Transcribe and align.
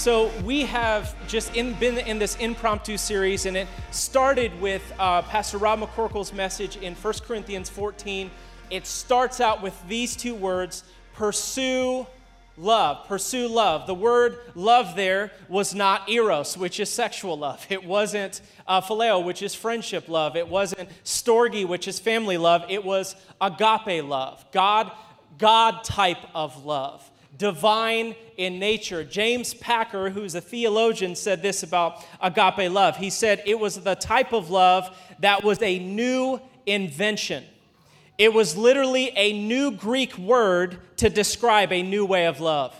So 0.00 0.30
we 0.44 0.62
have 0.62 1.14
just 1.28 1.54
in, 1.54 1.74
been 1.74 1.98
in 1.98 2.18
this 2.18 2.34
impromptu 2.36 2.96
series, 2.96 3.44
and 3.44 3.54
it 3.54 3.68
started 3.90 4.58
with 4.58 4.82
uh, 4.98 5.20
Pastor 5.20 5.58
Rob 5.58 5.80
McCorkle's 5.80 6.32
message 6.32 6.78
in 6.78 6.94
1 6.94 7.14
Corinthians 7.26 7.68
14. 7.68 8.30
It 8.70 8.86
starts 8.86 9.42
out 9.42 9.62
with 9.62 9.78
these 9.88 10.16
two 10.16 10.34
words 10.34 10.84
pursue 11.12 12.06
love. 12.56 13.06
Pursue 13.08 13.46
love. 13.46 13.86
The 13.86 13.94
word 13.94 14.38
love 14.54 14.96
there 14.96 15.32
was 15.50 15.74
not 15.74 16.08
eros, 16.08 16.56
which 16.56 16.80
is 16.80 16.88
sexual 16.88 17.36
love. 17.36 17.66
It 17.68 17.84
wasn't 17.84 18.40
uh, 18.66 18.80
phileo, 18.80 19.22
which 19.22 19.42
is 19.42 19.54
friendship 19.54 20.08
love. 20.08 20.34
It 20.34 20.48
wasn't 20.48 20.88
storge, 21.04 21.68
which 21.68 21.86
is 21.86 22.00
family 22.00 22.38
love. 22.38 22.64
It 22.70 22.86
was 22.86 23.16
agape 23.38 24.02
love, 24.02 24.46
God, 24.50 24.92
God 25.36 25.84
type 25.84 26.24
of 26.34 26.64
love 26.64 27.09
divine 27.40 28.14
in 28.36 28.58
nature. 28.58 29.02
James 29.02 29.54
Packer, 29.54 30.10
who's 30.10 30.34
a 30.34 30.42
theologian, 30.42 31.16
said 31.16 31.40
this 31.40 31.62
about 31.62 32.04
agape 32.20 32.70
love. 32.70 32.98
He 32.98 33.08
said 33.08 33.42
it 33.46 33.58
was 33.58 33.80
the 33.80 33.94
type 33.94 34.34
of 34.34 34.50
love 34.50 34.94
that 35.20 35.42
was 35.42 35.60
a 35.62 35.78
new 35.78 36.38
invention. 36.66 37.42
It 38.18 38.34
was 38.34 38.58
literally 38.58 39.10
a 39.16 39.32
new 39.32 39.70
Greek 39.70 40.18
word 40.18 40.78
to 40.98 41.08
describe 41.08 41.72
a 41.72 41.82
new 41.82 42.04
way 42.04 42.26
of 42.26 42.40
love. 42.40 42.76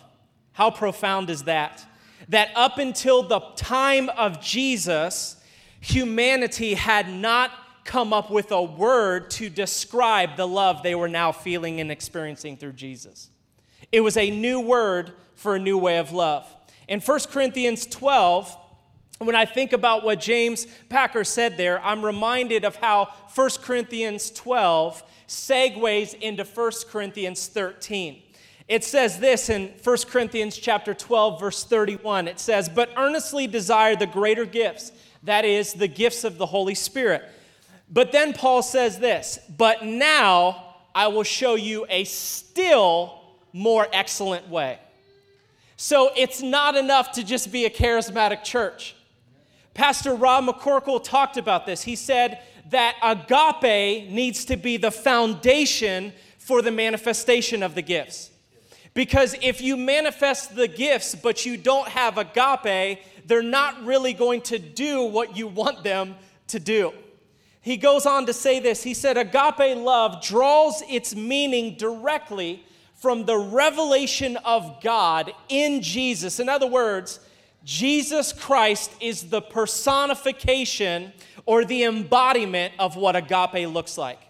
How 0.52 0.70
profound 0.70 1.30
is 1.30 1.44
that? 1.44 1.82
That 2.28 2.50
up 2.54 2.76
until 2.76 3.22
the 3.22 3.40
time 3.56 4.10
of 4.10 4.42
Jesus, 4.42 5.42
humanity 5.80 6.74
had 6.74 7.08
not 7.08 7.50
come 7.84 8.12
up 8.12 8.30
with 8.30 8.52
a 8.52 8.62
word 8.62 9.30
to 9.30 9.48
describe 9.48 10.36
the 10.36 10.46
love 10.46 10.82
they 10.82 10.94
were 10.94 11.08
now 11.08 11.32
feeling 11.32 11.80
and 11.80 11.90
experiencing 11.90 12.58
through 12.58 12.74
Jesus. 12.74 13.30
It 13.92 14.00
was 14.00 14.16
a 14.16 14.30
new 14.30 14.60
word 14.60 15.12
for 15.34 15.56
a 15.56 15.58
new 15.58 15.78
way 15.78 15.98
of 15.98 16.12
love. 16.12 16.46
In 16.86 17.00
1 17.00 17.20
Corinthians 17.30 17.86
12, 17.86 18.56
when 19.18 19.34
I 19.36 19.44
think 19.44 19.72
about 19.72 20.04
what 20.04 20.20
James 20.20 20.66
Packer 20.88 21.24
said 21.24 21.56
there, 21.56 21.80
I'm 21.84 22.04
reminded 22.04 22.64
of 22.64 22.76
how 22.76 23.08
1 23.34 23.50
Corinthians 23.62 24.30
12 24.30 25.02
segues 25.28 26.14
into 26.14 26.44
1 26.44 26.72
Corinthians 26.88 27.46
13. 27.48 28.22
It 28.68 28.84
says 28.84 29.18
this 29.18 29.50
in 29.50 29.72
1 29.82 29.96
Corinthians 30.08 30.56
chapter 30.56 30.94
12 30.94 31.40
verse 31.40 31.64
31. 31.64 32.28
It 32.28 32.38
says, 32.38 32.68
"But 32.68 32.90
earnestly 32.96 33.46
desire 33.46 33.96
the 33.96 34.06
greater 34.06 34.44
gifts, 34.44 34.92
that 35.24 35.44
is 35.44 35.74
the 35.74 35.88
gifts 35.88 36.22
of 36.24 36.38
the 36.38 36.46
Holy 36.46 36.74
Spirit." 36.74 37.28
But 37.90 38.12
then 38.12 38.32
Paul 38.32 38.62
says 38.62 39.00
this, 39.00 39.40
"But 39.48 39.84
now 39.84 40.76
I 40.94 41.08
will 41.08 41.24
show 41.24 41.56
you 41.56 41.84
a 41.88 42.04
still 42.04 43.19
more 43.52 43.86
excellent 43.92 44.48
way. 44.48 44.78
So 45.76 46.10
it's 46.16 46.42
not 46.42 46.76
enough 46.76 47.12
to 47.12 47.24
just 47.24 47.50
be 47.50 47.64
a 47.64 47.70
charismatic 47.70 48.44
church. 48.44 48.94
Pastor 49.72 50.14
Rob 50.14 50.44
McCorkle 50.44 51.02
talked 51.02 51.36
about 51.36 51.64
this. 51.64 51.82
He 51.82 51.96
said 51.96 52.40
that 52.70 52.96
agape 53.02 54.10
needs 54.10 54.44
to 54.46 54.56
be 54.56 54.76
the 54.76 54.90
foundation 54.90 56.12
for 56.38 56.62
the 56.62 56.70
manifestation 56.70 57.62
of 57.62 57.74
the 57.74 57.82
gifts. 57.82 58.30
Because 58.92 59.36
if 59.40 59.60
you 59.60 59.76
manifest 59.76 60.54
the 60.54 60.68
gifts 60.68 61.14
but 61.14 61.46
you 61.46 61.56
don't 61.56 61.88
have 61.88 62.18
agape, 62.18 62.98
they're 63.26 63.42
not 63.42 63.84
really 63.84 64.12
going 64.12 64.42
to 64.42 64.58
do 64.58 65.04
what 65.04 65.36
you 65.36 65.46
want 65.46 65.84
them 65.84 66.16
to 66.48 66.58
do. 66.58 66.92
He 67.62 67.76
goes 67.76 68.06
on 68.06 68.26
to 68.26 68.32
say 68.32 68.58
this. 68.58 68.82
He 68.82 68.94
said, 68.94 69.16
Agape 69.16 69.76
love 69.76 70.22
draws 70.22 70.82
its 70.88 71.14
meaning 71.14 71.76
directly 71.76 72.64
from 73.00 73.24
the 73.24 73.38
revelation 73.38 74.36
of 74.44 74.82
God 74.82 75.32
in 75.48 75.80
Jesus. 75.80 76.38
In 76.38 76.50
other 76.50 76.66
words, 76.66 77.18
Jesus 77.64 78.32
Christ 78.32 78.92
is 79.00 79.30
the 79.30 79.40
personification 79.40 81.12
or 81.46 81.64
the 81.64 81.84
embodiment 81.84 82.74
of 82.78 82.96
what 82.96 83.16
agape 83.16 83.66
looks 83.68 83.96
like. 83.96 84.20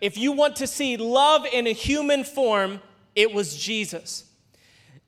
If 0.00 0.16
you 0.16 0.30
want 0.30 0.56
to 0.56 0.66
see 0.68 0.96
love 0.96 1.44
in 1.52 1.66
a 1.66 1.72
human 1.72 2.22
form, 2.22 2.80
it 3.16 3.32
was 3.32 3.56
Jesus. 3.56 4.24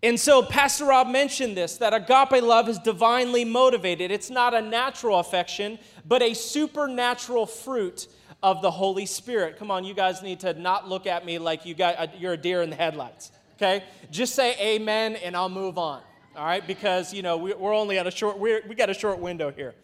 And 0.03 0.19
so, 0.19 0.43
Pastor 0.43 0.87
Rob 0.87 1.07
mentioned 1.07 1.57
this 1.57 1.77
that 1.77 1.95
agape 1.95 2.43
love 2.43 2.69
is 2.69 2.79
divinely 2.81 3.45
motivated. 3.45 4.11
It's 4.11 4.31
not 4.31 4.53
a 4.53 4.61
natural 4.61 5.21
affection, 5.21 5.79
but 6.05 6.23
a 6.23 6.35
supernatural 6.35 7.47
fruit 7.47 8.09
of 8.43 8.63
the 8.63 8.71
Holy 8.71 9.07
Spirit. 9.07 9.59
Come 9.59 9.71
on, 9.71 9.85
you 9.85 9.95
guys 9.95 10.23
need 10.23 10.41
to 10.41 10.55
not 10.55 10.89
look 10.89 11.07
at 11.07 11.25
me 11.25 11.39
like 11.39 11.67
you 11.67 11.75
got 11.75 11.99
uh, 11.99 12.07
you're 12.19 12.33
a 12.35 12.37
deer 12.37 12.63
in 12.63 12.71
the 12.71 12.77
headlights. 12.77 13.33
Okay, 13.57 13.85
just 14.11 14.35
say 14.35 14.57
Amen, 14.59 15.17
and 15.17 15.37
I'll 15.37 15.49
move 15.49 15.77
on. 15.79 16.01
All 16.37 16.45
right, 16.45 16.67
because 16.67 17.13
you 17.13 17.23
know 17.23 17.37
we, 17.37 17.53
are 17.53 17.73
only 17.73 17.99
at 17.99 18.07
a 18.07 18.11
short 18.11 18.39
we're, 18.39 18.63
we 18.67 18.75
got 18.75 18.91
a 18.91 18.95
short 18.95 19.19
window 19.19 19.51
here. 19.51 19.75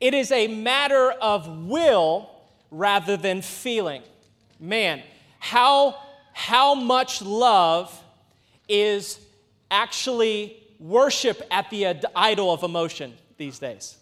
It 0.00 0.14
is 0.14 0.30
a 0.32 0.46
matter 0.46 1.10
of 1.10 1.48
will 1.66 2.30
rather 2.70 3.16
than 3.16 3.42
feeling. 3.42 4.02
Man, 4.60 5.02
how 5.38 5.96
how 6.32 6.74
much 6.74 7.22
love 7.22 8.02
is 8.68 9.18
actually 9.70 10.62
worship 10.78 11.42
at 11.50 11.70
the 11.70 11.96
idol 12.14 12.52
of 12.52 12.62
emotion 12.62 13.14
these 13.36 13.58
days? 13.58 13.96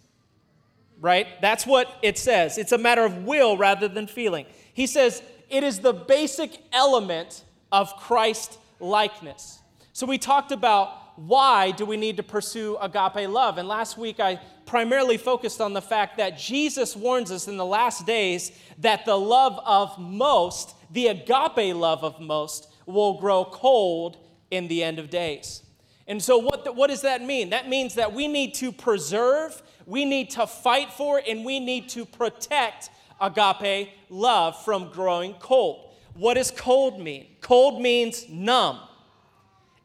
Right? 1.02 1.26
That's 1.42 1.66
what 1.66 1.92
it 2.00 2.16
says. 2.16 2.56
It's 2.56 2.72
a 2.72 2.78
matter 2.78 3.04
of 3.04 3.24
will 3.24 3.58
rather 3.58 3.88
than 3.88 4.06
feeling. 4.06 4.46
He 4.72 4.86
says 4.86 5.20
it 5.50 5.64
is 5.64 5.80
the 5.80 5.92
basic 5.92 6.58
element 6.72 7.44
of 7.70 7.94
Christ 7.96 8.58
likeness. 8.80 9.58
So 9.92 10.06
we 10.06 10.16
talked 10.16 10.52
about 10.52 10.98
why 11.16 11.72
do 11.72 11.84
we 11.84 11.98
need 11.98 12.16
to 12.16 12.22
pursue 12.22 12.78
agape 12.80 13.28
love? 13.28 13.58
And 13.58 13.68
last 13.68 13.98
week 13.98 14.20
I 14.20 14.40
primarily 14.64 15.18
focused 15.18 15.60
on 15.60 15.74
the 15.74 15.82
fact 15.82 16.16
that 16.16 16.38
Jesus 16.38 16.96
warns 16.96 17.30
us 17.30 17.48
in 17.48 17.56
the 17.56 17.66
last 17.66 18.06
days 18.06 18.52
that 18.78 19.04
the 19.04 19.18
love 19.18 19.60
of 19.66 19.98
most, 19.98 20.74
the 20.90 21.08
agape 21.08 21.74
love 21.76 22.04
of 22.04 22.20
most, 22.20 22.72
will 22.86 23.20
grow 23.20 23.44
cold 23.44 24.16
in 24.50 24.68
the 24.68 24.82
end 24.82 24.98
of 24.98 25.10
days. 25.10 25.62
And 26.06 26.22
so, 26.22 26.38
what, 26.38 26.64
the, 26.64 26.72
what 26.72 26.90
does 26.90 27.02
that 27.02 27.22
mean? 27.22 27.50
That 27.50 27.68
means 27.68 27.94
that 27.94 28.12
we 28.12 28.28
need 28.28 28.54
to 28.54 28.72
preserve 28.72 29.62
we 29.86 30.04
need 30.04 30.30
to 30.30 30.46
fight 30.46 30.92
for 30.92 31.20
and 31.26 31.44
we 31.44 31.60
need 31.60 31.88
to 31.90 32.04
protect 32.04 32.90
agape 33.20 33.90
love 34.08 34.62
from 34.64 34.90
growing 34.90 35.34
cold. 35.34 35.90
What 36.14 36.34
does 36.34 36.50
cold 36.50 37.00
mean? 37.00 37.26
Cold 37.40 37.80
means 37.80 38.28
numb. 38.28 38.80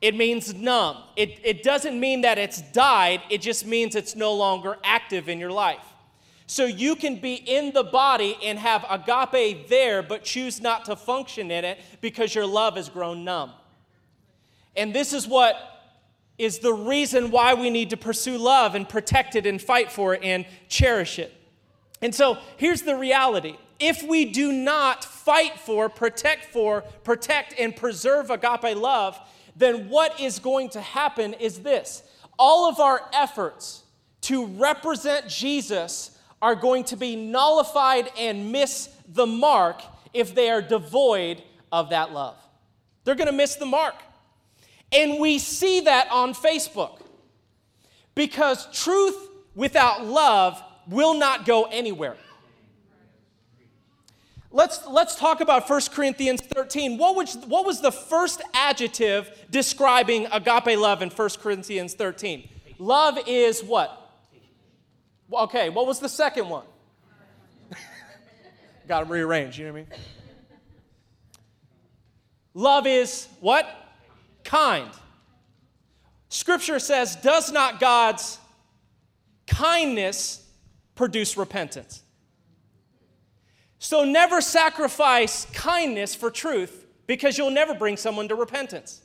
It 0.01 0.15
means 0.15 0.53
numb. 0.53 0.97
It, 1.15 1.39
it 1.43 1.63
doesn't 1.63 1.99
mean 1.99 2.21
that 2.21 2.37
it's 2.37 2.61
died, 2.71 3.21
it 3.29 3.41
just 3.41 3.65
means 3.65 3.95
it's 3.95 4.15
no 4.15 4.33
longer 4.33 4.77
active 4.83 5.29
in 5.29 5.39
your 5.39 5.51
life. 5.51 5.83
So 6.45 6.65
you 6.65 6.95
can 6.95 7.17
be 7.17 7.35
in 7.35 7.73
the 7.73 7.83
body 7.83 8.37
and 8.43 8.57
have 8.57 8.85
agape 8.89 9.67
there, 9.67 10.01
but 10.01 10.23
choose 10.23 10.61
not 10.61 10.85
to 10.85 10.95
function 10.95 11.51
in 11.51 11.65
it 11.65 11.79
because 11.99 12.33
your 12.33 12.45
love 12.45 12.77
has 12.77 12.87
grown 12.87 13.25
numb. 13.25 13.51
And 14.75 14.93
this 14.93 15.11
is 15.11 15.27
what 15.27 15.76
is 16.37 16.59
the 16.59 16.73
reason 16.73 17.31
why 17.31 17.53
we 17.53 17.69
need 17.69 17.89
to 17.89 17.97
pursue 17.97 18.37
love 18.37 18.75
and 18.75 18.87
protect 18.87 19.35
it 19.35 19.45
and 19.45 19.61
fight 19.61 19.91
for 19.91 20.13
it 20.13 20.21
and 20.23 20.45
cherish 20.69 21.17
it. 21.19 21.33
And 22.01 22.13
so 22.13 22.37
here's 22.57 22.83
the 22.83 22.95
reality 22.95 23.57
if 23.79 24.01
we 24.03 24.25
do 24.25 24.51
not 24.51 25.03
fight 25.03 25.59
for, 25.59 25.87
protect 25.89 26.45
for, 26.45 26.81
protect 27.03 27.53
and 27.59 27.75
preserve 27.75 28.31
agape 28.31 28.75
love, 28.75 29.19
then 29.55 29.89
what 29.89 30.19
is 30.19 30.39
going 30.39 30.69
to 30.69 30.81
happen 30.81 31.33
is 31.33 31.59
this 31.59 32.03
all 32.39 32.69
of 32.69 32.79
our 32.79 33.01
efforts 33.13 33.83
to 34.21 34.45
represent 34.45 35.27
Jesus 35.27 36.17
are 36.41 36.55
going 36.55 36.83
to 36.85 36.95
be 36.95 37.15
nullified 37.15 38.09
and 38.17 38.51
miss 38.51 38.89
the 39.07 39.25
mark 39.25 39.81
if 40.13 40.35
they 40.35 40.49
are 40.49 40.61
devoid 40.61 41.41
of 41.71 41.89
that 41.89 42.11
love. 42.11 42.35
They're 43.03 43.15
going 43.15 43.27
to 43.27 43.33
miss 43.33 43.55
the 43.55 43.65
mark. 43.65 43.95
And 44.91 45.19
we 45.19 45.39
see 45.39 45.81
that 45.81 46.09
on 46.11 46.33
Facebook 46.33 47.01
because 48.15 48.67
truth 48.71 49.15
without 49.55 50.05
love 50.05 50.61
will 50.87 51.13
not 51.13 51.45
go 51.45 51.65
anywhere. 51.65 52.15
Let's, 54.49 54.87
let's 54.87 55.15
talk 55.15 55.41
about 55.41 55.69
1 55.69 55.81
Corinthians 55.91 56.41
13. 56.41 56.97
What 56.97 57.15
was, 57.15 57.35
what 57.47 57.65
was 57.65 57.81
the 57.81 57.91
first 57.91 58.41
adjective 58.53 59.29
describing 59.51 60.25
agape 60.31 60.79
love 60.79 61.01
in 61.01 61.09
1 61.09 61.29
Corinthians 61.41 61.93
13? 61.93 62.47
Love 62.79 63.19
is 63.27 63.63
what? 63.63 64.03
Okay, 65.31 65.69
what 65.69 65.85
was 65.85 65.99
the 65.99 66.07
second 66.07 66.47
one? 66.47 66.65
Got 68.87 68.99
to 69.01 69.05
rearrange, 69.05 69.59
you 69.59 69.65
know 69.65 69.73
what 69.73 69.79
I 69.79 69.81
mean? 69.81 69.99
Love 72.53 72.87
is 72.87 73.27
what? 73.41 73.86
Kind. 74.47 74.89
Scripture 76.29 76.79
says, 76.79 77.15
Does 77.17 77.51
not 77.51 77.79
God's 77.79 78.39
kindness 79.45 80.43
produce 80.95 81.37
repentance? 81.37 82.01
So 83.77 84.03
never 84.03 84.41
sacrifice 84.41 85.45
kindness 85.53 86.15
for 86.15 86.31
truth 86.31 86.85
because 87.05 87.37
you'll 87.37 87.51
never 87.51 87.75
bring 87.75 87.95
someone 87.95 88.27
to 88.29 88.35
repentance. 88.35 89.01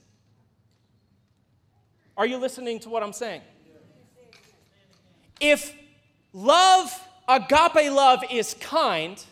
Are 2.17 2.27
you 2.27 2.39
listening 2.39 2.81
to 2.81 2.89
what 2.89 3.03
I'm 3.03 3.13
saying? 3.13 3.43
if 5.43 5.75
love, 6.33 6.91
agape 7.29 7.91
love, 7.93 8.21
is 8.31 8.55
kind, 8.61 9.23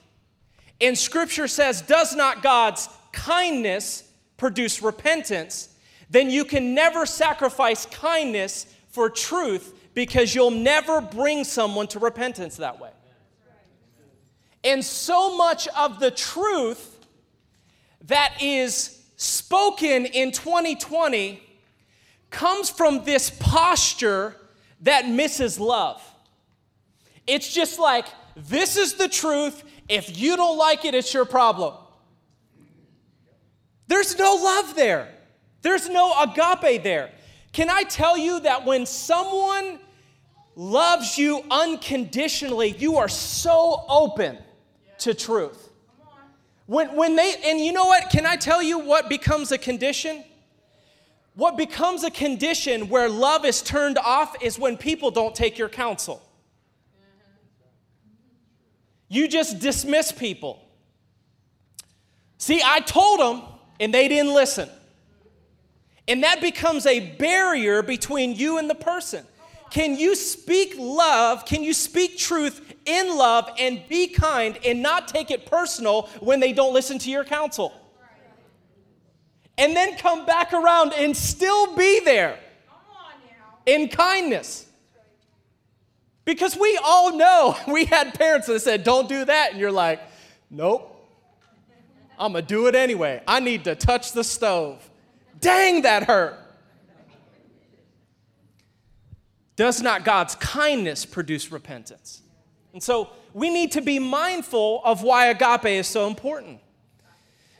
and 0.80 0.98
scripture 0.98 1.46
says, 1.46 1.82
does 1.82 2.16
not 2.16 2.42
God's 2.42 2.88
kindness 3.12 4.10
produce 4.36 4.82
repentance, 4.82 5.69
then 6.10 6.28
you 6.28 6.44
can 6.44 6.74
never 6.74 7.06
sacrifice 7.06 7.86
kindness 7.86 8.66
for 8.88 9.08
truth 9.08 9.74
because 9.94 10.34
you'll 10.34 10.50
never 10.50 11.00
bring 11.00 11.44
someone 11.44 11.86
to 11.88 11.98
repentance 11.98 12.56
that 12.56 12.80
way. 12.80 12.90
And 14.62 14.84
so 14.84 15.36
much 15.36 15.68
of 15.68 16.00
the 16.00 16.10
truth 16.10 17.06
that 18.06 18.34
is 18.42 19.02
spoken 19.16 20.06
in 20.06 20.32
2020 20.32 21.42
comes 22.30 22.70
from 22.70 23.04
this 23.04 23.30
posture 23.30 24.36
that 24.82 25.08
misses 25.08 25.58
love. 25.58 26.02
It's 27.26 27.52
just 27.52 27.78
like, 27.78 28.06
this 28.36 28.76
is 28.76 28.94
the 28.94 29.08
truth. 29.08 29.62
If 29.88 30.18
you 30.18 30.36
don't 30.36 30.58
like 30.58 30.84
it, 30.84 30.94
it's 30.94 31.12
your 31.12 31.24
problem. 31.24 31.74
There's 33.88 34.18
no 34.18 34.34
love 34.34 34.74
there, 34.76 35.08
there's 35.62 35.88
no 35.88 36.14
agape 36.22 36.82
there. 36.82 37.10
Can 37.52 37.68
I 37.68 37.82
tell 37.82 38.16
you 38.16 38.40
that 38.40 38.64
when 38.64 38.86
someone 38.86 39.78
loves 40.54 41.18
you 41.18 41.42
unconditionally, 41.50 42.70
you 42.70 42.96
are 42.96 43.08
so 43.08 43.84
open 43.88 44.38
to 44.98 45.14
truth? 45.14 45.68
When, 46.66 46.94
when 46.94 47.16
they, 47.16 47.34
and 47.44 47.58
you 47.58 47.72
know 47.72 47.86
what? 47.86 48.10
Can 48.10 48.26
I 48.26 48.36
tell 48.36 48.62
you 48.62 48.78
what 48.78 49.08
becomes 49.08 49.50
a 49.50 49.58
condition? 49.58 50.24
What 51.34 51.56
becomes 51.56 52.04
a 52.04 52.10
condition 52.10 52.88
where 52.88 53.08
love 53.08 53.44
is 53.44 53.62
turned 53.62 53.98
off 53.98 54.36
is 54.42 54.58
when 54.58 54.76
people 54.76 55.10
don't 55.10 55.34
take 55.34 55.58
your 55.58 55.68
counsel. 55.68 56.22
You 59.08 59.26
just 59.26 59.58
dismiss 59.58 60.12
people. 60.12 60.64
See, 62.38 62.62
I 62.64 62.80
told 62.80 63.18
them 63.18 63.42
and 63.80 63.92
they 63.92 64.06
didn't 64.06 64.32
listen. 64.32 64.68
And 66.10 66.24
that 66.24 66.40
becomes 66.40 66.86
a 66.86 66.98
barrier 66.98 67.82
between 67.82 68.34
you 68.34 68.58
and 68.58 68.68
the 68.68 68.74
person. 68.74 69.24
Can 69.70 69.96
you 69.96 70.16
speak 70.16 70.74
love? 70.76 71.46
Can 71.46 71.62
you 71.62 71.72
speak 71.72 72.18
truth 72.18 72.74
in 72.84 73.16
love 73.16 73.48
and 73.60 73.80
be 73.88 74.08
kind 74.08 74.58
and 74.64 74.82
not 74.82 75.06
take 75.06 75.30
it 75.30 75.46
personal 75.46 76.08
when 76.18 76.40
they 76.40 76.52
don't 76.52 76.74
listen 76.74 76.98
to 76.98 77.10
your 77.12 77.22
counsel? 77.22 77.72
And 79.56 79.76
then 79.76 79.96
come 79.98 80.26
back 80.26 80.52
around 80.52 80.94
and 80.94 81.16
still 81.16 81.76
be 81.76 82.00
there 82.00 82.40
in 83.64 83.88
kindness. 83.88 84.66
Because 86.24 86.56
we 86.56 86.76
all 86.82 87.16
know 87.16 87.56
we 87.68 87.84
had 87.84 88.14
parents 88.14 88.48
that 88.48 88.58
said, 88.62 88.82
Don't 88.82 89.08
do 89.08 89.24
that. 89.26 89.52
And 89.52 89.60
you're 89.60 89.70
like, 89.70 90.00
Nope. 90.50 90.88
I'm 92.18 92.32
gonna 92.32 92.44
do 92.44 92.66
it 92.66 92.74
anyway. 92.74 93.22
I 93.28 93.38
need 93.38 93.62
to 93.62 93.76
touch 93.76 94.10
the 94.10 94.24
stove. 94.24 94.89
Dang, 95.40 95.82
that 95.82 96.04
hurt. 96.04 96.37
Does 99.56 99.82
not 99.82 100.04
God's 100.04 100.34
kindness 100.37 101.04
produce 101.04 101.52
repentance? 101.52 102.22
And 102.72 102.82
so 102.82 103.10
we 103.34 103.50
need 103.50 103.72
to 103.72 103.81
be 103.81 103.98
mindful 103.98 104.81
of 104.84 105.02
why 105.02 105.26
agape 105.26 105.66
is 105.66 105.87
so 105.87 106.06
important. 106.06 106.60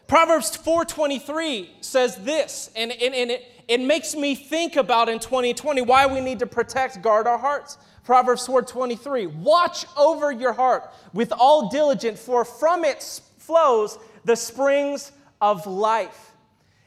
Proverbs 0.06 0.56
4:23 0.56 1.69
says 1.82 2.17
this, 2.17 2.71
and, 2.75 2.91
and, 2.91 3.15
and 3.15 3.31
it, 3.31 3.44
it 3.69 3.81
makes 3.81 4.17
me 4.17 4.35
think 4.35 4.77
about 4.77 5.09
in 5.09 5.19
2020 5.19 5.82
why 5.82 6.06
we 6.06 6.21
need 6.21 6.41
to 6.41 6.47
protect, 6.47 7.00
guard 7.03 7.27
our 7.27 7.38
hearts. 7.38 7.79
Proverbs 8.03 8.47
4:23, 8.47 9.27
watch 9.27 9.87
over 9.97 10.32
your 10.32 10.53
heart 10.53 10.91
with 11.12 11.32
all 11.32 11.69
diligence, 11.69 12.21
for 12.21 12.44
from 12.44 12.85
it 12.85 13.21
flows 13.38 13.99
the 14.25 14.35
springs 14.35 15.12
of 15.41 15.67
life. 15.67 16.30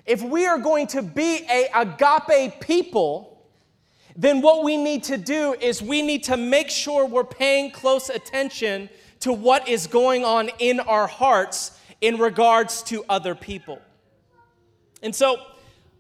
If 0.06 0.22
we 0.22 0.46
are 0.46 0.58
going 0.58 0.88
to 0.88 1.02
be 1.02 1.46
a 1.50 1.70
agape 1.74 2.60
people, 2.60 3.48
then 4.16 4.42
what 4.42 4.64
we 4.64 4.78
need 4.78 5.04
to 5.06 5.18
do 5.18 5.54
is 5.60 5.82
we 5.82 6.02
need 6.02 6.26
to 6.26 6.38
make 6.38 6.70
sure 6.70 7.06
we're 7.06 7.24
paying 7.24 7.72
close 7.72 8.10
attention 8.10 8.90
to 9.22 9.32
what 9.32 9.68
is 9.68 9.88
going 9.88 10.26
on 10.26 10.50
in 10.60 10.80
our 10.82 11.08
hearts 11.08 11.80
in 12.02 12.18
regards 12.18 12.84
to 12.84 13.06
other 13.08 13.34
people. 13.34 13.82
And 15.02 15.16
so 15.16 15.38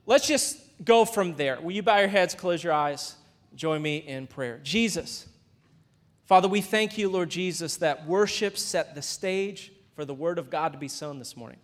let's 0.05 0.27
just 0.27 0.59
go 0.83 1.05
from 1.05 1.35
there. 1.35 1.59
Will 1.61 1.71
you 1.71 1.83
bow 1.83 1.99
your 1.99 2.09
heads, 2.09 2.35
close 2.35 2.63
your 2.63 2.73
eyes, 2.73 3.15
join 3.55 3.81
me 3.81 3.97
in 3.97 4.27
prayer? 4.27 4.59
Jesus, 4.63 5.27
Father, 6.25 6.47
we 6.47 6.61
thank 6.61 6.97
you, 6.97 7.09
Lord 7.09 7.29
Jesus, 7.29 7.77
that 7.77 8.05
worship 8.05 8.57
set 8.57 8.95
the 8.95 9.01
stage 9.01 9.71
for 9.95 10.03
the 10.03 10.13
word 10.13 10.37
of 10.37 10.49
God 10.49 10.73
to 10.73 10.79
be 10.79 10.87
sown 10.87 11.19
this 11.19 11.37
morning. 11.37 11.59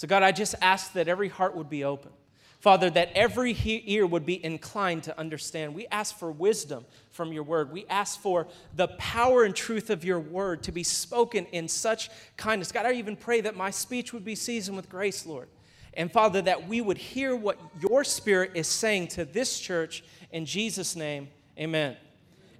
So, 0.00 0.08
God, 0.08 0.22
I 0.22 0.32
just 0.32 0.54
ask 0.62 0.94
that 0.94 1.08
every 1.08 1.28
heart 1.28 1.54
would 1.54 1.68
be 1.68 1.84
open. 1.84 2.10
Father, 2.58 2.88
that 2.88 3.10
every 3.14 3.54
ear 3.84 4.06
would 4.06 4.24
be 4.24 4.42
inclined 4.42 5.02
to 5.02 5.20
understand. 5.20 5.74
We 5.74 5.86
ask 5.88 6.18
for 6.18 6.32
wisdom 6.32 6.86
from 7.10 7.34
your 7.34 7.42
word. 7.42 7.70
We 7.70 7.84
ask 7.90 8.18
for 8.18 8.46
the 8.74 8.88
power 8.96 9.44
and 9.44 9.54
truth 9.54 9.90
of 9.90 10.02
your 10.02 10.18
word 10.18 10.62
to 10.62 10.72
be 10.72 10.82
spoken 10.82 11.44
in 11.52 11.68
such 11.68 12.08
kindness. 12.38 12.72
God, 12.72 12.86
I 12.86 12.92
even 12.92 13.14
pray 13.14 13.42
that 13.42 13.58
my 13.58 13.70
speech 13.70 14.14
would 14.14 14.24
be 14.24 14.34
seasoned 14.34 14.74
with 14.74 14.88
grace, 14.88 15.26
Lord. 15.26 15.48
And 15.92 16.10
Father, 16.10 16.40
that 16.40 16.66
we 16.66 16.80
would 16.80 16.96
hear 16.96 17.36
what 17.36 17.58
your 17.86 18.02
spirit 18.02 18.52
is 18.54 18.68
saying 18.68 19.08
to 19.08 19.26
this 19.26 19.60
church 19.60 20.02
in 20.32 20.46
Jesus' 20.46 20.96
name. 20.96 21.28
Amen. 21.58 21.94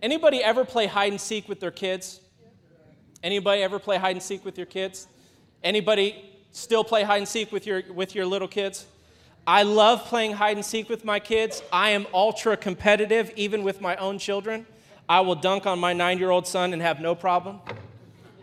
Anybody 0.02 0.44
ever 0.44 0.66
play 0.66 0.86
hide 0.86 1.12
and 1.12 1.18
seek 1.18 1.48
with 1.48 1.58
their 1.58 1.70
kids? 1.70 2.20
Anybody 3.22 3.62
ever 3.62 3.78
play 3.78 3.96
hide 3.96 4.16
and 4.16 4.22
seek 4.22 4.44
with 4.44 4.58
your 4.58 4.66
kids? 4.66 5.08
Anybody 5.64 6.29
still 6.52 6.84
play 6.84 7.02
hide 7.02 7.18
and 7.18 7.28
seek 7.28 7.52
with 7.52 7.66
your 7.66 7.82
with 7.92 8.14
your 8.14 8.26
little 8.26 8.48
kids? 8.48 8.86
I 9.46 9.62
love 9.62 10.04
playing 10.04 10.32
hide 10.32 10.56
and 10.56 10.64
seek 10.64 10.88
with 10.88 11.04
my 11.04 11.18
kids. 11.18 11.62
I 11.72 11.90
am 11.90 12.06
ultra 12.12 12.56
competitive, 12.56 13.32
even 13.36 13.62
with 13.62 13.80
my 13.80 13.96
own 13.96 14.18
children. 14.18 14.66
I 15.08 15.20
will 15.20 15.34
dunk 15.34 15.66
on 15.66 15.78
my 15.78 15.92
nine 15.92 16.18
year 16.18 16.30
old 16.30 16.46
son 16.46 16.72
and 16.72 16.80
have 16.80 17.00
no 17.00 17.14
problem. 17.14 17.60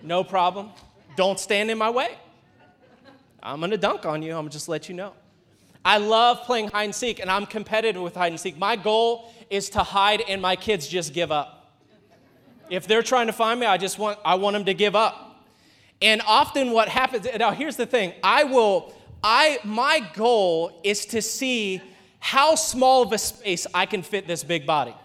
No 0.02 0.24
problem. 0.24 0.72
Don't 1.16 1.40
stand 1.40 1.72
in 1.72 1.78
my 1.78 1.90
way. 1.90 2.18
I'm 3.42 3.62
gonna 3.62 3.78
dunk 3.78 4.06
on 4.06 4.22
you, 4.22 4.32
I'm 4.32 4.40
gonna 4.40 4.50
just 4.50 4.68
let 4.68 4.90
you 4.90 4.96
know. 4.96 5.14
I 5.86 6.00
love 6.00 6.42
playing 6.42 6.68
hide 6.68 6.84
and 6.84 6.96
seek, 6.96 7.20
and 7.20 7.32
I'm 7.32 7.46
competitive 7.46 8.02
with 8.02 8.16
hide 8.16 8.34
and 8.34 8.40
seek. 8.40 8.58
My 8.58 8.76
goal 8.76 9.32
is 9.50 9.70
to 9.70 9.80
hide, 9.80 10.22
and 10.28 10.42
my 10.42 10.58
kids 10.58 10.88
just 10.88 11.14
give 11.14 11.32
up. 11.32 11.78
If 12.70 12.88
they're 12.88 13.04
trying 13.04 13.28
to 13.28 13.34
find 13.34 13.58
me, 13.60 13.66
I 13.66 13.78
just 13.78 13.98
want 13.98 14.20
I 14.26 14.36
want 14.36 14.56
them 14.56 14.66
to 14.66 14.74
give 14.74 14.96
up. 14.96 15.27
And 16.02 16.22
often 16.26 16.72
what 16.72 16.90
happens, 16.90 17.28
now 17.38 17.52
here's 17.52 17.76
the 17.76 17.86
thing, 17.86 18.14
I 18.24 18.44
will 18.44 18.94
I, 19.24 19.60
my 19.64 20.08
goal 20.14 20.80
is 20.84 21.06
to 21.08 21.22
see 21.22 21.82
how 22.20 22.56
small 22.56 23.04
of 23.04 23.12
a 23.14 23.18
space 23.18 23.68
I 23.74 23.86
can 23.86 24.02
fit 24.02 24.28
this 24.28 24.44
big 24.44 24.66
body. 24.66 24.96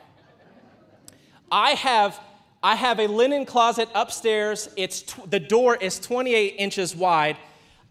I 1.51 1.73
have, 1.73 2.21
I 2.63 2.75
have 2.75 2.99
a 2.99 3.07
linen 3.07 3.45
closet 3.45 3.89
upstairs. 3.95 4.69
It's 4.77 5.03
tw- 5.03 5.31
the 5.31 5.41
door 5.41 5.77
is 5.77 5.99
28 5.99 6.55
inches 6.59 6.97
wide. 6.97 7.37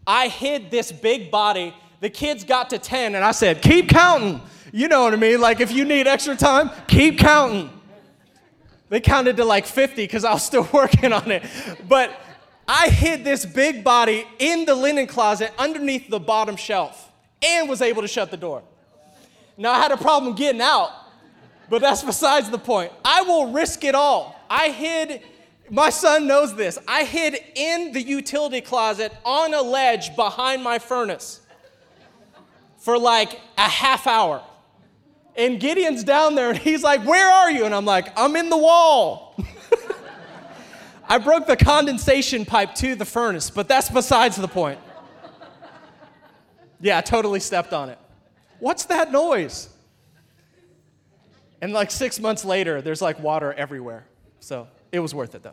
I 0.06 0.28
hid 0.28 0.70
this 0.70 0.90
big 0.90 1.30
body. 1.30 1.74
The 2.00 2.10
kids 2.10 2.44
got 2.44 2.70
to 2.70 2.78
10, 2.78 3.14
and 3.14 3.24
I 3.24 3.30
said, 3.30 3.62
Keep 3.62 3.88
counting. 3.88 4.40
You 4.72 4.88
know 4.88 5.04
what 5.04 5.12
I 5.12 5.16
mean? 5.16 5.40
Like, 5.40 5.60
if 5.60 5.70
you 5.70 5.84
need 5.84 6.06
extra 6.06 6.34
time, 6.34 6.70
keep 6.88 7.18
counting. 7.18 7.70
They 8.88 9.00
counted 9.00 9.36
to 9.36 9.44
like 9.44 9.66
50 9.66 10.02
because 10.02 10.24
I 10.24 10.32
was 10.32 10.44
still 10.44 10.68
working 10.72 11.12
on 11.12 11.30
it. 11.30 11.44
But 11.88 12.18
I 12.66 12.88
hid 12.88 13.24
this 13.24 13.44
big 13.44 13.82
body 13.82 14.26
in 14.38 14.64
the 14.64 14.74
linen 14.74 15.06
closet 15.06 15.52
underneath 15.58 16.08
the 16.08 16.20
bottom 16.20 16.56
shelf 16.56 17.10
and 17.42 17.68
was 17.68 17.82
able 17.82 18.02
to 18.02 18.08
shut 18.08 18.30
the 18.30 18.36
door. 18.36 18.62
Now, 19.56 19.72
I 19.72 19.78
had 19.78 19.92
a 19.92 19.96
problem 19.96 20.34
getting 20.34 20.60
out, 20.60 20.90
but 21.68 21.80
that's 21.80 22.02
besides 22.12 22.50
the 22.50 22.58
point. 22.58 22.92
I 23.04 23.22
will 23.22 23.52
risk 23.52 23.84
it 23.84 23.94
all. 23.94 24.40
I 24.48 24.68
hid, 24.68 25.22
my 25.70 25.90
son 25.90 26.26
knows 26.26 26.54
this, 26.54 26.78
I 26.86 27.04
hid 27.04 27.36
in 27.54 27.92
the 27.92 28.02
utility 28.02 28.60
closet 28.60 29.12
on 29.24 29.54
a 29.54 29.62
ledge 29.62 30.14
behind 30.14 30.62
my 30.62 30.78
furnace 30.78 31.40
for 32.78 32.98
like 32.98 33.40
a 33.56 33.68
half 33.68 34.06
hour. 34.06 34.42
And 35.34 35.58
Gideon's 35.58 36.04
down 36.04 36.34
there 36.34 36.50
and 36.50 36.58
he's 36.58 36.82
like, 36.82 37.04
Where 37.06 37.30
are 37.30 37.50
you? 37.50 37.64
And 37.64 37.74
I'm 37.74 37.86
like, 37.86 38.12
I'm 38.18 38.36
in 38.36 38.50
the 38.50 38.56
wall. 38.58 39.34
I 41.12 41.18
broke 41.18 41.46
the 41.46 41.58
condensation 41.58 42.46
pipe 42.46 42.74
to 42.76 42.94
the 42.94 43.04
furnace, 43.04 43.50
but 43.50 43.68
that's 43.68 43.90
besides 43.90 44.34
the 44.36 44.48
point. 44.48 44.78
Yeah, 46.80 46.96
I 46.96 47.02
totally 47.02 47.38
stepped 47.38 47.74
on 47.74 47.90
it. 47.90 47.98
What's 48.60 48.86
that 48.86 49.12
noise? 49.12 49.68
And 51.60 51.74
like 51.74 51.90
six 51.90 52.18
months 52.18 52.46
later, 52.46 52.80
there's 52.80 53.02
like 53.02 53.20
water 53.20 53.52
everywhere. 53.52 54.06
So 54.40 54.68
it 54.90 55.00
was 55.00 55.14
worth 55.14 55.34
it 55.34 55.42
though. 55.42 55.52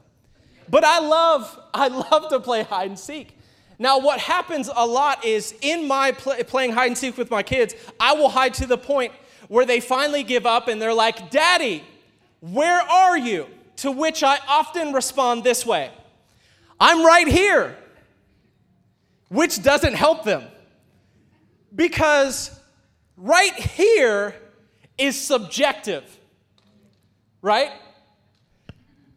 But 0.70 0.86
I 0.86 1.00
love, 1.00 1.60
I 1.74 1.90
love 1.90 2.30
to 2.30 2.40
play 2.40 2.64
hide 2.64 2.88
and 2.88 2.98
seek. 2.98 3.38
Now, 3.78 4.00
what 4.00 4.22
happens 4.22 4.70
a 4.74 4.88
lot 4.88 5.26
is 5.26 5.54
in 5.62 5.90
my 5.90 6.14
play, 6.14 6.42
playing 6.44 6.72
hide 6.72 6.88
and 6.88 6.98
seek 6.98 7.18
with 7.18 7.30
my 7.30 7.44
kids, 7.44 7.76
I 8.00 8.14
will 8.14 8.30
hide 8.30 8.54
to 8.54 8.66
the 8.66 8.78
point 8.78 9.12
where 9.50 9.66
they 9.66 9.82
finally 9.82 10.24
give 10.24 10.46
up 10.46 10.70
and 10.70 10.82
they're 10.82 10.94
like, 10.94 11.30
Daddy, 11.30 11.84
where 12.40 12.80
are 12.80 13.18
you? 13.18 13.48
To 13.80 13.92
which 13.92 14.24
I 14.24 14.40
often 14.48 14.92
respond 14.92 15.44
this 15.44 15.66
way 15.66 15.92
I'm 16.80 17.06
right 17.06 17.28
here, 17.28 17.78
which 19.30 19.64
doesn't 19.64 19.94
help 19.94 20.24
them. 20.24 20.44
Because 21.74 22.60
right 23.16 23.54
here 23.54 24.36
is 24.98 25.20
subjective, 25.20 26.04
right? 27.42 27.72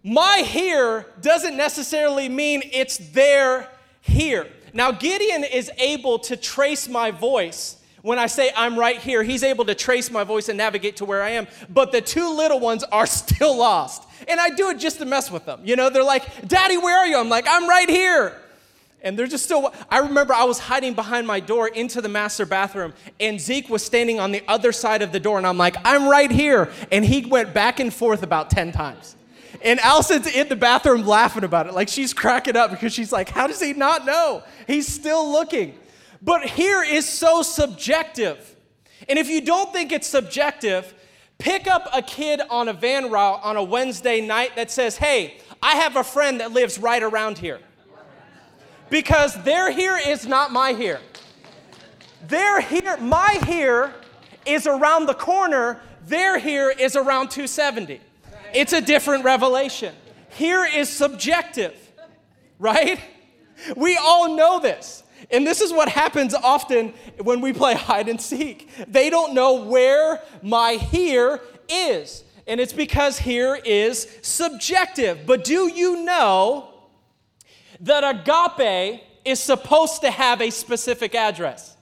My 0.05 0.45
here 0.47 1.07
doesn't 1.21 1.57
necessarily 1.57 2.29
mean 2.29 2.63
it's 2.73 2.99
their 2.99 3.69
here. 4.01 4.49
Now, 4.73 4.93
Gideon 4.93 5.45
is 5.45 5.71
able 5.79 6.19
to 6.21 6.37
trace 6.37 6.89
my 6.89 7.11
voice. 7.11 7.82
When 8.03 8.19
I 8.19 8.27
say 8.27 8.51
I'm 8.57 8.77
right 8.77 8.99
here, 8.99 9.23
he's 9.23 9.45
able 9.45 9.65
to 9.67 9.75
trace 9.75 10.11
my 10.11 10.25
voice 10.25 10.49
and 10.49 10.59
navigate 10.59 10.97
to 10.97 11.05
where 11.05 11.23
I 11.23 11.31
am. 11.31 11.47
But 11.71 11.93
the 11.93 12.01
two 12.01 12.35
little 12.37 12.59
ones 12.59 12.85
are 12.85 13.07
still 13.23 13.57
lost. 13.57 14.09
And 14.29 14.39
I 14.39 14.51
do 14.51 14.71
it 14.71 14.79
just 14.79 14.99
to 14.99 15.05
mess 15.05 15.31
with 15.31 15.47
them. 15.47 15.61
You 15.65 15.77
know, 15.77 15.89
they're 15.89 16.05
like, 16.05 16.47
Daddy, 16.47 16.77
where 16.77 16.99
are 16.99 17.07
you? 17.07 17.17
I'm 17.17 17.29
like, 17.29 17.47
I'm 17.49 17.69
right 17.69 17.89
here. 17.89 18.37
And 19.05 19.19
they're 19.19 19.27
just 19.27 19.45
still. 19.45 19.73
I 19.91 19.99
remember 19.99 20.33
I 20.33 20.45
was 20.45 20.61
hiding 20.61 20.95
behind 20.95 21.27
my 21.27 21.41
door 21.41 21.67
into 21.67 22.01
the 22.01 22.09
master 22.09 22.47
bathroom, 22.47 22.93
and 23.19 23.41
Zeke 23.41 23.69
was 23.69 23.85
standing 23.85 24.21
on 24.21 24.31
the 24.31 24.45
other 24.47 24.71
side 24.71 25.03
of 25.03 25.11
the 25.11 25.19
door, 25.19 25.39
and 25.39 25.47
I'm 25.47 25.59
like, 25.59 25.75
I'm 25.85 26.09
right 26.09 26.31
here. 26.31 26.71
And 26.93 27.05
he 27.05 27.25
went 27.27 27.53
back 27.53 27.81
and 27.81 27.93
forth 27.93 28.23
about 28.23 28.49
10 28.51 28.71
times. 28.71 29.17
And 29.61 29.81
Allison's 29.81 30.29
in 30.29 30.49
the 30.49 30.57
bathroom 30.57 31.05
laughing 31.05 31.43
about 31.43 31.67
it. 31.67 31.75
Like 31.75 31.89
she's 31.89 32.15
cracking 32.15 32.57
up 32.57 32.71
because 32.71 32.93
she's 32.93 33.13
like, 33.13 33.29
How 33.29 33.47
does 33.47 33.61
he 33.61 33.73
not 33.73 34.07
know? 34.07 34.43
He's 34.67 34.87
still 34.87 35.31
looking. 35.31 35.75
But 36.23 36.45
here 36.45 36.83
is 36.83 37.09
so 37.09 37.43
subjective. 37.43 38.57
And 39.09 39.19
if 39.19 39.29
you 39.29 39.41
don't 39.41 39.73
think 39.73 39.91
it's 39.91 40.07
subjective, 40.07 40.95
pick 41.39 41.67
up 41.67 41.89
a 41.93 42.01
kid 42.01 42.41
on 42.49 42.69
a 42.69 42.73
van 42.73 43.11
route 43.11 43.41
on 43.43 43.57
a 43.57 43.63
Wednesday 43.63 44.21
night 44.21 44.55
that 44.55 44.71
says, 44.71 44.97
Hey, 44.97 45.39
I 45.61 45.77
have 45.77 45.97
a 45.97 46.05
friend 46.05 46.41
that 46.41 46.53
lives 46.53 46.79
right 46.79 47.03
around 47.03 47.39
here. 47.39 47.59
Because 48.89 49.43
their 49.43 49.73
here 49.73 49.99
is 49.99 50.27
not 50.27 50.53
my 50.53 50.75
here. 50.75 51.01
Their 52.29 52.61
here, 52.61 52.97
my 52.99 53.41
here 53.47 53.95
is 54.47 54.67
around 54.67 55.07
the 55.07 55.15
corner, 55.15 55.81
their 56.07 56.39
here 56.39 56.71
is 56.71 56.95
around 56.95 57.31
270. 57.31 58.01
It's 58.55 58.73
a 58.73 58.81
different 58.81 59.25
revelation. 59.25 59.95
Here 60.31 60.65
is 60.65 60.89
subjective, 60.89 61.75
right? 62.59 63.01
We 63.77 63.97
all 63.97 64.37
know 64.37 64.61
this. 64.61 65.03
And 65.33 65.47
this 65.47 65.61
is 65.61 65.73
what 65.73 65.89
happens 65.89 66.35
often 66.35 66.95
when 67.21 67.41
we 67.41 67.53
play 67.53 67.75
hide 67.75 68.09
and 68.09 68.21
seek. 68.21 68.69
They 68.87 69.11
don't 69.11 69.35
know 69.35 69.65
where 69.65 70.23
my 70.43 70.75
here 70.75 71.41
is. 71.69 72.23
And 72.47 72.61
it's 72.61 72.73
because 72.73 73.19
here 73.19 73.59
is 73.65 74.07
subjective. 74.21 75.21
But 75.27 75.45
do 75.45 75.69
you 75.69 76.05
know 76.05 76.69
that 77.81 78.05
agape 78.05 79.03
is 79.25 79.41
supposed 79.41 80.03
to 80.03 80.11
have 80.11 80.43
a 80.43 80.51
specific 80.51 81.15
address? 81.15 81.77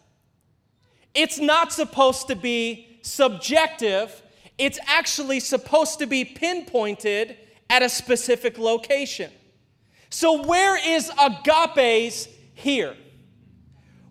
It's 1.12 1.40
not 1.40 1.72
supposed 1.72 2.28
to 2.28 2.36
be 2.36 2.98
subjective 3.02 4.22
it's 4.60 4.78
actually 4.86 5.40
supposed 5.40 6.00
to 6.00 6.06
be 6.06 6.22
pinpointed 6.22 7.38
at 7.70 7.82
a 7.82 7.88
specific 7.88 8.58
location. 8.58 9.30
So, 10.10 10.42
where 10.42 10.76
is 10.86 11.10
agape's 11.18 12.28
here? 12.52 12.94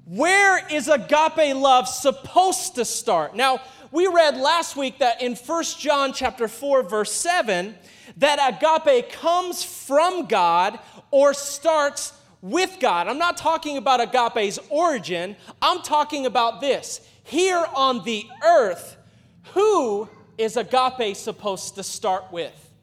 Where 0.09 0.65
is 0.69 0.87
agape 0.87 1.55
love 1.55 1.87
supposed 1.87 2.73
to 2.75 2.85
start? 2.85 3.35
Now, 3.35 3.61
we 3.91 4.07
read 4.07 4.37
last 4.37 4.75
week 4.75 4.97
that 4.97 5.21
in 5.21 5.35
1 5.35 5.63
John 5.77 6.13
chapter 6.13 6.47
4 6.47 6.81
verse 6.81 7.11
7 7.11 7.75
that 8.17 8.57
agape 8.59 9.11
comes 9.11 9.63
from 9.63 10.25
God 10.25 10.79
or 11.11 11.35
starts 11.35 12.13
with 12.41 12.77
God. 12.79 13.07
I'm 13.07 13.19
not 13.19 13.37
talking 13.37 13.77
about 13.77 14.01
agape's 14.01 14.57
origin. 14.69 15.35
I'm 15.61 15.83
talking 15.83 16.25
about 16.25 16.59
this. 16.59 17.07
Here 17.23 17.63
on 17.75 18.03
the 18.03 18.25
earth, 18.43 18.97
who 19.53 20.09
is 20.39 20.57
agape 20.57 21.17
supposed 21.17 21.75
to 21.75 21.83
start 21.83 22.31
with? 22.31 22.73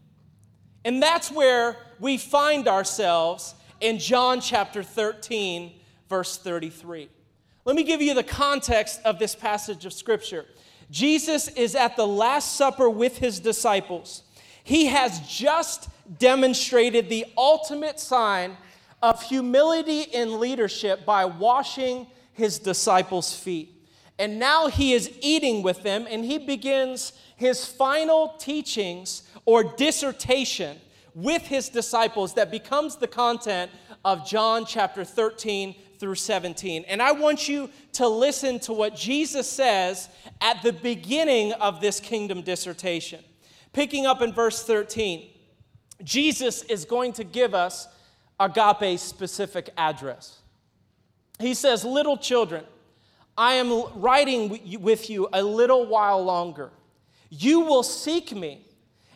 And 0.85 1.02
that's 1.02 1.33
where 1.33 1.76
we 1.99 2.18
find 2.18 2.68
ourselves 2.68 3.56
in 3.80 3.99
John 3.99 4.40
chapter 4.40 4.85
13, 4.85 5.73
verse 6.09 6.38
33. 6.38 7.09
Let 7.66 7.75
me 7.75 7.82
give 7.82 8.00
you 8.00 8.14
the 8.14 8.23
context 8.23 9.00
of 9.04 9.18
this 9.18 9.35
passage 9.35 9.87
of 9.87 9.92
scripture. 9.92 10.46
Jesus 10.88 11.49
is 11.49 11.75
at 11.75 11.96
the 11.96 12.06
Last 12.06 12.54
Supper 12.54 12.88
with 12.88 13.18
his 13.18 13.40
disciples. 13.40 14.23
He 14.62 14.87
has 14.87 15.18
just 15.28 15.88
demonstrated 16.16 17.08
the 17.08 17.26
ultimate 17.37 17.99
sign 17.99 18.56
of 19.02 19.20
humility 19.20 20.02
in 20.02 20.38
leadership 20.38 21.04
by 21.04 21.25
washing 21.25 22.06
his 22.35 22.61
disciples' 22.61 23.35
feet. 23.35 23.73
And 24.16 24.38
now 24.38 24.68
he 24.68 24.92
is 24.92 25.11
eating 25.20 25.64
with 25.64 25.82
them, 25.82 26.06
and 26.08 26.25
he 26.25 26.38
begins 26.38 27.14
his 27.35 27.66
final 27.66 28.37
teachings 28.38 29.25
or 29.44 29.64
dissertation 29.64 30.78
with 31.16 31.42
his 31.42 31.68
disciples 31.68 32.35
that 32.35 32.52
becomes 32.52 32.94
the 32.94 33.08
content 33.08 33.73
of 34.04 34.25
John 34.25 34.66
chapter 34.66 35.04
13 35.04 35.75
through 35.99 36.15
17. 36.17 36.85
And 36.88 37.03
I 37.03 37.12
want 37.12 37.49
you 37.49 37.71
to 37.93 38.09
listen 38.09 38.59
to 38.61 38.73
what 38.73 38.97
Jesus 38.97 39.49
says 39.49 40.09
at 40.41 40.62
the 40.62 40.73
beginning 40.73 41.53
of 41.55 41.81
this 41.81 42.00
kingdom 42.00 42.43
dissertation. 42.43 43.23
Picking 43.73 44.07
up 44.07 44.23
in 44.23 44.33
verse 44.33 44.62
13, 44.65 45.29
Jesus 46.03 46.62
is 46.65 46.85
going 46.85 47.12
to 47.15 47.25
give 47.25 47.55
us 47.55 47.88
agape 48.38 48.99
specific 48.99 49.71
address. 49.76 50.41
He 51.38 51.55
says, 51.55 51.85
Little 51.85 52.17
children, 52.17 52.65
I 53.37 53.55
am 53.55 54.00
writing 54.00 54.81
with 54.81 55.11
you 55.11 55.29
a 55.33 55.43
little 55.43 55.87
while 55.87 56.23
longer. 56.23 56.71
You 57.29 57.61
will 57.61 57.83
seek 57.83 58.35
me. 58.35 58.67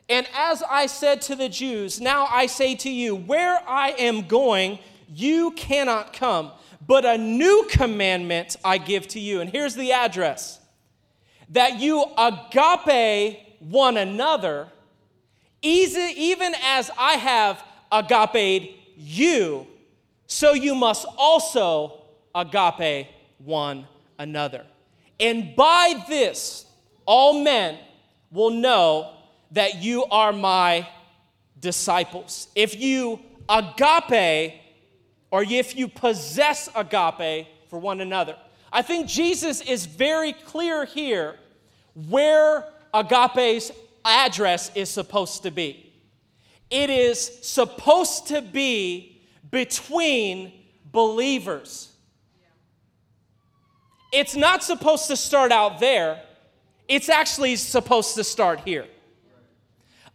And 0.08 0.26
as 0.34 0.62
I 0.68 0.86
said 0.86 1.22
to 1.22 1.36
the 1.36 1.48
Jews, 1.48 2.00
now 2.00 2.26
I 2.26 2.46
say 2.46 2.74
to 2.76 2.90
you, 2.90 3.14
where 3.14 3.62
I 3.68 3.90
am 3.90 4.26
going, 4.26 4.80
you 5.08 5.52
cannot 5.52 6.12
come. 6.12 6.50
But 6.86 7.04
a 7.04 7.18
new 7.18 7.66
commandment 7.70 8.56
I 8.64 8.78
give 8.78 9.06
to 9.08 9.20
you. 9.20 9.40
And 9.40 9.50
here's 9.50 9.74
the 9.74 9.92
address 9.92 10.58
that 11.50 11.80
you 11.80 12.04
agape 12.16 13.38
one 13.58 13.96
another, 13.96 14.68
even 15.62 16.54
as 16.62 16.90
I 16.98 17.14
have 17.14 17.62
agape 17.92 18.76
you, 18.96 19.66
so 20.26 20.52
you 20.52 20.74
must 20.74 21.06
also 21.18 22.04
agape 22.34 23.08
one 23.38 23.86
another. 24.18 24.64
And 25.18 25.54
by 25.56 26.04
this, 26.08 26.66
all 27.04 27.42
men 27.42 27.78
will 28.30 28.50
know 28.50 29.14
that 29.50 29.82
you 29.82 30.04
are 30.04 30.32
my 30.32 30.88
disciples. 31.58 32.48
If 32.54 32.80
you 32.80 33.20
agape, 33.48 34.59
or 35.30 35.42
if 35.42 35.76
you 35.76 35.88
possess 35.88 36.68
agape 36.74 37.46
for 37.68 37.78
one 37.78 38.00
another. 38.00 38.36
I 38.72 38.82
think 38.82 39.08
Jesus 39.08 39.60
is 39.60 39.86
very 39.86 40.32
clear 40.32 40.84
here 40.84 41.36
where 42.08 42.64
agape's 42.94 43.70
address 44.04 44.70
is 44.74 44.88
supposed 44.88 45.42
to 45.42 45.50
be. 45.50 45.92
It 46.70 46.90
is 46.90 47.38
supposed 47.42 48.28
to 48.28 48.42
be 48.42 49.20
between 49.50 50.52
believers. 50.92 51.92
It's 54.12 54.36
not 54.36 54.62
supposed 54.62 55.08
to 55.08 55.16
start 55.16 55.52
out 55.52 55.80
there. 55.80 56.22
It's 56.88 57.08
actually 57.08 57.56
supposed 57.56 58.14
to 58.16 58.24
start 58.24 58.60
here. 58.60 58.86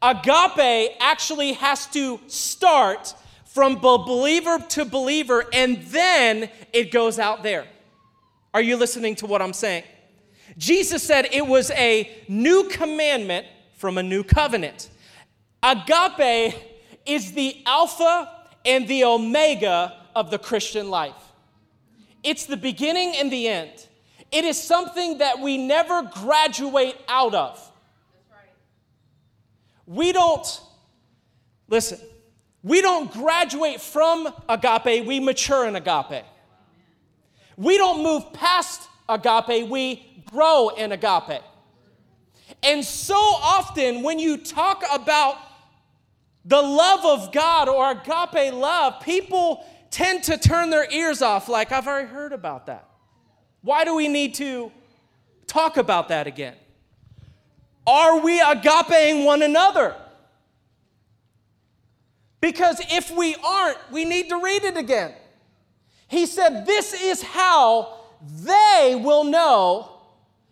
Agape 0.02 0.96
actually 1.00 1.54
has 1.54 1.88
to 1.88 2.20
start 2.28 3.14
from 3.56 3.80
believer 3.80 4.60
to 4.60 4.84
believer 4.84 5.46
and 5.54 5.82
then 5.84 6.50
it 6.74 6.92
goes 6.92 7.18
out 7.18 7.42
there. 7.42 7.66
Are 8.54 8.62
you 8.62 8.76
listening 8.76 9.16
to 9.16 9.26
what 9.28 9.42
I'm 9.42 9.54
saying? 9.54 9.86
Jesus 10.58 11.02
said 11.02 11.30
it 11.32 11.48
was 11.48 11.72
a 11.72 12.12
new 12.28 12.68
commandment 12.68 13.48
from 13.78 13.98
a 13.98 14.04
new 14.04 14.26
covenant. 14.26 14.90
Agape 15.64 16.54
is 17.06 17.32
the 17.32 17.64
alpha 17.66 18.30
and 18.66 18.90
the 18.90 19.06
omega 19.06 20.02
of 20.14 20.32
the 20.32 20.38
Christian 20.38 20.90
life. 20.90 21.14
It's 22.24 22.46
the 22.48 22.58
beginning 22.58 23.16
and 23.16 23.32
the 23.32 23.48
end. 23.48 23.88
It 24.34 24.44
is 24.44 24.62
something 24.62 25.20
that 25.20 25.40
we 25.40 25.58
never 25.58 26.02
graduate 26.02 26.98
out 27.08 27.34
of. 27.34 27.72
We 29.88 30.12
don't, 30.12 30.62
listen, 31.70 32.00
we 32.66 32.82
don't 32.82 33.12
graduate 33.14 33.80
from 33.80 34.28
agape, 34.50 35.06
we 35.06 35.20
mature 35.20 35.68
in 35.68 35.76
agape. 35.76 36.26
We 37.56 37.78
don't 37.78 38.02
move 38.02 38.34
past 38.34 38.90
agape, 39.08 39.70
we 39.70 40.24
grow 40.32 40.70
in 40.70 40.92
agape. 40.92 41.44
And 42.64 42.84
so 42.84 43.16
often, 43.16 44.02
when 44.02 44.18
you 44.18 44.38
talk 44.38 44.84
about 44.92 45.38
The 46.48 46.62
love 46.62 47.04
of 47.04 47.32
God 47.32 47.68
or 47.68 47.92
agape 47.92 48.54
love, 48.54 49.02
people 49.02 49.66
tend 49.90 50.24
to 50.26 50.38
turn 50.38 50.70
their 50.70 50.90
ears 50.92 51.24
off, 51.24 51.50
like, 51.50 51.72
I've 51.72 51.88
already 51.88 52.08
heard 52.08 52.34
about 52.34 52.68
that. 52.68 52.88
Why 53.62 53.84
do 53.84 53.96
we 53.96 54.08
need 54.08 54.36
to 54.36 54.72
talk 55.48 55.78
about 55.78 56.10
that 56.10 56.28
again? 56.28 56.54
Are 57.88 58.20
we 58.20 58.40
agapeing 58.40 59.26
one 59.26 59.42
another? 59.42 59.96
Because 62.46 62.80
if 62.92 63.10
we 63.10 63.36
aren't, 63.44 63.80
we 63.92 64.06
need 64.06 64.30
to 64.30 64.40
read 64.40 64.64
it 64.64 64.78
again. 64.78 65.16
He 66.08 66.28
said, 66.28 66.68
This 66.68 66.94
is 66.94 67.24
how 67.24 68.02
they 68.22 69.02
will 69.04 69.24
know 69.24 69.90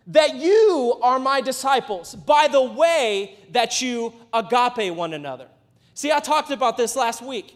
that 0.08 0.34
you 0.34 0.98
are 1.04 1.20
my 1.20 1.40
disciples 1.40 2.16
by 2.16 2.48
the 2.48 2.64
way 2.64 3.38
that 3.52 3.80
you 3.80 4.12
agape 4.34 4.92
one 4.92 5.14
another. 5.14 5.46
See, 5.94 6.12
I 6.12 6.20
talked 6.20 6.50
about 6.50 6.78
this 6.78 6.96
last 6.96 7.22
week. 7.22 7.56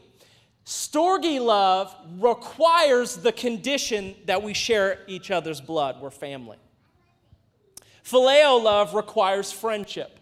Storge 0.68 1.44
love 1.44 1.96
requires 2.20 3.16
the 3.16 3.32
condition 3.32 4.14
that 4.26 4.44
we 4.44 4.54
share 4.54 5.00
each 5.08 5.32
other's 5.32 5.60
blood. 5.60 6.00
We're 6.00 6.12
family. 6.12 6.58
Phileo 8.06 8.64
love 8.64 8.94
requires 8.94 9.52
friendship. 9.52 10.20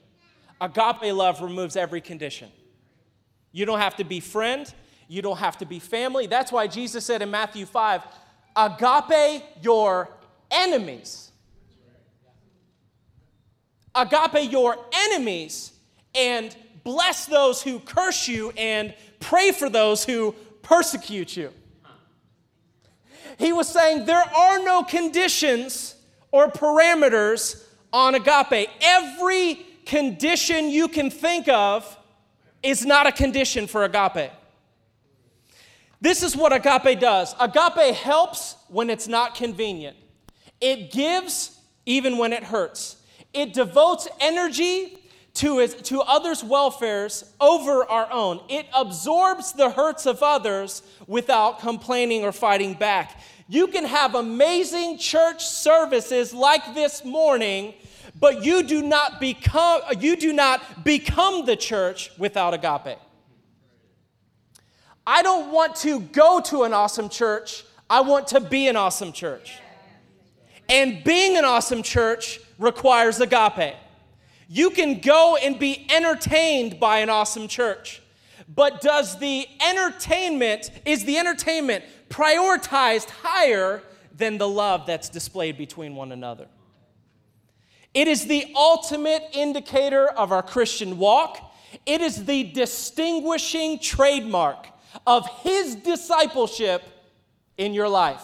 Agape 0.62 1.14
love 1.14 1.42
removes 1.42 1.76
every 1.76 2.00
condition. 2.00 2.50
You 3.56 3.66
don't 3.66 3.80
have 3.80 3.96
to 3.96 4.04
be 4.04 4.20
friend, 4.20 4.72
you 5.08 5.22
don't 5.22 5.38
have 5.38 5.58
to 5.60 5.66
be 5.66 5.80
family. 5.80 6.28
That's 6.28 6.52
why 6.52 6.68
Jesus 6.68 7.06
said 7.06 7.22
in 7.22 7.32
Matthew 7.32 7.66
5 7.66 8.02
agape 8.54 9.44
your 9.62 10.10
enemies. 10.52 11.32
Agape 13.96 14.52
your 14.52 14.76
enemies 14.94 15.72
and 16.14 16.54
bless 16.84 17.28
those 17.28 17.64
who 17.64 17.80
curse 17.80 18.28
you 18.28 18.52
and 18.58 18.94
pray 19.22 19.54
for 19.54 19.70
those 19.70 20.04
who 20.04 20.36
persecute 20.62 21.38
you. 21.38 21.54
He 23.40 23.54
was 23.54 23.70
saying 23.70 24.04
there 24.04 24.18
are 24.18 24.60
no 24.66 24.84
conditions 24.84 25.96
or 26.30 26.52
parameters 26.52 27.64
on 27.94 28.16
agape. 28.16 28.70
Every 28.82 29.66
condition 29.86 30.70
you 30.70 30.90
can 30.90 31.10
think 31.10 31.48
of 31.48 31.98
is 32.66 32.86
not 32.86 33.06
a 33.08 33.12
condition 33.12 33.68
for 33.68 33.84
agape. 33.84 34.32
This 36.02 36.24
is 36.24 36.36
what 36.36 36.52
agape 36.52 37.00
does 37.00 37.36
agape 37.40 37.96
helps 37.96 38.56
when 38.68 38.90
it's 38.90 39.08
not 39.08 39.36
convenient, 39.36 39.96
it 40.60 40.92
gives 40.92 41.60
even 41.86 42.18
when 42.18 42.34
it 42.34 42.44
hurts, 42.44 42.98
it 43.34 43.54
devotes 43.54 44.08
energy 44.20 44.98
to, 45.36 45.60
his, 45.60 45.76
to 45.76 46.02
others' 46.02 46.42
welfares 46.42 47.30
over 47.42 47.84
our 47.86 48.12
own. 48.12 48.40
It 48.50 48.66
absorbs 48.74 49.52
the 49.52 49.70
hurts 49.70 50.06
of 50.06 50.24
others 50.24 50.82
without 51.08 51.60
complaining 51.60 52.24
or 52.24 52.32
fighting 52.32 52.74
back. 52.74 53.20
You 53.48 53.68
can 53.68 53.84
have 53.84 54.16
amazing 54.16 54.98
church 54.98 55.46
services 55.46 56.34
like 56.34 56.74
this 56.74 57.04
morning, 57.04 57.76
but 58.26 58.44
you 58.44 58.64
do 58.64 58.82
not 58.82 59.20
become, 59.20 59.82
you 60.00 60.16
do 60.16 60.34
not 60.34 60.84
become 60.84 61.46
the 61.46 61.56
church 61.56 62.10
without 62.18 62.56
agape. 62.56 62.98
I 65.06 65.22
don't 65.22 65.52
want 65.52 65.76
to 65.76 66.00
go 66.00 66.42
to 66.46 66.64
an 66.64 66.74
awesome 66.74 67.08
church. 67.08 67.64
I 67.88 68.02
want 68.02 68.26
to 68.30 68.40
be 68.40 68.68
an 68.68 68.76
awesome 68.76 69.12
church. 69.12 69.60
And 70.68 71.04
being 71.04 71.38
an 71.38 71.46
awesome 71.46 71.84
church 71.84 72.40
requires 72.58 73.22
agape. 73.22 73.76
You 74.50 74.72
can 74.72 75.02
go 75.02 75.38
and 75.40 75.60
be 75.60 75.86
entertained 75.92 76.80
by 76.80 77.02
an 77.02 77.12
awesome 77.12 77.48
church. 77.48 78.02
But 78.50 78.82
does 78.82 79.20
the 79.20 79.48
entertainment, 79.64 80.72
is 80.84 81.06
the 81.06 81.20
entertainment 81.20 81.84
prioritized 82.10 83.12
higher 83.12 83.84
than 84.18 84.40
the 84.40 84.50
love 84.50 84.88
that's 84.88 85.10
displayed 85.10 85.60
between 85.60 85.94
one 85.94 86.12
another? 86.12 86.48
It 87.96 88.10
is 88.10 88.28
the 88.28 88.46
ultimate 88.56 89.24
indicator 89.32 90.08
of 90.08 90.32
our 90.34 90.44
Christian 90.44 90.98
walk. 90.98 91.40
It 91.86 92.02
is 92.02 92.26
the 92.26 92.44
distinguishing 92.44 93.80
trademark 93.80 94.68
of 95.08 95.26
his 95.42 95.76
discipleship 95.76 96.84
in 97.58 97.74
your 97.74 97.88
life. 97.88 98.22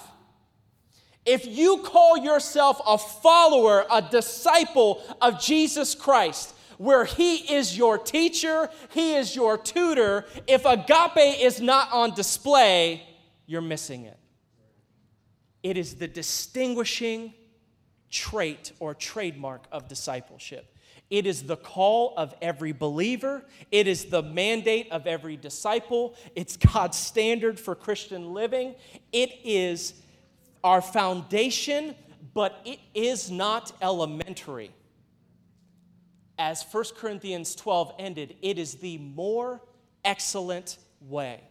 If 1.26 1.46
you 1.46 1.78
call 1.86 2.18
yourself 2.18 2.82
a 2.86 2.98
follower, 2.98 3.86
a 3.90 4.02
disciple 4.02 5.02
of 5.22 5.40
Jesus 5.40 5.96
Christ, 5.96 6.54
where 6.78 7.06
He 7.06 7.54
is 7.54 7.78
your 7.78 8.00
teacher, 8.00 8.70
He 8.90 9.14
is 9.14 9.36
your 9.36 9.56
tutor, 9.56 10.26
if 10.48 10.66
agape 10.66 11.40
is 11.40 11.62
not 11.62 11.94
on 11.94 12.16
display, 12.16 13.04
you're 13.46 13.62
missing 13.62 14.06
it. 14.06 14.18
It 15.62 15.78
is 15.78 15.96
the 15.96 16.08
distinguishing 16.08 17.36
trait 18.12 18.74
or 18.80 18.94
trademark 18.94 19.66
of 19.72 19.88
discipleship. 19.88 20.78
It 21.10 21.26
is 21.26 21.44
the 21.44 21.58
call 21.58 22.14
of 22.16 22.34
every 22.42 22.72
believer. 22.72 23.44
It 23.72 23.88
is 23.88 24.06
the 24.06 24.22
mandate 24.22 24.92
of 24.92 25.08
every 25.08 25.36
disciple. 25.36 26.16
It's 26.36 26.56
God's 26.56 26.98
standard 26.98 27.60
for 27.60 27.76
Christian 27.76 28.34
living. 28.34 28.76
It 29.12 29.32
is 29.44 29.94
our 30.64 30.82
foundation, 30.82 31.96
but 32.34 32.62
it 32.66 32.80
is 32.94 33.32
not 33.32 33.74
elementary. 33.82 34.72
As 36.38 36.64
1 36.64 36.84
Corinthians 36.96 37.56
12 37.56 37.94
ended, 38.00 38.36
it 38.42 38.58
is 38.58 38.76
the 38.76 38.98
more 38.98 39.62
excellent 40.06 40.78
way. 41.02 41.42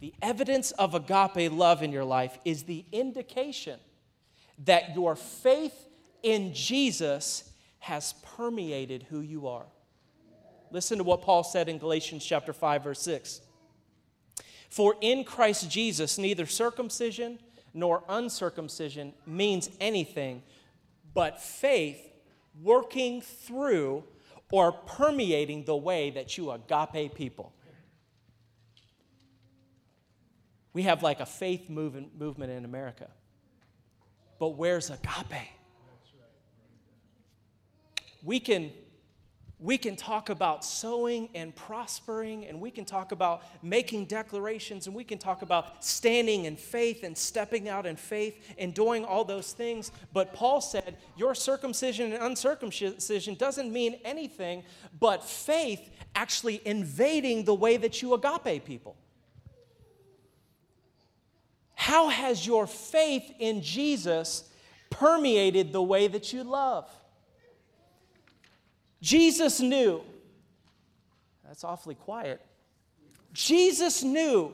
The 0.00 0.14
evidence 0.22 0.70
of 0.72 0.94
agape 0.94 1.50
love 1.50 1.82
in 1.82 1.90
your 1.90 2.04
life 2.04 2.38
is 2.44 2.64
the 2.64 2.84
indication 2.92 3.80
that 4.64 4.94
your 4.94 5.16
faith 5.16 5.88
in 6.22 6.54
Jesus 6.54 7.50
has 7.78 8.14
permeated 8.36 9.04
who 9.04 9.20
you 9.20 9.46
are. 9.46 9.66
Listen 10.70 10.98
to 10.98 11.04
what 11.04 11.22
Paul 11.22 11.44
said 11.44 11.68
in 11.68 11.78
Galatians 11.78 12.24
chapter 12.24 12.52
5 12.52 12.84
verse 12.84 13.00
6. 13.02 13.40
For 14.68 14.96
in 15.00 15.24
Christ 15.24 15.70
Jesus 15.70 16.18
neither 16.18 16.46
circumcision 16.46 17.38
nor 17.72 18.02
uncircumcision 18.08 19.12
means 19.26 19.70
anything 19.80 20.42
but 21.14 21.40
faith 21.40 22.00
working 22.62 23.20
through 23.20 24.04
or 24.50 24.72
permeating 24.72 25.64
the 25.64 25.76
way 25.76 26.10
that 26.10 26.36
you 26.38 26.50
agape 26.50 27.14
people. 27.14 27.52
We 30.72 30.82
have 30.82 31.02
like 31.02 31.20
a 31.20 31.26
faith 31.26 31.70
movement, 31.70 32.18
movement 32.18 32.52
in 32.52 32.64
America. 32.64 33.08
But 34.38 34.50
where's 34.50 34.90
agape? 34.90 35.50
We 38.22 38.40
can 38.40 38.72
we 39.58 39.78
can 39.78 39.96
talk 39.96 40.28
about 40.28 40.66
sowing 40.66 41.30
and 41.34 41.54
prospering, 41.56 42.44
and 42.44 42.60
we 42.60 42.70
can 42.70 42.84
talk 42.84 43.12
about 43.12 43.42
making 43.62 44.04
declarations, 44.04 44.86
and 44.86 44.94
we 44.94 45.02
can 45.02 45.16
talk 45.16 45.40
about 45.40 45.82
standing 45.82 46.44
in 46.44 46.56
faith 46.56 47.02
and 47.04 47.16
stepping 47.16 47.66
out 47.66 47.86
in 47.86 47.96
faith 47.96 48.54
and 48.58 48.74
doing 48.74 49.02
all 49.04 49.24
those 49.24 49.52
things. 49.52 49.92
But 50.12 50.34
Paul 50.34 50.60
said, 50.60 50.98
Your 51.16 51.34
circumcision 51.34 52.12
and 52.12 52.22
uncircumcision 52.22 53.34
doesn't 53.36 53.72
mean 53.72 53.98
anything 54.04 54.62
but 55.00 55.24
faith 55.24 55.88
actually 56.14 56.60
invading 56.66 57.44
the 57.44 57.54
way 57.54 57.78
that 57.78 58.02
you 58.02 58.12
agape 58.12 58.66
people. 58.66 58.96
How 61.86 62.08
has 62.08 62.44
your 62.44 62.66
faith 62.66 63.32
in 63.38 63.62
Jesus 63.62 64.42
permeated 64.90 65.72
the 65.72 65.80
way 65.80 66.08
that 66.08 66.32
you 66.32 66.42
love? 66.42 66.90
Jesus 69.00 69.60
knew, 69.60 70.02
that's 71.46 71.62
awfully 71.62 71.94
quiet. 71.94 72.44
Jesus 73.32 74.02
knew 74.02 74.52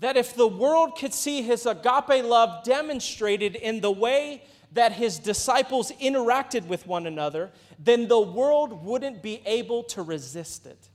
that 0.00 0.16
if 0.16 0.34
the 0.34 0.48
world 0.48 0.98
could 0.98 1.14
see 1.14 1.40
his 1.40 1.66
agape 1.66 2.24
love 2.24 2.64
demonstrated 2.64 3.54
in 3.54 3.80
the 3.80 3.92
way 3.92 4.42
that 4.72 4.90
his 4.90 5.20
disciples 5.20 5.92
interacted 6.00 6.66
with 6.66 6.84
one 6.88 7.06
another, 7.06 7.52
then 7.78 8.08
the 8.08 8.20
world 8.20 8.84
wouldn't 8.84 9.22
be 9.22 9.40
able 9.46 9.84
to 9.84 10.02
resist 10.02 10.66
it. 10.66 10.88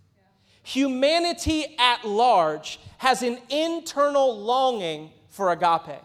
Humanity 0.64 1.78
at 1.80 2.06
large 2.06 2.78
has 2.98 3.24
an 3.24 3.38
internal 3.50 4.38
longing 4.38 5.12
for 5.38 5.52
agape. 5.52 6.02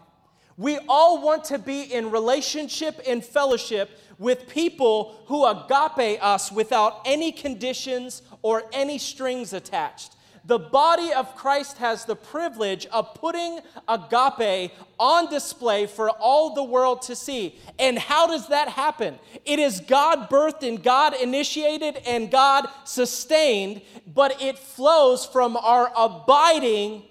We 0.55 0.77
all 0.87 1.21
want 1.21 1.43
to 1.45 1.57
be 1.57 1.81
in 1.91 2.11
relationship 2.11 3.01
and 3.07 3.25
fellowship 3.25 3.89
with 4.19 4.47
people 4.47 5.23
who 5.25 5.43
agape 5.45 6.23
us 6.23 6.51
without 6.51 7.01
any 7.03 7.31
conditions 7.31 8.21
or 8.43 8.63
any 8.71 8.99
strings 8.99 9.51
attached. 9.53 10.15
the 10.45 10.59
body 10.59 11.13
of 11.13 11.35
Christ 11.35 11.77
has 11.77 12.03
the 12.05 12.15
privilege 12.15 12.85
of 12.87 13.13
putting 13.13 13.59
agape 13.87 14.71
on 14.99 15.29
display 15.29 15.85
for 15.85 16.09
all 16.09 16.53
the 16.53 16.63
world 16.63 17.01
to 17.03 17.15
see. 17.15 17.57
And 17.79 17.97
how 17.97 18.27
does 18.27 18.49
that 18.49 18.67
happen? 18.69 19.19
It 19.45 19.59
is 19.59 19.79
God 19.79 20.29
birthed 20.29 20.67
and 20.67 20.83
God 20.83 21.15
initiated 21.15 21.97
and 22.05 22.29
God 22.29 22.67
sustained, 22.83 23.81
but 24.05 24.41
it 24.41 24.57
flows 24.57 25.25
from 25.25 25.55
our 25.55 25.91
abiding 25.95 27.03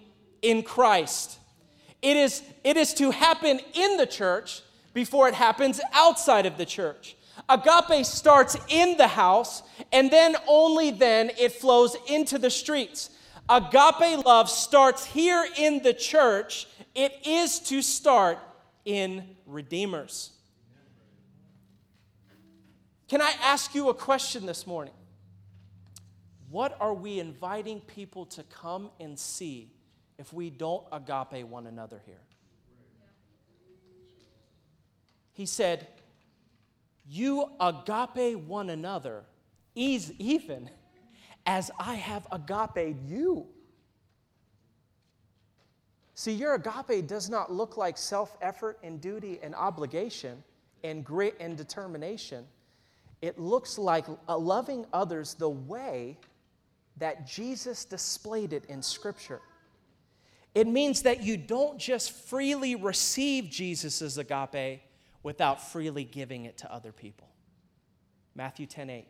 in 0.43 0.63
Christ. 0.63 1.39
It 2.03 2.17
is, 2.17 2.43
it 2.65 2.77
is 2.77 2.93
to 2.95 3.13
happen 3.13 3.61
in 3.75 3.97
the 3.97 4.07
church 4.07 4.63
before 4.93 5.29
it 5.29 5.35
happens 5.35 5.81
outside 5.93 6.47
of 6.47 6.59
the 6.59 6.67
church. 6.67 7.17
Agape 7.49 8.05
starts 8.05 8.57
in 8.69 8.97
the 8.97 9.07
house, 9.07 9.63
and 9.93 10.11
then 10.11 10.37
only 10.47 10.91
then 10.91 11.31
it 11.39 11.53
flows 11.53 11.97
into 12.09 12.39
the 12.39 12.51
streets. 12.51 13.11
Agape 13.49 14.25
love 14.25 14.51
starts 14.51 15.05
here 15.05 15.47
in 15.57 15.83
the 15.83 15.95
church. 15.95 16.67
It 16.95 17.27
is 17.27 17.59
to 17.61 17.83
start 17.83 18.39
in 18.85 19.37
redeemers. 19.47 20.33
Can 23.09 23.21
I 23.21 23.33
ask 23.43 23.75
you 23.75 23.89
a 23.89 23.95
question 23.95 24.47
this 24.47 24.67
morning? 24.67 24.95
What 26.51 26.77
are 26.81 26.95
we 26.95 27.19
inviting 27.19 27.81
people 27.81 28.27
to 28.27 28.43
come 28.45 28.91
and 29.01 29.19
see 29.19 29.71
if 30.23 30.33
we 30.33 30.51
don't 30.51 30.87
agape 30.93 31.45
one 31.49 31.67
another 31.67 32.01
here? 32.07 32.23
He 35.33 35.47
said, 35.47 35.89
You 37.09 37.51
agape 37.59 38.39
one 38.39 38.71
another, 38.71 39.25
even 39.75 40.71
as 41.45 41.73
I 41.77 41.95
have 41.95 42.25
agape 42.31 42.97
you. 43.05 43.49
See, 46.15 46.35
your 46.35 46.55
agape 46.55 47.09
does 47.09 47.29
not 47.29 47.51
look 47.53 47.77
like 47.77 47.99
self 47.99 48.37
effort 48.41 48.79
and 48.85 49.01
duty 49.01 49.41
and 49.43 49.57
obligation 49.57 50.45
and 50.85 51.05
grit 51.05 51.35
and 51.41 51.57
determination. 51.57 52.45
It 53.23 53.41
looks 53.41 53.77
like 53.77 54.05
loving 54.29 54.87
others 54.93 55.35
the 55.35 55.51
way 55.51 56.17
that 56.99 57.27
Jesus 57.27 57.85
displayed 57.85 58.53
it 58.53 58.67
in 58.67 58.83
Scripture. 58.83 59.41
It 60.55 60.67
means 60.67 61.03
that 61.03 61.23
you 61.23 61.37
don't 61.37 61.79
just 61.79 62.13
freely 62.13 62.75
receive 62.75 63.49
Jesus' 63.49 64.17
agape 64.17 64.83
without 65.23 65.71
freely 65.71 66.05
giving 66.05 66.45
it 66.45 66.59
to 66.59 66.73
other 66.73 66.93
people. 66.93 67.29
Matthew 68.35 68.67
10 68.67 68.91
8. 68.91 69.09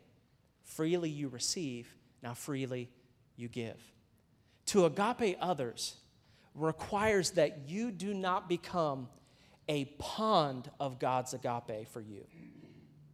Freely 0.63 1.09
you 1.09 1.27
receive, 1.27 1.93
now 2.21 2.33
freely 2.33 2.89
you 3.35 3.49
give. 3.49 3.79
To 4.67 4.85
agape 4.85 5.37
others 5.41 5.95
requires 6.55 7.31
that 7.31 7.67
you 7.67 7.91
do 7.91 8.13
not 8.13 8.47
become 8.47 9.09
a 9.67 9.85
pond 9.97 10.69
of 10.79 10.99
God's 10.99 11.33
agape 11.33 11.87
for 11.89 12.01
you, 12.01 12.25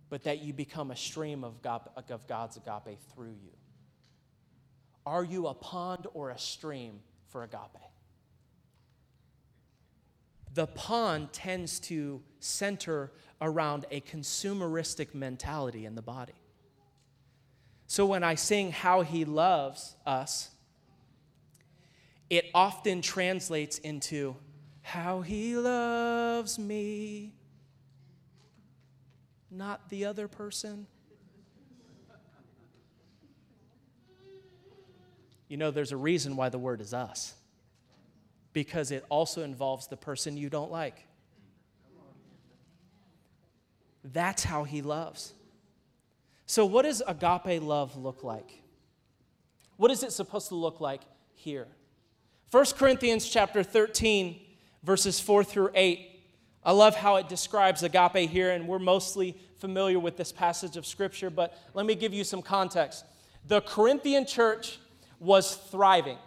but 0.09 0.23
that 0.23 0.39
you 0.39 0.53
become 0.53 0.91
a 0.91 0.95
stream 0.95 1.43
of, 1.43 1.55
of 1.65 2.27
God's 2.27 2.57
agape 2.57 2.99
through 3.13 3.35
you. 3.43 3.51
Are 5.05 5.23
you 5.23 5.47
a 5.47 5.53
pond 5.53 6.05
or 6.13 6.29
a 6.29 6.37
stream 6.37 6.99
for 7.27 7.43
agape? 7.43 7.88
The 10.53 10.67
pond 10.67 11.31
tends 11.31 11.79
to 11.79 12.21
center 12.39 13.11
around 13.41 13.85
a 13.91 14.01
consumeristic 14.01 15.13
mentality 15.13 15.85
in 15.85 15.95
the 15.95 16.01
body. 16.01 16.33
So 17.87 18.05
when 18.05 18.23
I 18.23 18.35
sing 18.35 18.71
How 18.71 19.01
He 19.01 19.25
Loves 19.25 19.95
Us, 20.05 20.49
it 22.29 22.45
often 22.53 23.01
translates 23.01 23.77
into 23.79 24.35
How 24.81 25.21
He 25.21 25.55
Loves 25.55 26.59
Me, 26.59 27.33
not 29.49 29.89
the 29.89 30.05
other 30.05 30.27
person. 30.27 30.85
You 35.47 35.57
know, 35.57 35.71
there's 35.71 35.91
a 35.91 35.97
reason 35.97 36.35
why 36.35 36.49
the 36.49 36.59
word 36.59 36.79
is 36.79 36.93
us 36.93 37.33
because 38.53 38.91
it 38.91 39.05
also 39.09 39.43
involves 39.43 39.87
the 39.87 39.97
person 39.97 40.37
you 40.37 40.49
don't 40.49 40.71
like. 40.71 41.05
That's 44.03 44.43
how 44.43 44.63
he 44.63 44.81
loves. 44.81 45.33
So, 46.45 46.65
what 46.65 46.83
does 46.83 47.03
agape 47.05 47.61
love 47.61 47.95
look 47.95 48.23
like? 48.23 48.63
What 49.77 49.91
is 49.91 50.03
it 50.03 50.11
supposed 50.11 50.47
to 50.49 50.55
look 50.55 50.81
like 50.81 51.01
here? 51.35 51.67
1 52.51 52.65
Corinthians 52.77 53.29
chapter 53.29 53.61
13, 53.61 54.39
verses 54.83 55.19
4 55.19 55.43
through 55.43 55.69
8. 55.75 56.19
I 56.63 56.71
love 56.71 56.95
how 56.95 57.17
it 57.17 57.29
describes 57.29 57.83
agape 57.83 58.29
here, 58.29 58.51
and 58.51 58.67
we're 58.67 58.79
mostly 58.79 59.37
familiar 59.57 59.99
with 59.99 60.17
this 60.17 60.31
passage 60.31 60.75
of 60.75 60.85
Scripture, 60.85 61.29
but 61.29 61.57
let 61.73 61.85
me 61.85 61.95
give 61.95 62.13
you 62.13 62.23
some 62.23 62.41
context. 62.41 63.05
The 63.47 63.61
Corinthian 63.61 64.25
church 64.25 64.79
was 65.19 65.55
thriving. 65.55 66.17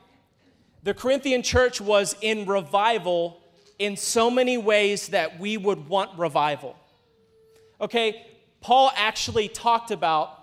The 0.82 0.94
Corinthian 0.94 1.42
church 1.42 1.80
was 1.80 2.16
in 2.20 2.46
revival 2.46 3.40
in 3.78 3.96
so 3.96 4.30
many 4.30 4.58
ways 4.58 5.08
that 5.08 5.38
we 5.38 5.56
would 5.56 5.88
want 5.88 6.18
revival. 6.18 6.76
Okay, 7.80 8.26
Paul 8.60 8.92
actually 8.96 9.48
talked 9.48 9.90
about 9.90 10.38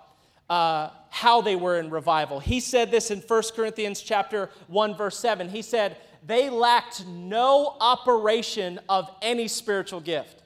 uh, 0.48 0.90
how 1.10 1.40
they 1.40 1.56
were 1.56 1.78
in 1.78 1.90
revival. 1.90 2.40
He 2.40 2.60
said 2.60 2.90
this 2.90 3.10
in 3.10 3.20
1 3.20 3.42
Corinthians 3.54 4.00
chapter 4.00 4.50
1 4.68 4.96
verse 4.96 5.18
7. 5.18 5.48
He 5.48 5.62
said, 5.62 5.96
"They 6.26 6.50
lacked 6.50 7.06
no 7.06 7.76
operation 7.80 8.80
of 8.88 9.10
any 9.22 9.48
spiritual 9.48 10.00
gift." 10.00 10.39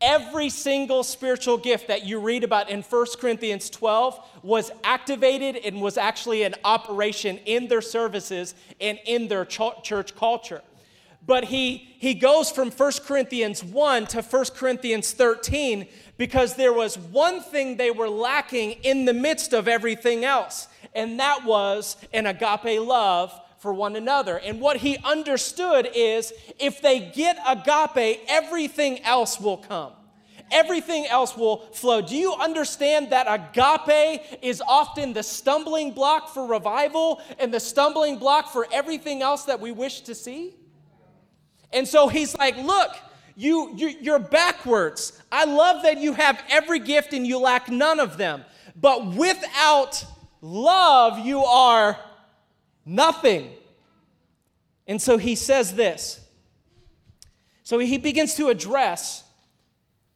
Every 0.00 0.48
single 0.48 1.02
spiritual 1.02 1.58
gift 1.58 1.88
that 1.88 2.06
you 2.06 2.20
read 2.20 2.44
about 2.44 2.70
in 2.70 2.82
1 2.82 3.06
Corinthians 3.18 3.68
12 3.68 4.20
was 4.44 4.70
activated 4.84 5.56
and 5.56 5.82
was 5.82 5.98
actually 5.98 6.44
an 6.44 6.54
operation 6.64 7.38
in 7.46 7.66
their 7.66 7.80
services 7.80 8.54
and 8.80 8.98
in 9.06 9.26
their 9.26 9.44
church 9.44 10.14
culture. 10.14 10.62
But 11.26 11.44
he, 11.44 11.94
he 11.98 12.14
goes 12.14 12.50
from 12.50 12.70
1 12.70 12.92
Corinthians 13.06 13.64
1 13.64 14.06
to 14.06 14.22
1 14.22 14.44
Corinthians 14.54 15.12
13 15.12 15.86
because 16.16 16.54
there 16.54 16.72
was 16.72 16.96
one 16.96 17.40
thing 17.42 17.76
they 17.76 17.90
were 17.90 18.08
lacking 18.08 18.72
in 18.84 19.04
the 19.04 19.12
midst 19.12 19.52
of 19.52 19.66
everything 19.66 20.24
else, 20.24 20.68
and 20.94 21.18
that 21.18 21.44
was 21.44 21.96
an 22.14 22.26
agape 22.26 22.80
love 22.80 23.38
for 23.58 23.72
one 23.72 23.96
another. 23.96 24.38
And 24.38 24.60
what 24.60 24.78
he 24.78 24.98
understood 24.98 25.88
is 25.94 26.32
if 26.58 26.80
they 26.80 27.00
get 27.00 27.38
agape, 27.46 28.20
everything 28.28 29.02
else 29.02 29.40
will 29.40 29.58
come. 29.58 29.92
Everything 30.50 31.06
else 31.06 31.36
will 31.36 31.58
flow. 31.72 32.00
Do 32.00 32.16
you 32.16 32.34
understand 32.34 33.10
that 33.10 33.26
agape 33.28 34.38
is 34.42 34.62
often 34.66 35.12
the 35.12 35.22
stumbling 35.22 35.92
block 35.92 36.32
for 36.32 36.46
revival 36.46 37.20
and 37.38 37.52
the 37.52 37.60
stumbling 37.60 38.18
block 38.18 38.50
for 38.50 38.66
everything 38.72 39.20
else 39.20 39.44
that 39.44 39.60
we 39.60 39.72
wish 39.72 40.02
to 40.02 40.14
see? 40.14 40.54
And 41.72 41.86
so 41.86 42.08
he's 42.08 42.34
like, 42.36 42.56
Look, 42.56 42.92
you, 43.36 43.72
you, 43.76 43.88
you're 44.00 44.18
backwards. 44.18 45.20
I 45.30 45.44
love 45.44 45.82
that 45.82 45.98
you 45.98 46.14
have 46.14 46.42
every 46.48 46.78
gift 46.78 47.12
and 47.12 47.26
you 47.26 47.38
lack 47.38 47.68
none 47.68 48.00
of 48.00 48.16
them. 48.16 48.44
But 48.74 49.14
without 49.14 50.04
love, 50.40 51.18
you 51.18 51.44
are 51.44 51.98
Nothing. 52.88 53.50
And 54.86 55.00
so 55.00 55.18
he 55.18 55.34
says 55.34 55.74
this. 55.74 56.20
So 57.62 57.78
he 57.78 57.98
begins 57.98 58.34
to 58.36 58.48
address 58.48 59.24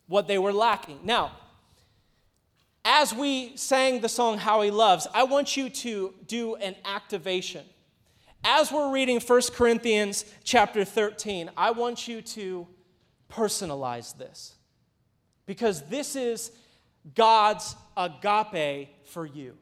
what 0.06 0.26
they 0.26 0.38
were 0.38 0.54
lacking. 0.54 1.00
Now, 1.04 1.32
as 2.82 3.14
we 3.14 3.56
sang 3.58 4.00
the 4.00 4.08
song 4.08 4.38
How 4.38 4.62
He 4.62 4.70
Loves, 4.70 5.06
I 5.12 5.24
want 5.24 5.54
you 5.54 5.68
to 5.68 6.14
do 6.26 6.54
an 6.56 6.74
activation. 6.86 7.66
As 8.42 8.72
we're 8.72 8.90
reading 8.90 9.20
1 9.20 9.40
Corinthians 9.52 10.24
chapter 10.42 10.82
13, 10.82 11.50
I 11.56 11.72
want 11.72 12.08
you 12.08 12.22
to 12.22 12.66
personalize 13.30 14.16
this 14.16 14.54
because 15.44 15.82
this 15.82 16.16
is 16.16 16.50
God's 17.14 17.76
agape 17.98 18.88
for 19.04 19.26
you. 19.26 19.58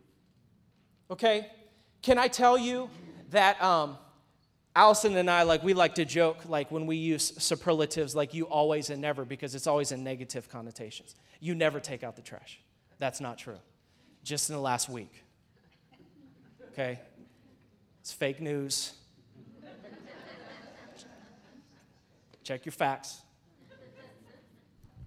Okay? 1.11 1.51
Can 2.03 2.19
I 2.19 2.29
tell 2.29 2.57
you 2.57 2.89
that 3.31 3.63
um, 3.63 3.99
Allison 4.75 5.17
and 5.17 5.31
I, 5.31 5.43
like, 5.43 5.63
we 5.63 5.75
like 5.75 5.97
to 5.97 6.05
joke, 6.05 6.49
like, 6.49 6.71
when 6.71 6.87
we 6.87 6.97
use 6.97 7.33
superlatives, 7.39 8.15
like 8.15 8.33
you 8.33 8.45
always 8.45 8.91
and 8.91 9.01
never, 9.01 9.25
because 9.25 9.55
it's 9.55 9.67
always 9.67 9.93
in 9.93 10.03
negative 10.03 10.49
connotations. 10.49 11.15
You 11.41 11.55
never 11.55 11.81
take 11.81 12.03
out 12.03 12.17
the 12.17 12.23
trash. 12.23 12.61
That's 12.99 13.21
not 13.21 13.39
true. 13.39 13.59
Just 14.23 14.49
in 14.49 14.57
the 14.57 14.63
last 14.63 14.89
week. 14.89 15.25
Okay? 16.73 16.99
It's 18.01 18.13
fake 18.13 18.41
news. 18.41 18.95
Check 22.43 22.65
your 22.65 22.73
facts. 22.73 23.21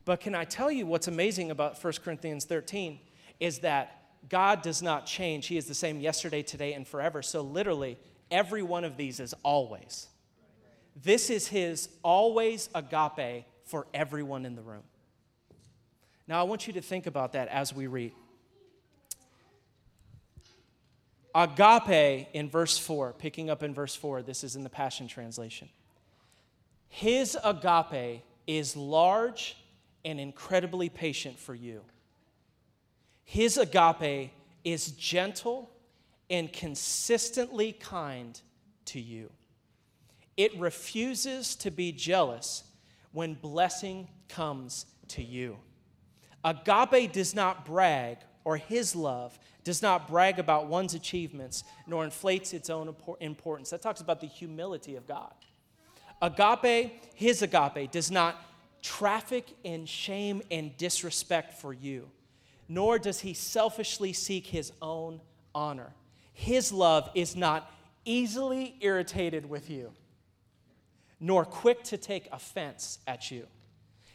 But 0.06 0.19
can 0.19 0.36
I 0.36 0.43
tell 0.43 0.71
you 0.71 0.86
what's 0.86 1.08
amazing 1.08 1.51
about 1.51 1.82
1 1.82 1.93
Corinthians 2.03 2.45
13 2.45 2.99
is 3.39 3.60
that 3.60 4.02
God 4.29 4.62
does 4.62 4.81
not 4.81 5.05
change. 5.05 5.47
He 5.47 5.57
is 5.57 5.65
the 5.65 5.73
same 5.73 5.99
yesterday, 5.99 6.43
today, 6.43 6.73
and 6.73 6.88
forever. 6.88 7.21
So, 7.21 7.41
literally, 7.41 7.97
every 8.31 8.63
one 8.63 8.83
of 8.83 8.97
these 8.97 9.19
is 9.19 9.33
always. 9.43 10.07
This 11.01 11.29
is 11.29 11.47
his 11.47 11.89
always 12.03 12.69
agape 12.75 13.45
for 13.65 13.88
everyone 13.93 14.45
in 14.45 14.55
the 14.55 14.62
room. 14.62 14.83
Now, 16.27 16.39
I 16.39 16.43
want 16.43 16.67
you 16.67 16.73
to 16.73 16.81
think 16.81 17.05
about 17.05 17.33
that 17.33 17.47
as 17.49 17.73
we 17.73 17.88
read. 17.88 18.13
Agape 21.36 22.27
in 22.33 22.49
verse 22.49 22.77
4, 22.77 23.13
picking 23.13 23.49
up 23.49 23.63
in 23.63 23.73
verse 23.73 23.95
4, 23.95 24.21
this 24.21 24.43
is 24.43 24.55
in 24.55 24.63
the 24.63 24.69
Passion 24.69 25.07
Translation. 25.07 25.67
His 26.89 27.36
agape 27.43 28.21
is 28.45 28.77
large 28.77 29.57
and 30.05 30.19
incredibly 30.19 30.89
patient 30.89 31.39
for 31.39 31.55
you. 31.55 31.81
His 33.23 33.57
agape 33.57 34.31
is 34.63 34.91
gentle 34.91 35.69
and 36.29 36.51
consistently 36.51 37.73
kind 37.73 38.39
to 38.86 38.99
you. 38.99 39.29
It 40.36 40.57
refuses 40.57 41.55
to 41.57 41.71
be 41.71 41.91
jealous 41.91 42.63
when 43.12 43.36
blessing 43.36 44.07
comes 44.29 44.86
to 45.09 45.23
you. 45.23 45.57
Agape 46.43 47.12
does 47.12 47.36
not 47.36 47.65
brag, 47.65 48.17
or 48.43 48.57
his 48.57 48.95
love 48.95 49.38
does 49.63 49.81
not 49.81 50.07
brag 50.07 50.39
about 50.39 50.67
one's 50.67 50.93
achievements, 50.93 51.63
nor 51.88 52.03
inflates 52.03 52.53
its 52.53 52.69
own 52.69 52.93
importance. 53.21 53.69
That 53.69 53.81
talks 53.81 54.01
about 54.01 54.19
the 54.19 54.27
humility 54.27 54.95
of 54.95 55.07
God. 55.07 55.33
Agape, 56.21 57.01
his 57.15 57.41
agape, 57.41 57.91
does 57.91 58.12
not 58.12 58.43
traffic 58.81 59.55
in 59.63 59.86
shame 59.86 60.41
and 60.51 60.75
disrespect 60.77 61.53
for 61.53 61.73
you, 61.73 62.09
nor 62.73 62.97
does 62.97 63.19
he 63.19 63.36
selfishly 63.36 64.13
seek 64.13 64.47
his 64.47 64.71
own 64.81 65.21
honor. 65.53 65.93
His 66.33 66.71
love 66.71 67.07
is 67.13 67.36
not 67.36 67.71
easily 68.03 68.75
irritated 68.81 69.47
with 69.47 69.69
you, 69.69 69.91
nor 71.19 71.45
quick 71.45 71.83
to 71.83 71.97
take 71.97 72.27
offense 72.31 72.97
at 73.05 73.29
you. 73.29 73.45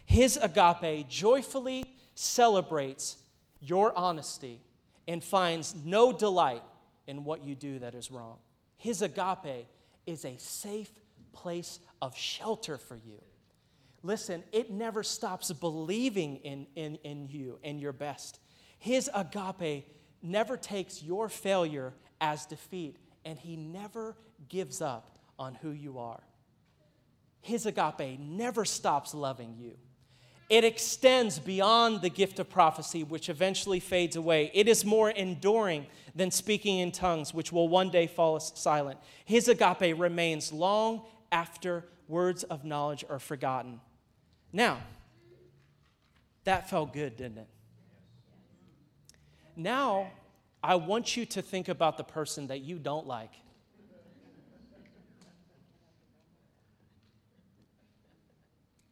His 0.04 0.36
agape 0.42 1.08
joyfully 1.08 1.84
celebrates 2.16 3.18
your 3.60 3.96
honesty 3.96 4.60
and 5.06 5.22
finds 5.22 5.76
no 5.84 6.12
delight 6.12 6.62
in 7.06 7.22
what 7.22 7.44
you 7.44 7.54
do 7.54 7.78
that 7.78 7.94
is 7.94 8.10
wrong. 8.10 8.38
His 8.76 9.02
agape 9.02 9.68
is 10.04 10.24
a 10.24 10.36
safe 10.38 10.90
place 11.32 11.78
of 12.02 12.16
shelter 12.16 12.76
for 12.76 12.96
you. 12.96 13.22
Listen, 14.02 14.42
it 14.50 14.70
never 14.70 15.04
stops 15.04 15.52
believing 15.52 16.36
in, 16.38 16.66
in, 16.74 16.96
in 17.04 17.28
you 17.28 17.60
and 17.62 17.80
your 17.80 17.92
best. 17.92 18.40
His 18.78 19.10
agape 19.14 19.86
never 20.22 20.56
takes 20.56 21.02
your 21.02 21.28
failure 21.28 21.94
as 22.20 22.46
defeat, 22.46 22.96
and 23.24 23.38
he 23.38 23.56
never 23.56 24.16
gives 24.48 24.80
up 24.80 25.18
on 25.38 25.54
who 25.54 25.70
you 25.70 25.98
are. 25.98 26.20
His 27.40 27.66
agape 27.66 28.18
never 28.18 28.64
stops 28.64 29.14
loving 29.14 29.56
you. 29.58 29.76
It 30.48 30.64
extends 30.64 31.38
beyond 31.38 32.00
the 32.00 32.08
gift 32.08 32.38
of 32.38 32.48
prophecy, 32.48 33.04
which 33.04 33.28
eventually 33.28 33.80
fades 33.80 34.16
away. 34.16 34.50
It 34.54 34.66
is 34.66 34.84
more 34.84 35.10
enduring 35.10 35.86
than 36.14 36.30
speaking 36.30 36.78
in 36.78 36.90
tongues, 36.90 37.34
which 37.34 37.52
will 37.52 37.68
one 37.68 37.90
day 37.90 38.06
fall 38.06 38.40
silent. 38.40 38.98
His 39.26 39.48
agape 39.48 39.98
remains 39.98 40.52
long 40.52 41.02
after 41.30 41.84
words 42.08 42.44
of 42.44 42.64
knowledge 42.64 43.04
are 43.10 43.18
forgotten. 43.18 43.80
Now, 44.50 44.78
that 46.44 46.70
felt 46.70 46.94
good, 46.94 47.16
didn't 47.18 47.38
it? 47.38 47.48
Now, 49.58 50.12
I 50.62 50.76
want 50.76 51.16
you 51.16 51.26
to 51.26 51.42
think 51.42 51.68
about 51.68 51.98
the 51.98 52.04
person 52.04 52.46
that 52.46 52.60
you 52.60 52.78
don't 52.78 53.08
like. 53.08 53.32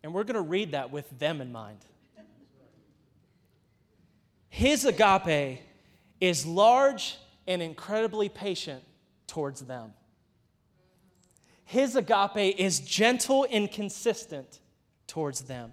And 0.03 0.13
we're 0.13 0.25
going 0.25 0.35
to 0.35 0.41
read 0.41 0.73
that 0.73 0.91
with 0.91 1.09
them 1.19 1.41
in 1.41 1.53
mind. 1.53 1.79
His 4.49 4.85
agape 4.85 5.61
is 6.21 6.45
large 6.45 7.17
and 7.47 7.63
incredibly 7.63 8.29
patient 8.29 8.83
towards 9.29 9.61
them. 9.63 9.93
His 11.65 11.95
agape 11.95 12.57
is 12.59 12.81
gentle 12.81 13.47
and 13.51 13.71
consistent 13.71 14.61
towards 15.07 15.43
them. 15.43 15.73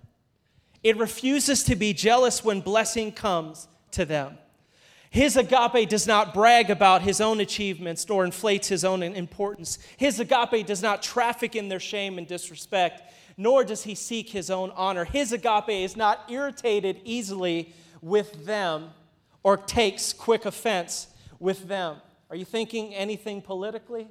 It 0.83 0.97
refuses 0.97 1.63
to 1.63 1.75
be 1.75 1.93
jealous 1.93 2.43
when 2.43 2.61
blessing 2.61 3.11
comes 3.11 3.67
to 3.91 4.05
them. 4.05 4.37
His 5.13 5.37
agape 5.37 5.87
does 5.87 6.07
not 6.07 6.33
brag 6.33 6.71
about 6.71 7.03
his 7.03 7.21
own 7.21 7.39
achievements 7.39 8.09
nor 8.09 8.25
inflates 8.25 8.67
his 8.67 8.83
own 8.83 9.03
importance. 9.03 9.77
His 9.95 10.19
agape 10.19 10.65
does 10.65 10.81
not 10.81 11.03
traffic 11.03 11.55
in 11.55 11.69
their 11.69 11.79
shame 11.79 12.17
and 12.17 12.25
disrespect 12.25 13.13
nor 13.37 13.63
does 13.63 13.83
he 13.83 13.93
seek 13.93 14.29
his 14.29 14.49
own 14.49 14.71
honor. 14.71 15.05
His 15.05 15.31
agape 15.31 15.69
is 15.69 15.95
not 15.95 16.21
irritated 16.31 16.99
easily 17.03 17.75
with 18.01 18.47
them 18.47 18.89
or 19.43 19.55
takes 19.55 20.13
quick 20.13 20.45
offense 20.45 21.05
with 21.39 21.67
them. 21.67 21.97
Are 22.31 22.35
you 22.35 22.45
thinking 22.45 22.95
anything 22.95 23.39
politically? 23.43 24.07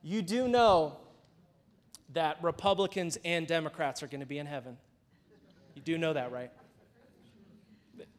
You 0.00 0.22
do 0.22 0.46
know 0.46 0.98
that 2.12 2.40
Republicans 2.40 3.18
and 3.24 3.48
Democrats 3.48 4.00
are 4.00 4.06
going 4.06 4.20
to 4.20 4.26
be 4.26 4.38
in 4.38 4.46
heaven. 4.46 4.76
You 5.74 5.82
do 5.82 5.98
know 5.98 6.12
that, 6.12 6.30
right? 6.30 6.52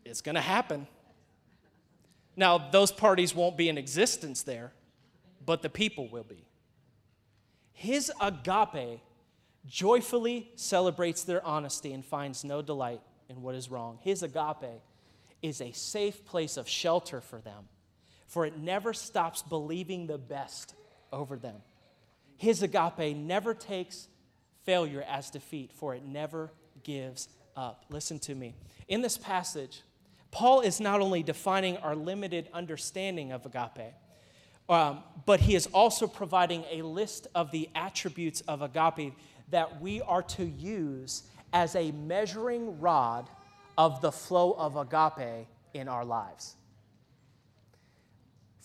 It's 0.06 0.22
going 0.22 0.36
to 0.36 0.42
happen. 0.42 0.88
Now, 2.36 2.58
those 2.58 2.92
parties 2.92 3.34
won't 3.34 3.58
be 3.58 3.70
in 3.70 3.78
existence 3.78 4.44
there, 4.44 4.72
but 5.46 5.62
the 5.62 5.70
people 5.70 6.08
will 6.08 6.24
be. 6.24 6.46
His 7.74 8.12
agape 8.22 9.02
joyfully 9.66 10.52
celebrates 10.56 11.24
their 11.24 11.46
honesty 11.46 11.92
and 11.92 12.06
finds 12.06 12.44
no 12.44 12.62
delight 12.62 13.02
in 13.30 13.42
what 13.42 13.56
is 13.56 13.70
wrong. 13.70 14.00
His 14.02 14.22
agape 14.22 14.82
is 15.42 15.62
a 15.62 15.72
safe 15.72 16.24
place 16.26 16.58
of 16.58 16.70
shelter 16.70 17.22
for 17.22 17.40
them, 17.40 17.68
for 18.28 18.46
it 18.46 18.58
never 18.58 18.94
stops 18.94 19.42
believing 19.42 20.08
the 20.08 20.18
best 20.18 20.76
over 21.12 21.38
them. 21.38 21.58
His 22.38 22.62
agape 22.62 23.16
never 23.16 23.54
takes 23.54 24.08
failure 24.64 25.04
as 25.08 25.30
defeat, 25.30 25.72
for 25.74 25.96
it 25.96 26.04
never 26.04 26.52
gives 26.84 27.30
up. 27.56 27.86
Listen 27.90 28.20
to 28.20 28.36
me. 28.36 28.56
In 28.88 29.02
this 29.02 29.18
passage, 29.18 29.82
Paul 30.36 30.60
is 30.60 30.82
not 30.82 31.00
only 31.00 31.24
defining 31.24 31.78
our 31.78 31.96
limited 31.96 32.50
understanding 32.54 33.32
of 33.32 33.46
agape, 33.46 33.94
um, 34.68 35.02
but 35.26 35.40
he 35.40 35.56
is 35.56 35.66
also 35.68 36.08
providing 36.08 36.66
a 36.70 36.82
list 36.82 37.28
of 37.34 37.52
the 37.52 37.70
attributes 37.74 38.42
of 38.42 38.62
agape 38.62 39.14
that 39.52 39.80
we 39.80 40.02
are 40.02 40.24
to 40.24 40.44
use 40.44 41.24
as 41.54 41.74
a 41.78 41.94
measuring 41.94 42.82
rod 42.82 43.30
of 43.78 44.02
the 44.02 44.12
flow 44.12 44.52
of 44.58 44.76
agape 44.76 45.48
in 45.74 45.88
our 45.88 46.04
lives. 46.04 46.58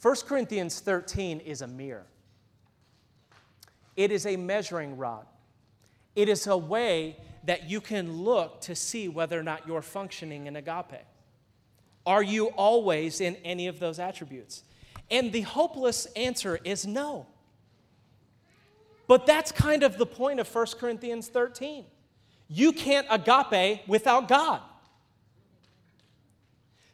1 0.03 0.17
Corinthians 0.27 0.81
13 0.81 1.39
is 1.39 1.63
a 1.63 1.69
mirror, 1.69 2.07
it 3.95 4.11
is 4.11 4.27
a 4.27 4.35
measuring 4.35 4.97
rod. 4.97 5.25
It 6.17 6.29
is 6.29 6.49
a 6.49 6.57
way 6.57 7.17
that 7.45 7.71
you 7.71 7.81
can 7.81 8.11
look 8.25 8.61
to 8.63 8.75
see 8.75 9.09
whether 9.09 9.39
or 9.39 9.45
not 9.45 9.69
you're 9.69 9.83
functioning 9.83 10.49
in 10.49 10.57
agape. 10.57 11.05
Are 12.11 12.25
you 12.25 12.47
always 12.49 13.21
in 13.21 13.37
any 13.45 13.69
of 13.69 13.79
those 13.79 14.01
attributes? 14.01 14.65
And 15.13 15.31
the 15.31 15.43
hopeless 15.43 16.07
answer 16.17 16.59
is 16.65 16.85
no. 16.85 17.29
But 19.07 19.27
that's 19.27 19.53
kind 19.53 19.85
of 19.85 19.97
the 19.97 20.07
point 20.07 20.41
of 20.41 20.53
1 20.53 20.67
Corinthians 20.81 21.29
13. 21.29 21.85
You 22.49 22.73
can't 22.73 23.07
agape 23.09 23.87
without 23.87 24.27
God. 24.27 24.61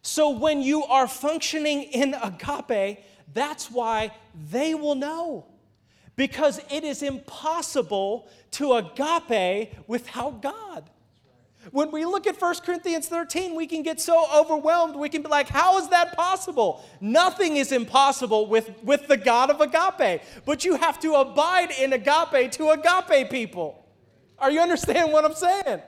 So 0.02 0.28
when 0.28 0.60
you 0.60 0.84
are 0.84 1.08
functioning 1.08 1.84
in 1.84 2.12
agape, 2.12 3.02
that's 3.32 3.70
why 3.70 4.12
they 4.50 4.74
will 4.74 4.96
know. 4.96 5.46
Because 6.14 6.60
it 6.70 6.84
is 6.84 7.02
impossible 7.02 8.28
to 8.50 8.74
agape 8.74 9.72
without 9.86 10.42
God. 10.42 10.90
When 11.72 11.90
we 11.90 12.04
look 12.04 12.26
at 12.26 12.40
1 12.40 12.54
Corinthians 12.64 13.08
13, 13.08 13.54
we 13.54 13.66
can 13.66 13.82
get 13.82 14.00
so 14.00 14.26
overwhelmed. 14.34 14.96
We 14.96 15.08
can 15.08 15.22
be 15.22 15.28
like, 15.28 15.48
how 15.48 15.78
is 15.78 15.88
that 15.88 16.16
possible? 16.16 16.84
Nothing 17.00 17.56
is 17.56 17.72
impossible 17.72 18.46
with, 18.46 18.70
with 18.82 19.08
the 19.08 19.16
God 19.16 19.50
of 19.50 19.60
agape. 19.60 20.22
But 20.44 20.64
you 20.64 20.76
have 20.76 21.00
to 21.00 21.14
abide 21.14 21.70
in 21.72 21.92
agape 21.92 22.52
to 22.52 22.70
agape 22.70 23.30
people. 23.30 23.84
Are 24.38 24.50
you 24.50 24.60
understand 24.60 25.12
what 25.12 25.24
I'm 25.24 25.34
saying? 25.34 25.80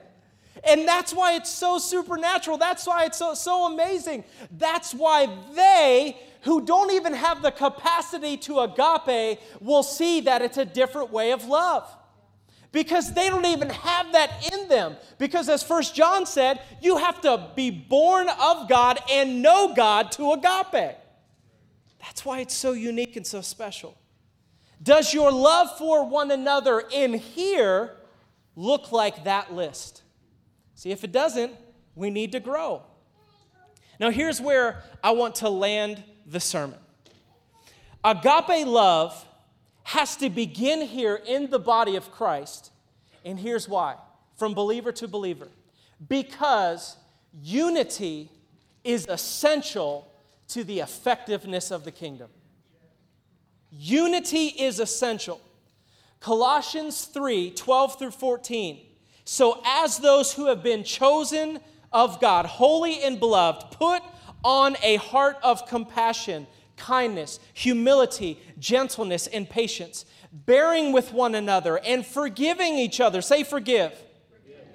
And 0.63 0.87
that's 0.87 1.13
why 1.13 1.35
it's 1.35 1.49
so 1.49 1.77
supernatural. 1.77 2.57
That's 2.57 2.85
why 2.85 3.05
it's 3.05 3.17
so, 3.17 3.33
so 3.33 3.71
amazing. 3.71 4.25
That's 4.57 4.93
why 4.93 5.29
they 5.55 6.17
who 6.41 6.65
don't 6.65 6.91
even 6.91 7.13
have 7.13 7.41
the 7.41 7.51
capacity 7.51 8.37
to 8.37 8.59
agape 8.59 9.39
will 9.61 9.83
see 9.83 10.21
that 10.21 10.41
it's 10.41 10.57
a 10.57 10.65
different 10.65 11.11
way 11.11 11.31
of 11.31 11.45
love 11.45 11.95
because 12.71 13.13
they 13.13 13.29
don't 13.29 13.45
even 13.45 13.69
have 13.69 14.11
that 14.11 14.51
in 14.53 14.67
them. 14.67 14.95
Because 15.17 15.49
as 15.49 15.63
First 15.63 15.95
John 15.95 16.25
said, 16.25 16.61
you 16.81 16.97
have 16.97 17.21
to 17.21 17.49
be 17.55 17.71
born 17.71 18.27
of 18.29 18.69
God 18.69 18.99
and 19.09 19.41
know 19.41 19.73
God 19.73 20.11
to 20.13 20.33
agape. 20.33 20.95
That's 22.01 22.23
why 22.23 22.39
it's 22.39 22.53
so 22.53 22.73
unique 22.73 23.15
and 23.15 23.25
so 23.25 23.41
special. 23.41 23.97
Does 24.81 25.13
your 25.13 25.31
love 25.31 25.77
for 25.77 26.05
one 26.05 26.31
another 26.31 26.83
in 26.91 27.13
here 27.13 27.95
look 28.55 28.91
like 28.91 29.25
that 29.25 29.53
list? 29.53 30.03
See, 30.75 30.91
if 30.91 31.03
it 31.03 31.11
doesn't, 31.11 31.53
we 31.95 32.09
need 32.09 32.31
to 32.31 32.39
grow. 32.39 32.83
Now, 33.99 34.11
here's 34.11 34.39
where 34.39 34.83
I 35.03 35.11
want 35.11 35.35
to 35.35 35.49
land 35.49 36.01
the 36.25 36.39
sermon. 36.39 36.79
Agape 38.03 38.65
love 38.65 39.25
has 39.89 40.15
to 40.15 40.29
begin 40.29 40.83
here 40.83 41.15
in 41.15 41.49
the 41.49 41.57
body 41.57 41.95
of 41.95 42.11
Christ, 42.11 42.71
and 43.25 43.39
here's 43.39 43.67
why 43.67 43.95
from 44.37 44.53
believer 44.53 44.91
to 44.91 45.07
believer. 45.07 45.47
Because 46.07 46.95
unity 47.41 48.29
is 48.83 49.07
essential 49.07 50.07
to 50.49 50.63
the 50.63 50.79
effectiveness 50.79 51.71
of 51.71 51.85
the 51.85 51.91
kingdom. 51.91 52.29
Unity 53.71 54.49
is 54.49 54.79
essential. 54.79 55.41
Colossians 56.19 57.05
3 57.05 57.49
12 57.51 57.97
through 57.97 58.11
14. 58.11 58.85
So, 59.25 59.59
as 59.65 59.97
those 59.97 60.31
who 60.31 60.45
have 60.45 60.61
been 60.61 60.83
chosen 60.83 61.59
of 61.91 62.21
God, 62.21 62.45
holy 62.45 63.01
and 63.01 63.19
beloved, 63.19 63.71
put 63.71 64.03
on 64.43 64.77
a 64.83 64.97
heart 64.97 65.37
of 65.41 65.67
compassion, 65.67 66.45
kindness, 66.79 67.39
humility, 67.53 68.39
gentleness, 68.57 69.27
and 69.27 69.47
patience, 69.47 70.05
bearing 70.31 70.91
with 70.91 71.13
one 71.13 71.35
another 71.35 71.77
and 71.79 72.05
forgiving 72.05 72.79
each 72.79 72.99
other. 72.99 73.21
Say, 73.21 73.43
forgive. 73.43 73.93
forgive. 74.31 74.65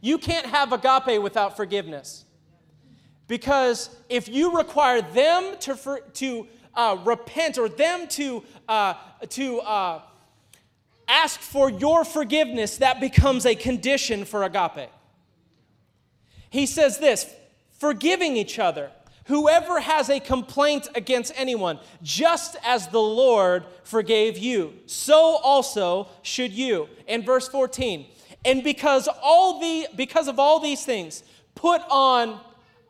You 0.00 0.18
can't 0.18 0.46
have 0.46 0.72
agape 0.72 1.22
without 1.22 1.56
forgiveness. 1.56 2.24
Because 3.28 3.88
if 4.08 4.28
you 4.28 4.56
require 4.56 5.00
them 5.00 5.56
to, 5.60 5.76
for, 5.76 6.00
to 6.14 6.46
uh, 6.74 6.98
repent 7.04 7.58
or 7.58 7.68
them 7.68 8.08
to, 8.08 8.42
uh, 8.68 8.94
to 9.30 9.60
uh, 9.60 10.02
ask 11.08 11.40
for 11.40 11.70
your 11.70 12.04
forgiveness, 12.04 12.78
that 12.78 13.00
becomes 13.00 13.46
a 13.46 13.54
condition 13.54 14.24
for 14.24 14.42
agape. 14.42 14.90
He 16.50 16.66
says 16.66 16.98
this 16.98 17.32
forgiving 17.78 18.36
each 18.36 18.58
other. 18.58 18.90
Whoever 19.32 19.80
has 19.80 20.10
a 20.10 20.20
complaint 20.20 20.88
against 20.94 21.32
anyone, 21.36 21.78
just 22.02 22.54
as 22.62 22.88
the 22.88 23.00
Lord 23.00 23.64
forgave 23.82 24.36
you, 24.36 24.74
so 24.84 25.38
also 25.42 26.08
should 26.20 26.52
you. 26.52 26.86
In 27.06 27.22
verse 27.22 27.48
14, 27.48 28.04
and 28.44 28.62
because 28.62 29.08
all 29.22 29.58
the 29.58 29.86
because 29.96 30.28
of 30.28 30.38
all 30.38 30.60
these 30.60 30.84
things, 30.84 31.22
put 31.54 31.80
on 31.88 32.40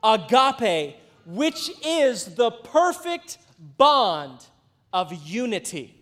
agape, 0.03 0.97
which 1.27 1.71
is 1.87 2.35
the 2.35 2.51
perfect 2.51 3.39
bond 3.79 4.45
of 4.93 5.13
unity. 5.25 5.95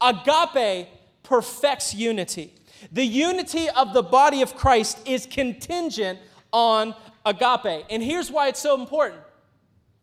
Agape 0.00 0.88
perfects 1.22 1.92
unity. 1.92 2.54
The 2.90 3.04
unity 3.04 3.68
of 3.68 3.92
the 3.92 4.02
body 4.02 4.40
of 4.40 4.56
Christ 4.56 5.06
is 5.06 5.26
contingent 5.26 6.20
on 6.54 6.94
agape. 7.26 7.84
And 7.90 8.02
here's 8.02 8.30
why 8.30 8.48
it's 8.48 8.60
so 8.60 8.80
important 8.80 9.20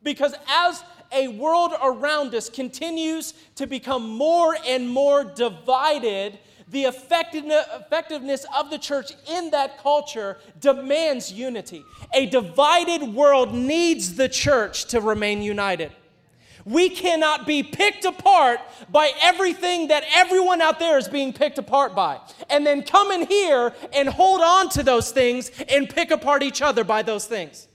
because 0.03 0.33
as 0.47 0.83
a 1.11 1.27
world 1.27 1.73
around 1.83 2.33
us 2.33 2.49
continues 2.49 3.33
to 3.55 3.67
become 3.67 4.09
more 4.09 4.55
and 4.65 4.89
more 4.89 5.23
divided, 5.23 6.39
the 6.69 6.85
effectiveness 6.85 8.45
of 8.55 8.69
the 8.69 8.79
church 8.79 9.11
in 9.29 9.51
that 9.51 9.77
culture 9.79 10.37
demands 10.59 11.31
unity. 11.31 11.83
A 12.13 12.27
divided 12.27 13.03
world 13.03 13.53
needs 13.53 14.15
the 14.15 14.29
church 14.29 14.85
to 14.85 15.01
remain 15.01 15.41
united. 15.41 15.91
We 16.63 16.89
cannot 16.89 17.47
be 17.47 17.63
picked 17.63 18.05
apart 18.05 18.59
by 18.89 19.11
everything 19.21 19.87
that 19.87 20.03
everyone 20.13 20.61
out 20.61 20.79
there 20.79 20.97
is 20.97 21.07
being 21.07 21.33
picked 21.33 21.57
apart 21.57 21.95
by. 21.95 22.19
And 22.49 22.65
then 22.65 22.83
come 22.83 23.11
in 23.11 23.25
here 23.25 23.73
and 23.93 24.07
hold 24.07 24.41
on 24.41 24.69
to 24.69 24.83
those 24.83 25.11
things 25.11 25.51
and 25.69 25.89
pick 25.89 26.11
apart 26.11 26.43
each 26.43 26.61
other 26.61 26.83
by 26.83 27.01
those 27.01 27.25
things. 27.25 27.67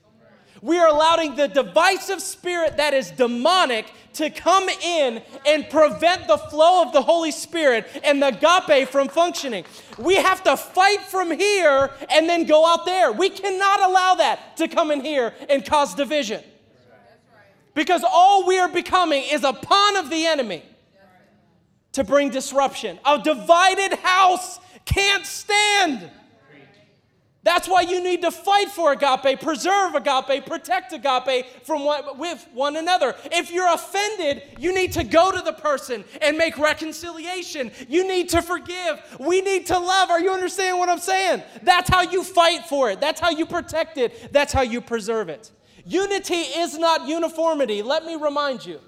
We 0.63 0.79
are 0.79 0.89
allowing 0.89 1.37
the 1.37 1.49
divisive 1.49 2.21
spirit 2.21 2.77
that 2.79 2.95
is 2.95 3.11
demonic 3.11 3.87
to 4.15 4.31
come 4.31 4.69
in 4.69 5.23
and 5.47 5.69
prevent 5.69 6.27
the 6.27 6.39
flow 6.39 6.83
of 6.83 6.93
the 6.93 7.03
Holy 7.03 7.31
Spirit 7.31 7.87
and 8.03 8.23
the 8.23 8.29
agape 8.29 8.89
from 8.89 9.09
functioning. 9.09 9.65
We 9.99 10.17
have 10.17 10.43
to 10.45 10.57
fight 10.57 11.03
from 11.03 11.31
here 11.31 11.91
and 12.11 12.29
then 12.29 12.47
go 12.47 12.67
out 12.67 12.87
there. 12.87 13.13
We 13.13 13.29
cannot 13.29 13.83
allow 13.83 14.15
that 14.15 14.57
to 14.57 14.69
come 14.69 14.91
in 14.91 15.03
here 15.03 15.35
and 15.51 15.65
cause 15.65 15.95
division. 15.95 16.43
Because 17.75 18.03
all 18.05 18.47
we 18.47 18.59
are 18.59 18.71
becoming 18.71 19.25
is 19.31 19.45
a 19.45 19.53
pawn 19.53 19.97
of 19.97 20.09
the 20.09 20.27
enemy 20.27 20.63
to 21.93 22.05
bring 22.05 22.31
disruption. 22.31 22.99
A 23.05 23.19
divided 23.19 23.99
house 23.99 24.59
can't 24.87 25.27
stand. 25.27 26.11
That's 27.47 27.69
why 27.69 27.83
you 27.83 28.03
need 28.03 28.23
to 28.23 28.33
fight 28.33 28.73
for 28.73 28.91
agape, 28.91 29.41
preserve 29.41 29.95
agape, 29.95 30.45
protect 30.47 30.93
agape 30.93 31.47
from 31.63 31.85
what, 31.85 32.19
with 32.19 32.45
one 32.53 32.75
another. 32.75 33.15
If 33.27 33.53
you're 33.53 33.73
offended, 33.73 34.43
you 34.59 34.75
need 34.75 34.91
to 34.95 35.05
go 35.05 35.31
to 35.31 35.41
the 35.41 35.53
person 35.53 36.03
and 36.21 36.37
make 36.37 36.59
reconciliation. 36.59 37.71
You 37.89 38.05
need 38.05 38.31
to 38.31 38.43
forgive. 38.43 39.01
We 39.21 39.43
need 39.43 39.65
to 39.67 39.79
love. 39.79 40.11
Are 40.11 40.19
you 40.19 40.33
understanding 40.33 40.81
what 40.81 40.89
I'm 40.89 40.99
saying? 40.99 41.41
That's 41.63 41.89
how 41.89 42.03
you 42.03 42.25
fight 42.25 42.65
for 42.65 42.91
it. 42.91 43.01
That's 43.01 43.21
how 43.21 43.31
you 43.31 43.47
protect 43.47 43.97
it. 43.97 44.33
That's 44.33 44.53
how 44.53 44.63
you 44.63 44.81
preserve 44.81 45.29
it. 45.29 45.53
Unity 45.85 46.35
is 46.35 46.77
not 46.77 47.07
uniformity. 47.07 47.81
Let 47.81 48.05
me 48.05 48.17
remind 48.17 48.67
you. 48.67 48.81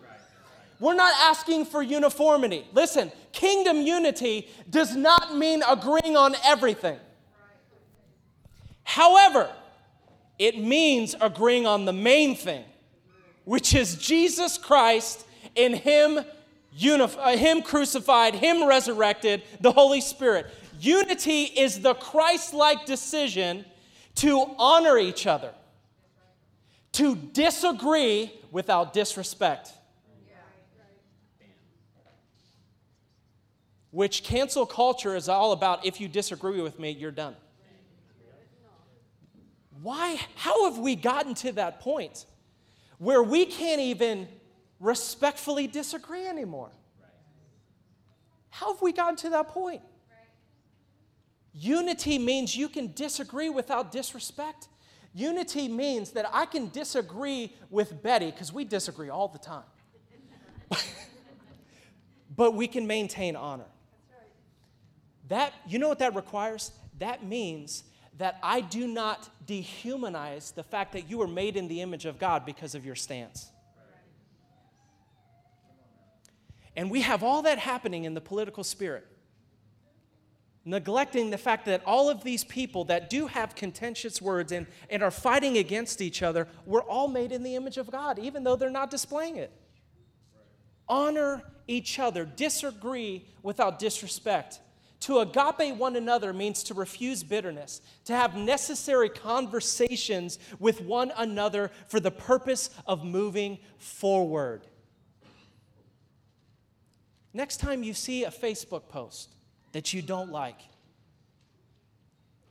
We're 0.80 0.94
not 0.94 1.14
asking 1.30 1.66
for 1.66 1.80
uniformity. 1.80 2.66
Listen, 2.72 3.12
kingdom 3.30 3.82
unity 3.82 4.48
does 4.68 4.96
not 4.96 5.36
mean 5.36 5.62
agreeing 5.62 6.16
on 6.16 6.34
everything. 6.44 6.98
However, 8.88 9.50
it 10.38 10.56
means 10.58 11.14
agreeing 11.20 11.66
on 11.66 11.84
the 11.84 11.92
main 11.92 12.34
thing, 12.34 12.64
which 13.44 13.74
is 13.74 13.96
Jesus 13.96 14.56
Christ 14.56 15.26
in 15.54 15.74
Him, 15.74 16.20
unif- 16.74 17.18
uh, 17.18 17.36
Him 17.36 17.60
crucified, 17.60 18.34
Him 18.34 18.66
resurrected, 18.66 19.42
the 19.60 19.72
Holy 19.72 20.00
Spirit. 20.00 20.46
Unity 20.80 21.42
is 21.42 21.80
the 21.80 21.92
Christ 21.92 22.54
like 22.54 22.86
decision 22.86 23.66
to 24.14 24.54
honor 24.58 24.96
each 24.96 25.26
other 25.26 25.52
to 26.92 27.14
disagree 27.14 28.32
without 28.50 28.94
disrespect. 28.94 29.70
Which 33.90 34.24
cancel 34.24 34.64
culture 34.64 35.14
is 35.14 35.28
all 35.28 35.52
about 35.52 35.84
if 35.84 36.00
you 36.00 36.08
disagree 36.08 36.62
with 36.62 36.78
me, 36.78 36.92
you're 36.92 37.10
done. 37.10 37.36
Why? 39.82 40.18
How 40.34 40.70
have 40.70 40.78
we 40.78 40.96
gotten 40.96 41.34
to 41.36 41.52
that 41.52 41.80
point 41.80 42.26
where 42.98 43.22
we 43.22 43.46
can't 43.46 43.80
even 43.80 44.28
respectfully 44.80 45.66
disagree 45.66 46.26
anymore? 46.26 46.70
How 48.50 48.72
have 48.72 48.82
we 48.82 48.92
gotten 48.92 49.16
to 49.16 49.30
that 49.30 49.48
point? 49.48 49.82
Unity 51.52 52.18
means 52.18 52.56
you 52.56 52.68
can 52.68 52.92
disagree 52.92 53.48
without 53.48 53.90
disrespect. 53.90 54.68
Unity 55.14 55.68
means 55.68 56.12
that 56.12 56.28
I 56.32 56.46
can 56.46 56.68
disagree 56.68 57.52
with 57.70 58.02
Betty, 58.02 58.30
because 58.30 58.52
we 58.52 58.64
disagree 58.64 59.08
all 59.08 59.28
the 59.28 59.38
time. 59.38 59.64
but 62.36 62.54
we 62.54 62.68
can 62.68 62.86
maintain 62.86 63.34
honor. 63.34 63.66
That, 65.28 65.52
you 65.66 65.78
know 65.78 65.88
what 65.88 65.98
that 65.98 66.14
requires? 66.14 66.72
That 66.98 67.24
means 67.24 67.84
that 68.18 68.38
I 68.42 68.60
do 68.60 68.86
not 68.86 69.28
dehumanize 69.46 70.54
the 70.54 70.62
fact 70.62 70.92
that 70.92 71.08
you 71.08 71.18
were 71.18 71.26
made 71.26 71.56
in 71.56 71.68
the 71.68 71.80
image 71.80 72.04
of 72.04 72.18
God 72.18 72.44
because 72.44 72.74
of 72.74 72.84
your 72.84 72.94
stance. 72.94 73.50
And 76.76 76.90
we 76.90 77.00
have 77.00 77.22
all 77.22 77.42
that 77.42 77.58
happening 77.58 78.04
in 78.04 78.14
the 78.14 78.20
political 78.20 78.62
spirit 78.62 79.06
neglecting 80.68 81.30
the 81.30 81.38
fact 81.38 81.64
that 81.64 81.82
all 81.86 82.10
of 82.10 82.22
these 82.22 82.44
people 82.44 82.84
that 82.84 83.08
do 83.08 83.26
have 83.26 83.54
contentious 83.54 84.20
words 84.20 84.52
and, 84.52 84.66
and 84.90 85.02
are 85.02 85.10
fighting 85.10 85.56
against 85.56 86.02
each 86.02 86.22
other 86.22 86.46
were 86.66 86.82
all 86.82 87.08
made 87.08 87.32
in 87.32 87.42
the 87.42 87.56
image 87.56 87.78
of 87.78 87.90
God, 87.90 88.18
even 88.18 88.44
though 88.44 88.54
they're 88.54 88.68
not 88.68 88.90
displaying 88.90 89.36
it. 89.36 89.50
Honor 90.86 91.42
each 91.66 91.98
other, 91.98 92.26
disagree 92.26 93.24
without 93.42 93.78
disrespect. 93.78 94.60
To 95.00 95.20
agape 95.20 95.76
one 95.76 95.94
another 95.94 96.32
means 96.32 96.64
to 96.64 96.74
refuse 96.74 97.22
bitterness, 97.22 97.80
to 98.04 98.14
have 98.14 98.36
necessary 98.36 99.08
conversations 99.08 100.38
with 100.58 100.80
one 100.80 101.12
another 101.16 101.70
for 101.86 102.00
the 102.00 102.10
purpose 102.10 102.70
of 102.86 103.04
moving 103.04 103.58
forward. 103.78 104.66
Next 107.32 107.58
time 107.58 107.84
you 107.84 107.94
see 107.94 108.24
a 108.24 108.30
Facebook 108.30 108.88
post, 108.88 109.34
that 109.72 109.94
you 109.94 110.02
don't 110.02 110.32
like, 110.32 110.60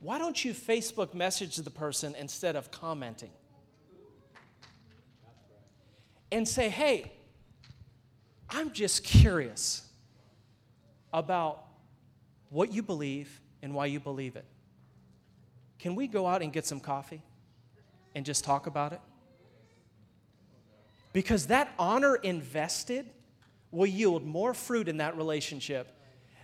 why 0.00 0.18
don't 0.18 0.42
you 0.44 0.54
Facebook 0.54 1.12
message 1.12 1.56
the 1.56 1.70
person 1.70 2.14
instead 2.14 2.56
of 2.56 2.70
commenting? 2.70 3.32
And 6.30 6.46
say, 6.46 6.68
hey, 6.68 7.12
I'm 8.48 8.72
just 8.72 9.04
curious 9.04 9.86
about 11.12 11.67
what 12.50 12.72
you 12.72 12.82
believe 12.82 13.40
and 13.62 13.74
why 13.74 13.86
you 13.86 14.00
believe 14.00 14.36
it. 14.36 14.44
Can 15.78 15.94
we 15.94 16.06
go 16.06 16.26
out 16.26 16.42
and 16.42 16.52
get 16.52 16.66
some 16.66 16.80
coffee 16.80 17.22
and 18.14 18.24
just 18.26 18.44
talk 18.44 18.66
about 18.66 18.92
it? 18.92 19.00
Because 21.12 21.46
that 21.46 21.72
honor 21.78 22.16
invested 22.16 23.10
will 23.70 23.86
yield 23.86 24.24
more 24.24 24.54
fruit 24.54 24.88
in 24.88 24.98
that 24.98 25.16
relationship 25.16 25.94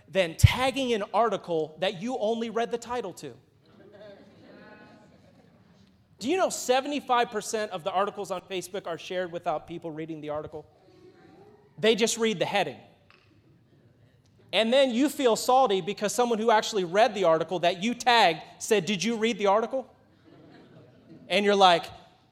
than 0.07 0.35
tagging 0.35 0.93
an 0.93 1.03
article 1.13 1.75
that 1.79 2.01
you 2.01 2.17
only 2.17 2.49
read 2.49 2.71
the 2.71 2.77
title 2.77 3.13
to. 3.13 3.33
Do 6.19 6.29
you 6.29 6.37
know 6.37 6.47
75% 6.47 7.69
of 7.69 7.83
the 7.83 7.91
articles 7.91 8.31
on 8.31 8.41
Facebook 8.41 8.87
are 8.87 8.97
shared 8.97 9.31
without 9.31 9.67
people 9.67 9.91
reading 9.91 10.21
the 10.21 10.29
article? 10.29 10.65
They 11.77 11.95
just 11.95 12.17
read 12.17 12.39
the 12.39 12.45
heading. 12.45 12.77
And 14.55 14.71
then 14.71 14.91
you 14.91 15.09
feel 15.09 15.35
salty 15.35 15.81
because 15.81 16.15
someone 16.15 16.39
who 16.39 16.49
actually 16.49 16.85
read 16.85 17.13
the 17.13 17.25
article 17.25 17.59
that 17.59 17.83
you 17.83 17.93
tagged 17.93 18.39
said, 18.57 18.85
Did 18.85 19.03
you 19.03 19.17
read 19.17 19.37
the 19.37 19.47
article? 19.47 19.85
And 21.27 21.43
you're 21.43 21.57
like, 21.57 21.83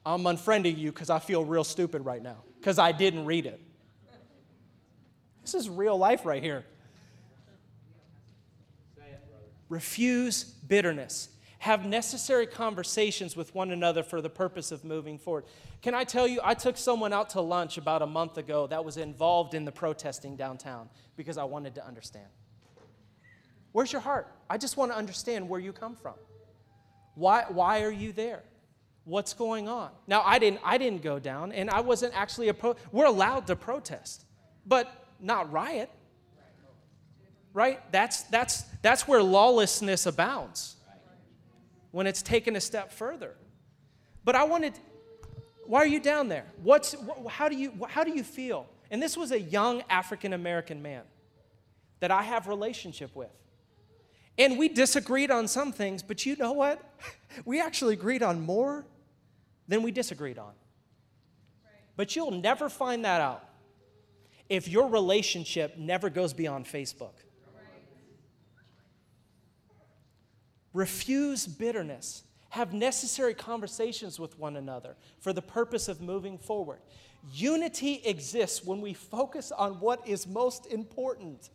I'm 0.06 0.22
unfriending 0.22 0.78
you 0.78 0.90
because 0.90 1.10
I 1.10 1.18
feel 1.18 1.44
real 1.44 1.64
stupid 1.64 2.02
right 2.02 2.22
now 2.22 2.36
because 2.58 2.78
I 2.78 2.92
didn't 2.92 3.26
read 3.26 3.44
it. 3.44 3.60
This 5.42 5.52
is 5.52 5.68
real 5.68 5.98
life 5.98 6.24
right 6.24 6.42
here. 6.42 6.64
Refuse 9.68 10.44
bitterness. 10.44 11.28
Have 11.64 11.86
necessary 11.86 12.46
conversations 12.46 13.38
with 13.38 13.54
one 13.54 13.70
another 13.70 14.02
for 14.02 14.20
the 14.20 14.28
purpose 14.28 14.70
of 14.70 14.84
moving 14.84 15.16
forward. 15.16 15.44
Can 15.80 15.94
I 15.94 16.04
tell 16.04 16.28
you, 16.28 16.38
I 16.44 16.52
took 16.52 16.76
someone 16.76 17.14
out 17.14 17.30
to 17.30 17.40
lunch 17.40 17.78
about 17.78 18.02
a 18.02 18.06
month 18.06 18.36
ago 18.36 18.66
that 18.66 18.84
was 18.84 18.98
involved 18.98 19.54
in 19.54 19.64
the 19.64 19.72
protesting 19.72 20.36
downtown 20.36 20.90
because 21.16 21.38
I 21.38 21.44
wanted 21.44 21.74
to 21.76 21.86
understand. 21.86 22.26
Where's 23.72 23.90
your 23.90 24.02
heart? 24.02 24.30
I 24.50 24.58
just 24.58 24.76
want 24.76 24.92
to 24.92 24.98
understand 24.98 25.48
where 25.48 25.58
you 25.58 25.72
come 25.72 25.96
from. 25.96 26.12
Why, 27.14 27.46
why 27.48 27.82
are 27.82 27.90
you 27.90 28.12
there? 28.12 28.42
What's 29.04 29.32
going 29.32 29.66
on? 29.66 29.88
Now, 30.06 30.20
I 30.22 30.38
didn't, 30.38 30.60
I 30.62 30.76
didn't 30.76 31.00
go 31.00 31.18
down, 31.18 31.50
and 31.50 31.70
I 31.70 31.80
wasn't 31.80 32.12
actually 32.14 32.48
a 32.48 32.54
pro. 32.54 32.76
We're 32.92 33.06
allowed 33.06 33.46
to 33.46 33.56
protest, 33.56 34.26
but 34.66 35.06
not 35.18 35.50
riot. 35.50 35.88
Right? 37.54 37.80
That's, 37.90 38.24
that's, 38.24 38.64
that's 38.82 39.08
where 39.08 39.22
lawlessness 39.22 40.04
abounds 40.04 40.76
when 41.94 42.08
it's 42.08 42.22
taken 42.22 42.56
a 42.56 42.60
step 42.60 42.90
further. 42.90 43.36
But 44.24 44.34
I 44.34 44.42
wanted, 44.42 44.72
why 45.64 45.78
are 45.78 45.86
you 45.86 46.00
down 46.00 46.28
there? 46.28 46.44
What's, 46.60 46.96
how, 47.28 47.48
do 47.48 47.54
you, 47.54 47.72
how 47.88 48.02
do 48.02 48.10
you 48.10 48.24
feel? 48.24 48.66
And 48.90 49.00
this 49.00 49.16
was 49.16 49.30
a 49.30 49.40
young 49.40 49.80
African 49.88 50.32
American 50.32 50.82
man 50.82 51.04
that 52.00 52.10
I 52.10 52.22
have 52.22 52.48
relationship 52.48 53.14
with. 53.14 53.30
And 54.36 54.58
we 54.58 54.68
disagreed 54.68 55.30
on 55.30 55.46
some 55.46 55.70
things, 55.70 56.02
but 56.02 56.26
you 56.26 56.36
know 56.36 56.52
what? 56.52 56.82
We 57.44 57.60
actually 57.60 57.94
agreed 57.94 58.22
on 58.22 58.40
more 58.42 58.86
than 59.66 59.82
we 59.82 59.90
disagreed 59.90 60.38
on. 60.38 60.52
But 61.96 62.14
you'll 62.14 62.30
never 62.30 62.68
find 62.68 63.04
that 63.04 63.20
out 63.20 63.44
if 64.48 64.68
your 64.68 64.88
relationship 64.88 65.76
never 65.76 66.10
goes 66.10 66.32
beyond 66.32 66.66
Facebook. 66.66 67.23
Refuse 70.74 71.46
bitterness. 71.46 72.24
Have 72.50 72.74
necessary 72.74 73.34
conversations 73.34 74.20
with 74.20 74.38
one 74.38 74.56
another 74.56 74.96
for 75.18 75.32
the 75.32 75.42
purpose 75.42 75.88
of 75.88 76.00
moving 76.00 76.36
forward. 76.36 76.80
Unity 77.32 78.02
exists 78.04 78.64
when 78.64 78.80
we 78.80 78.92
focus 78.92 79.50
on 79.50 79.80
what 79.80 80.06
is 80.06 80.26
most 80.26 80.66
important 80.66 81.48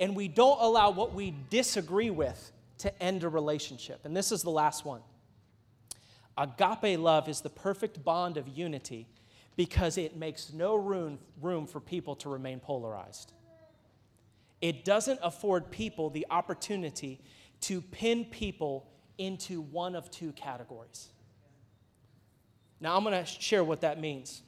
and 0.00 0.16
we 0.16 0.26
don't 0.26 0.60
allow 0.60 0.90
what 0.90 1.14
we 1.14 1.34
disagree 1.48 2.10
with 2.10 2.50
to 2.78 3.02
end 3.02 3.22
a 3.22 3.28
relationship. 3.28 4.00
And 4.04 4.16
this 4.16 4.32
is 4.32 4.42
the 4.42 4.50
last 4.50 4.84
one. 4.84 5.00
Agape 6.36 6.98
love 6.98 7.28
is 7.28 7.40
the 7.40 7.50
perfect 7.50 8.02
bond 8.02 8.36
of 8.36 8.48
unity 8.48 9.06
because 9.56 9.98
it 9.98 10.16
makes 10.16 10.52
no 10.52 10.76
room, 10.76 11.18
room 11.40 11.66
for 11.66 11.78
people 11.78 12.16
to 12.16 12.28
remain 12.28 12.58
polarized. 12.58 13.32
It 14.60 14.84
doesn't 14.84 15.20
afford 15.22 15.70
people 15.70 16.08
the 16.10 16.26
opportunity 16.30 17.20
to 17.62 17.80
pin 17.80 18.24
people 18.24 18.88
into 19.18 19.60
one 19.60 19.94
of 19.94 20.10
two 20.10 20.32
categories. 20.32 21.08
Now, 22.80 22.96
I'm 22.96 23.04
going 23.04 23.18
to 23.18 23.24
share 23.24 23.62
what 23.62 23.80
that 23.82 24.00
means. 24.00 24.42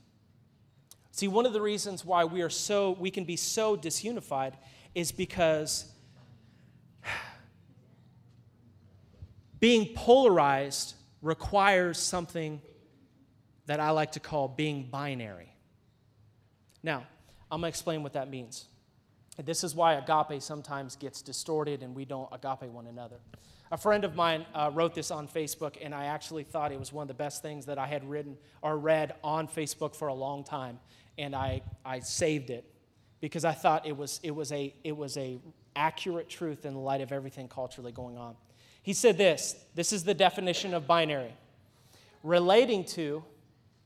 See, 1.12 1.28
one 1.28 1.46
of 1.46 1.52
the 1.52 1.60
reasons 1.60 2.04
why 2.04 2.24
we 2.24 2.42
are 2.42 2.50
so 2.50 2.96
we 2.98 3.10
can 3.10 3.24
be 3.24 3.36
so 3.36 3.76
disunified 3.76 4.54
is 4.94 5.12
because 5.12 5.86
being 9.60 9.94
polarized 9.94 10.94
requires 11.22 11.98
something 11.98 12.60
that 13.66 13.78
I 13.80 13.90
like 13.90 14.12
to 14.12 14.20
call 14.20 14.48
being 14.48 14.88
binary. 14.90 15.54
Now, 16.82 17.06
I'm 17.50 17.60
going 17.60 17.62
to 17.62 17.68
explain 17.68 18.02
what 18.02 18.14
that 18.14 18.28
means. 18.28 18.66
This 19.42 19.64
is 19.64 19.74
why 19.74 19.94
agape 19.94 20.40
sometimes 20.42 20.96
gets 20.96 21.22
distorted 21.22 21.82
and 21.82 21.94
we 21.94 22.04
don't 22.04 22.28
agape 22.32 22.70
one 22.70 22.86
another. 22.86 23.16
A 23.72 23.76
friend 23.76 24.04
of 24.04 24.14
mine 24.14 24.46
uh, 24.54 24.70
wrote 24.72 24.94
this 24.94 25.10
on 25.10 25.26
Facebook, 25.26 25.76
and 25.82 25.94
I 25.94 26.04
actually 26.04 26.44
thought 26.44 26.70
it 26.70 26.78
was 26.78 26.92
one 26.92 27.04
of 27.04 27.08
the 27.08 27.14
best 27.14 27.42
things 27.42 27.66
that 27.66 27.78
I 27.78 27.86
had 27.86 28.08
written 28.08 28.36
or 28.62 28.78
read 28.78 29.14
on 29.24 29.48
Facebook 29.48 29.96
for 29.96 30.08
a 30.08 30.14
long 30.14 30.44
time 30.44 30.78
and 31.18 31.34
I, 31.34 31.62
I 31.84 32.00
saved 32.00 32.50
it 32.50 32.64
because 33.20 33.44
I 33.44 33.52
thought 33.52 33.86
it 33.86 33.96
was, 33.96 34.20
it, 34.22 34.32
was 34.32 34.52
a, 34.52 34.74
it 34.84 34.96
was 34.96 35.16
a 35.16 35.38
accurate 35.76 36.28
truth 36.28 36.64
in 36.64 36.74
the 36.74 36.80
light 36.80 37.00
of 37.00 37.12
everything 37.12 37.48
culturally 37.48 37.92
going 37.92 38.16
on. 38.16 38.36
He 38.82 38.92
said 38.92 39.16
this 39.16 39.56
this 39.74 39.92
is 39.92 40.04
the 40.04 40.14
definition 40.14 40.74
of 40.74 40.86
binary 40.86 41.34
relating 42.22 42.84
to, 42.84 43.22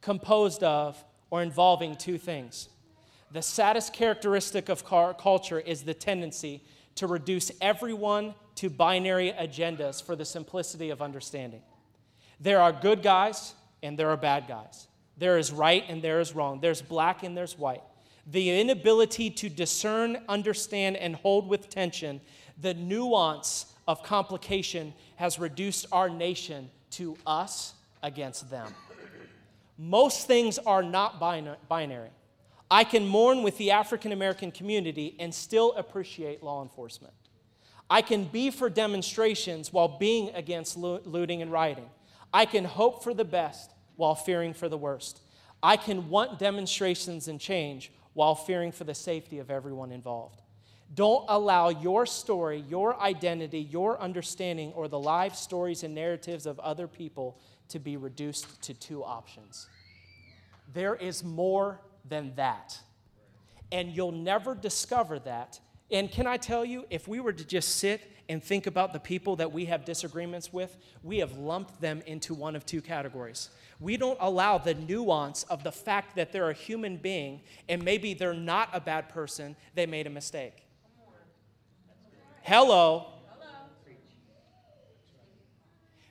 composed 0.00 0.62
of, 0.62 1.02
or 1.30 1.42
involving 1.42 1.96
two 1.96 2.18
things. 2.18 2.68
The 3.30 3.42
saddest 3.42 3.92
characteristic 3.92 4.68
of 4.68 4.84
culture 4.84 5.60
is 5.60 5.82
the 5.82 5.94
tendency 5.94 6.62
to 6.94 7.06
reduce 7.06 7.50
everyone 7.60 8.34
to 8.56 8.70
binary 8.70 9.32
agendas 9.38 10.02
for 10.02 10.16
the 10.16 10.24
simplicity 10.24 10.90
of 10.90 11.02
understanding. 11.02 11.62
There 12.40 12.60
are 12.60 12.72
good 12.72 13.02
guys 13.02 13.54
and 13.82 13.98
there 13.98 14.10
are 14.10 14.16
bad 14.16 14.48
guys. 14.48 14.88
There 15.16 15.38
is 15.38 15.52
right 15.52 15.84
and 15.88 16.02
there 16.02 16.20
is 16.20 16.34
wrong. 16.34 16.60
There's 16.60 16.82
black 16.82 17.22
and 17.22 17.36
there's 17.36 17.58
white. 17.58 17.82
The 18.26 18.60
inability 18.60 19.30
to 19.30 19.48
discern, 19.48 20.18
understand, 20.28 20.96
and 20.96 21.14
hold 21.16 21.48
with 21.48 21.68
tension 21.68 22.20
the 22.60 22.74
nuance 22.74 23.66
of 23.86 24.02
complication 24.02 24.92
has 25.16 25.38
reduced 25.38 25.86
our 25.92 26.08
nation 26.08 26.70
to 26.90 27.16
us 27.26 27.74
against 28.02 28.50
them. 28.50 28.74
Most 29.78 30.26
things 30.26 30.58
are 30.58 30.82
not 30.82 31.20
binary. 31.20 32.10
I 32.70 32.84
can 32.84 33.06
mourn 33.06 33.42
with 33.42 33.56
the 33.56 33.70
African 33.70 34.12
American 34.12 34.50
community 34.50 35.16
and 35.18 35.34
still 35.34 35.72
appreciate 35.74 36.42
law 36.42 36.62
enforcement. 36.62 37.14
I 37.90 38.02
can 38.02 38.24
be 38.24 38.50
for 38.50 38.68
demonstrations 38.68 39.72
while 39.72 39.88
being 39.88 40.34
against 40.34 40.76
looting 40.76 41.40
and 41.40 41.50
rioting. 41.50 41.88
I 42.32 42.44
can 42.44 42.64
hope 42.64 43.02
for 43.02 43.14
the 43.14 43.24
best 43.24 43.70
while 43.96 44.14
fearing 44.14 44.52
for 44.52 44.68
the 44.68 44.76
worst. 44.76 45.20
I 45.62 45.76
can 45.76 46.10
want 46.10 46.38
demonstrations 46.38 47.28
and 47.28 47.40
change 47.40 47.90
while 48.12 48.34
fearing 48.34 48.72
for 48.72 48.84
the 48.84 48.94
safety 48.94 49.38
of 49.38 49.50
everyone 49.50 49.90
involved. 49.90 50.42
Don't 50.94 51.24
allow 51.28 51.68
your 51.68 52.06
story, 52.06 52.64
your 52.68 52.98
identity, 53.00 53.60
your 53.60 54.00
understanding, 54.00 54.72
or 54.72 54.88
the 54.88 54.98
life 54.98 55.34
stories 55.34 55.82
and 55.82 55.94
narratives 55.94 56.46
of 56.46 56.58
other 56.60 56.86
people 56.86 57.38
to 57.68 57.78
be 57.78 57.96
reduced 57.96 58.62
to 58.62 58.74
two 58.74 59.04
options. 59.04 59.68
There 60.72 60.94
is 60.94 61.24
more 61.24 61.80
than 62.08 62.34
that. 62.36 62.78
And 63.70 63.90
you'll 63.90 64.12
never 64.12 64.54
discover 64.54 65.18
that. 65.20 65.60
And 65.90 66.10
can 66.10 66.26
I 66.26 66.36
tell 66.36 66.64
you, 66.64 66.84
if 66.90 67.08
we 67.08 67.20
were 67.20 67.32
to 67.32 67.44
just 67.44 67.76
sit 67.76 68.02
and 68.28 68.42
think 68.42 68.66
about 68.66 68.92
the 68.92 69.00
people 69.00 69.36
that 69.36 69.52
we 69.52 69.64
have 69.66 69.84
disagreements 69.84 70.52
with, 70.52 70.76
we 71.02 71.18
have 71.18 71.38
lumped 71.38 71.80
them 71.80 72.02
into 72.06 72.34
one 72.34 72.54
of 72.54 72.66
two 72.66 72.82
categories. 72.82 73.48
We 73.80 73.96
don't 73.96 74.18
allow 74.20 74.58
the 74.58 74.74
nuance 74.74 75.44
of 75.44 75.64
the 75.64 75.72
fact 75.72 76.16
that 76.16 76.30
they're 76.30 76.50
a 76.50 76.54
human 76.54 76.98
being 76.98 77.40
and 77.68 77.82
maybe 77.82 78.12
they're 78.12 78.34
not 78.34 78.68
a 78.74 78.80
bad 78.80 79.08
person, 79.08 79.56
they 79.74 79.86
made 79.86 80.06
a 80.06 80.10
mistake. 80.10 80.64
Hello. 82.42 83.06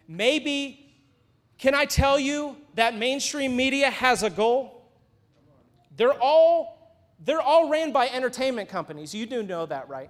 Maybe, 0.07 0.95
can 1.57 1.75
I 1.75 1.85
tell 1.85 2.17
you 2.19 2.55
that 2.75 2.95
mainstream 2.95 3.55
media 3.55 3.89
has 3.89 4.23
a 4.23 4.29
goal? 4.29 4.76
They're 5.97 6.13
all 6.13 6.77
they're 7.23 7.41
all 7.41 7.69
ran 7.69 7.91
by 7.91 8.07
entertainment 8.09 8.69
companies. 8.69 9.13
You 9.13 9.25
do 9.25 9.43
know 9.43 9.65
that, 9.65 9.89
right? 9.89 10.09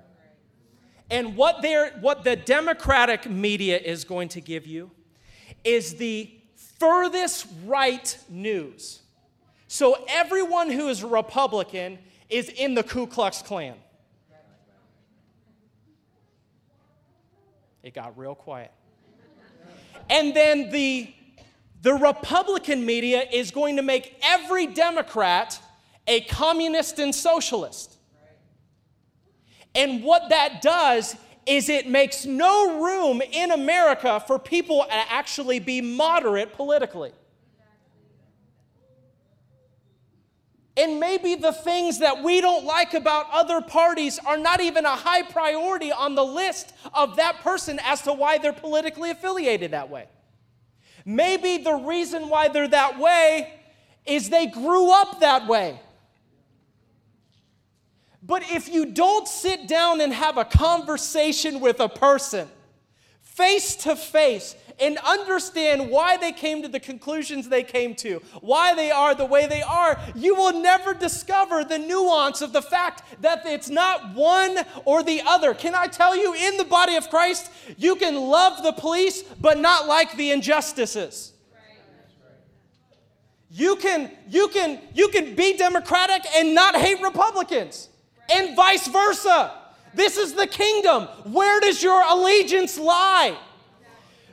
And 1.09 1.35
what, 1.37 1.61
they're, 1.61 1.91
what 2.01 2.23
the 2.23 2.35
Democratic 2.35 3.29
media 3.29 3.77
is 3.77 4.03
going 4.03 4.29
to 4.29 4.41
give 4.41 4.67
you 4.67 4.91
is 5.63 5.95
the 5.95 6.29
furthest 6.79 7.47
right 7.65 8.17
news. 8.29 9.01
So 9.67 10.05
everyone 10.09 10.69
who 10.69 10.89
is 10.89 11.03
Republican 11.03 11.99
is 12.29 12.49
in 12.49 12.73
the 12.73 12.83
Ku 12.83 13.07
Klux 13.07 13.41
Klan. 13.41 13.75
It 17.83 17.93
got 17.93 18.17
real 18.17 18.35
quiet. 18.35 18.71
And 20.09 20.35
then 20.35 20.71
the, 20.71 21.13
the 21.81 21.93
Republican 21.93 22.85
media 22.85 23.23
is 23.31 23.51
going 23.51 23.77
to 23.77 23.81
make 23.81 24.19
every 24.21 24.67
Democrat 24.67 25.61
a 26.07 26.21
communist 26.21 26.99
and 26.99 27.13
socialist. 27.13 27.97
And 29.75 30.03
what 30.03 30.29
that 30.29 30.61
does 30.61 31.15
is 31.45 31.69
it 31.69 31.87
makes 31.87 32.25
no 32.25 32.83
room 32.83 33.21
in 33.21 33.51
America 33.51 34.21
for 34.25 34.39
people 34.39 34.83
to 34.83 35.11
actually 35.11 35.59
be 35.59 35.81
moderate 35.81 36.53
politically. 36.53 37.11
And 40.75 40.99
maybe 40.99 41.33
the 41.33 41.53
things 41.53 41.99
that 41.99 42.23
we 42.23 42.39
don't 42.39 42.63
like 42.63 42.93
about 42.93 43.25
other 43.31 43.61
parties 43.61 44.19
are 44.25 44.37
not 44.37 44.61
even 44.61 44.85
a 44.85 44.95
high 44.95 45.23
priority 45.23 45.91
on 45.91 46.13
the 46.13 46.23
list 46.23 46.71
of 46.93 47.15
that 47.15 47.39
person 47.41 47.79
as 47.83 48.03
to 48.03 48.13
why 48.13 48.37
they're 48.37 48.53
politically 48.53 49.09
affiliated 49.09 49.71
that 49.71 49.89
way. 49.89 50.05
Maybe 51.03 51.57
the 51.57 51.73
reason 51.73 52.29
why 52.29 52.49
they're 52.49 52.67
that 52.67 52.99
way 52.99 53.53
is 54.05 54.29
they 54.29 54.45
grew 54.45 54.91
up 54.91 55.19
that 55.21 55.47
way. 55.47 55.79
But 58.27 58.43
if 58.51 58.67
you 58.67 58.85
don't 58.85 59.27
sit 59.27 59.67
down 59.67 60.01
and 60.01 60.13
have 60.13 60.37
a 60.37 60.45
conversation 60.45 61.61
with 61.61 61.79
a 61.79 61.89
person 61.89 62.49
face 63.21 63.75
to 63.75 63.95
face 63.95 64.55
and 64.79 64.97
understand 65.05 65.89
why 65.89 66.17
they 66.17 66.31
came 66.31 66.61
to 66.61 66.67
the 66.67 66.79
conclusions 66.79 67.47
they 67.47 67.63
came 67.63 67.95
to, 67.95 68.21
why 68.41 68.73
they 68.75 68.91
are 68.91 69.15
the 69.15 69.25
way 69.25 69.47
they 69.47 69.61
are, 69.61 69.99
you 70.13 70.35
will 70.35 70.59
never 70.59 70.93
discover 70.93 71.63
the 71.63 71.77
nuance 71.77 72.41
of 72.41 72.51
the 72.51 72.61
fact 72.61 73.21
that 73.21 73.45
it's 73.45 73.69
not 73.69 74.13
one 74.13 74.57
or 74.85 75.03
the 75.03 75.21
other. 75.25 75.53
Can 75.53 75.73
I 75.73 75.87
tell 75.87 76.15
you, 76.15 76.33
in 76.33 76.57
the 76.57 76.65
body 76.65 76.95
of 76.95 77.09
Christ, 77.09 77.49
you 77.77 77.95
can 77.95 78.15
love 78.15 78.61
the 78.61 78.73
police 78.73 79.23
but 79.23 79.57
not 79.57 79.87
like 79.87 80.17
the 80.17 80.31
injustices. 80.31 81.33
You 83.49 83.77
can, 83.77 84.11
you 84.29 84.49
can, 84.49 84.79
you 84.93 85.07
can 85.07 85.35
be 85.35 85.57
Democratic 85.57 86.23
and 86.35 86.53
not 86.53 86.75
hate 86.75 87.01
Republicans, 87.01 87.89
and 88.33 88.55
vice 88.55 88.87
versa. 88.87 89.51
This 89.93 90.17
is 90.17 90.33
the 90.33 90.47
kingdom. 90.47 91.03
Where 91.31 91.59
does 91.59 91.81
your 91.81 92.01
allegiance 92.01 92.77
lie? 92.77 93.37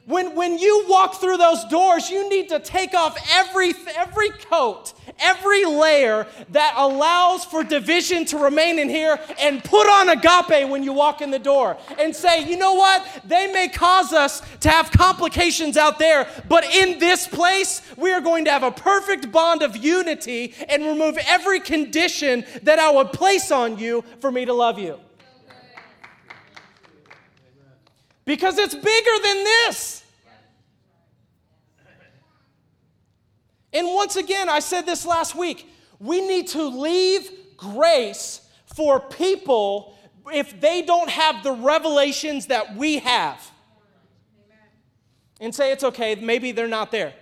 When, 0.07 0.35
when 0.35 0.59
you 0.59 0.85
walk 0.87 1.19
through 1.19 1.39
those 1.39 1.65
doors, 1.65 2.11
you 2.11 2.29
need 2.29 2.51
to 2.51 2.59
take 2.59 2.93
off 2.93 3.17
every, 3.33 3.73
every 3.97 4.29
coat, 4.29 4.93
every 5.19 5.65
layer 5.65 6.27
that 6.51 6.75
allows 6.77 7.47
for 7.47 7.65
division 7.65 8.27
to 8.27 8.37
remain 8.37 8.79
in 8.79 8.91
here 8.91 9.19
and 9.41 9.65
put 9.65 9.89
on 9.89 10.11
agape 10.11 10.69
when 10.69 10.83
you 10.83 10.93
walk 10.93 11.23
in 11.23 11.31
the 11.31 11.39
door 11.39 11.79
and 11.99 12.15
say, 12.15 12.47
you 12.47 12.59
know 12.59 12.75
what? 12.75 13.07
They 13.25 13.51
may 13.51 13.69
cause 13.69 14.13
us 14.13 14.43
to 14.61 14.69
have 14.69 14.91
complications 14.91 15.79
out 15.79 15.99
there, 15.99 16.29
but 16.51 16.65
in 16.65 16.99
this 16.99 17.27
place, 17.27 17.81
we 17.97 18.13
are 18.13 18.21
going 18.21 18.45
to 18.45 18.51
have 18.51 18.63
a 18.63 18.73
perfect 18.73 19.33
bond 19.33 19.63
of 19.63 19.75
unity 19.75 20.55
and 20.69 20.85
remove 20.85 21.17
every 21.27 21.61
condition 21.61 22.45
that 22.63 22.79
I 22.79 22.91
would 22.91 23.11
place 23.11 23.51
on 23.51 23.79
you 23.79 24.05
for 24.21 24.31
me 24.31 24.45
to 24.45 24.53
love 24.53 24.79
you. 24.79 25.01
Because 28.25 28.59
it's 28.59 28.75
bigger 28.75 29.23
than 29.23 29.45
this. 29.45 30.05
And 33.73 33.89
once 33.89 34.17
again, 34.17 34.49
I 34.49 34.61
said 34.61 34.87
this 34.87 35.05
last 35.05 35.35
week 35.35 35.69
we 35.99 36.27
need 36.27 36.49
to 36.49 36.63
leave 36.65 37.31
grace 37.57 38.49
for 38.75 39.01
people 39.01 39.97
if 40.33 40.61
they 40.61 40.83
don't 40.83 41.11
have 41.11 41.43
the 41.43 41.53
revelations 41.53 42.47
that 42.47 42.77
we 42.77 42.99
have. 42.99 43.51
And 45.41 45.55
say 45.55 45.73
it's 45.73 45.85
okay, 45.85 46.15
maybe 46.15 46.53
they're 46.53 46.69
not 46.69 46.91
there. 46.91 47.13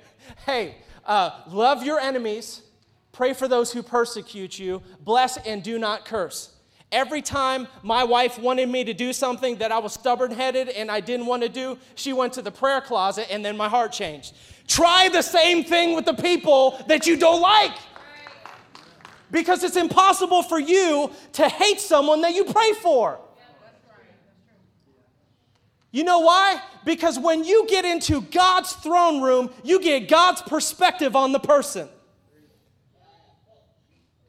Hey, 0.46 0.76
uh, 1.05 1.40
love 1.48 1.82
your 1.82 1.98
enemies, 1.98 2.62
pray 3.11 3.32
for 3.32 3.48
those 3.48 3.72
who 3.72 3.82
persecute 3.82 4.59
you, 4.59 4.82
bless 5.00 5.38
and 5.38 5.62
do 5.62 5.78
not 5.78 6.05
curse. 6.05 6.51
Every 6.93 7.22
time 7.22 7.68
my 7.82 8.05
wife 8.05 8.38
wanted 8.38 8.68
me 8.68 8.84
to 8.84 8.93
do 8.93 9.14
something 9.14 9.57
that 9.57 9.72
I 9.72 9.78
was 9.78 9.95
stubborn 9.95 10.30
headed 10.30 10.68
and 10.68 10.90
I 10.90 11.01
didn't 11.01 11.24
want 11.24 11.43
to 11.43 11.49
do, 11.49 11.78
she 11.95 12.12
went 12.12 12.34
to 12.34 12.43
the 12.43 12.51
prayer 12.51 12.82
closet 12.82 13.28
and 13.30 13.43
then 13.43 13.57
my 13.57 13.66
heart 13.66 13.93
changed. 13.93 14.34
Try 14.68 15.09
the 15.09 15.22
same 15.22 15.64
thing 15.64 15.97
with 15.97 16.05
the 16.05 16.12
people 16.12 16.78
that 16.88 17.07
you 17.07 17.16
don't 17.16 17.40
like. 17.40 17.72
Because 19.30 19.64
it's 19.64 19.76
impossible 19.76 20.43
for 20.43 20.61
you 20.61 21.11
to 21.32 21.49
hate 21.49 21.80
someone 21.80 22.20
that 22.20 22.34
you 22.34 22.45
pray 22.45 22.74
for. 22.74 23.18
You 25.90 26.05
know 26.05 26.20
why? 26.20 26.61
Because 26.84 27.18
when 27.18 27.43
you 27.43 27.66
get 27.68 27.86
into 27.86 28.20
God's 28.20 28.72
throne 28.74 29.22
room, 29.22 29.51
you 29.64 29.80
get 29.80 30.09
God's 30.09 30.43
perspective 30.43 31.16
on 31.16 31.32
the 31.32 31.40
person. 31.40 31.88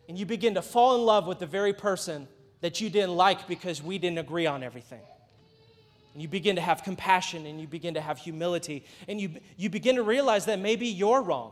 And 0.07 0.18
you 0.18 0.26
begin 0.26 0.53
to 0.55 0.61
fall 0.61 0.95
in 0.95 1.01
love 1.01 1.28
with 1.28 1.39
the 1.39 1.45
very 1.45 1.74
person 1.74 2.28
that 2.64 2.80
you 2.80 2.89
didn't 2.89 3.18
like 3.18 3.45
because 3.45 3.84
we 3.84 3.97
didn't 3.97 4.20
agree 4.20 4.45
on 4.45 4.64
everything. 4.64 5.01
And 6.14 6.22
you 6.22 6.30
begin 6.30 6.55
to 6.55 6.61
have 6.61 6.82
compassion 6.82 7.45
and 7.45 7.59
you 7.59 7.68
begin 7.68 7.95
to 7.95 8.01
have 8.01 8.18
humility 8.18 8.86
and 9.09 9.20
you, 9.20 9.32
you 9.57 9.70
begin 9.70 9.97
to 9.97 10.03
realize 10.03 10.45
that 10.45 10.59
maybe 10.59 10.88
you're 10.88 11.22
wrong. 11.22 11.51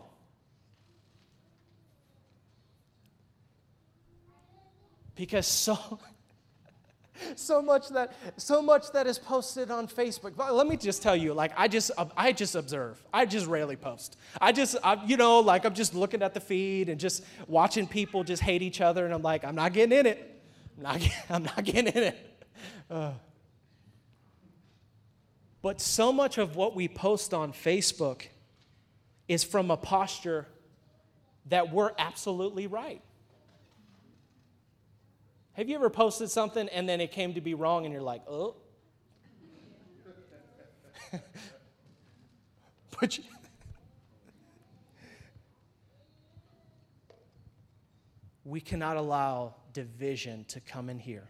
Because 5.15 5.45
so, 5.47 5.99
so 7.35 7.61
much 7.61 7.89
that 7.89 8.13
so 8.37 8.61
much 8.61 8.89
that 8.93 9.05
is 9.05 9.19
posted 9.19 9.69
on 9.69 9.89
Facebook. 9.89 10.37
But 10.37 10.53
let 10.55 10.65
me 10.65 10.77
just 10.77 11.03
tell 11.03 11.15
you, 11.15 11.33
like 11.33 11.51
I 11.57 11.67
just 11.67 11.91
I 12.15 12.31
just 12.31 12.55
observe. 12.55 13.03
I 13.13 13.25
just 13.25 13.47
rarely 13.47 13.75
post. 13.75 14.17
I 14.39 14.53
just 14.53 14.77
I, 14.81 14.97
you 15.05 15.17
know 15.17 15.41
like 15.41 15.65
I'm 15.65 15.73
just 15.73 15.93
looking 15.93 16.23
at 16.23 16.33
the 16.33 16.39
feed 16.39 16.87
and 16.87 16.97
just 16.97 17.25
watching 17.47 17.85
people 17.85 18.23
just 18.23 18.41
hate 18.41 18.61
each 18.61 18.79
other, 18.79 19.03
and 19.03 19.13
I'm 19.13 19.21
like 19.21 19.43
I'm 19.43 19.55
not 19.55 19.73
getting 19.73 19.99
in 19.99 20.05
it. 20.05 20.30
I'm 20.83 20.99
not, 20.99 21.09
I'm 21.29 21.43
not 21.43 21.63
getting 21.63 21.93
in 21.93 22.03
it. 22.03 22.17
Uh. 22.89 23.11
But 25.61 25.79
so 25.79 26.11
much 26.11 26.39
of 26.39 26.55
what 26.55 26.75
we 26.75 26.87
post 26.87 27.31
on 27.33 27.53
Facebook 27.53 28.23
is 29.27 29.43
from 29.43 29.69
a 29.69 29.77
posture 29.77 30.47
that 31.47 31.71
we're 31.71 31.91
absolutely 31.97 32.67
right. 32.67 33.01
Have 35.53 35.69
you 35.69 35.75
ever 35.75 35.89
posted 35.89 36.29
something 36.31 36.67
and 36.69 36.89
then 36.89 37.01
it 37.01 37.11
came 37.11 37.33
to 37.35 37.41
be 37.41 37.53
wrong 37.53 37.85
and 37.85 37.93
you're 37.93 38.01
like, 38.01 38.23
oh? 38.27 38.55
but 42.99 43.17
you, 43.17 43.23
we 48.45 48.61
cannot 48.61 48.97
allow 48.97 49.55
division 49.73 50.45
to 50.45 50.59
come 50.59 50.89
in 50.89 50.99
here 50.99 51.27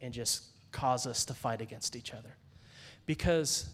and 0.00 0.12
just 0.12 0.44
cause 0.72 1.06
us 1.06 1.24
to 1.26 1.34
fight 1.34 1.60
against 1.60 1.96
each 1.96 2.12
other. 2.12 2.36
Because 3.06 3.68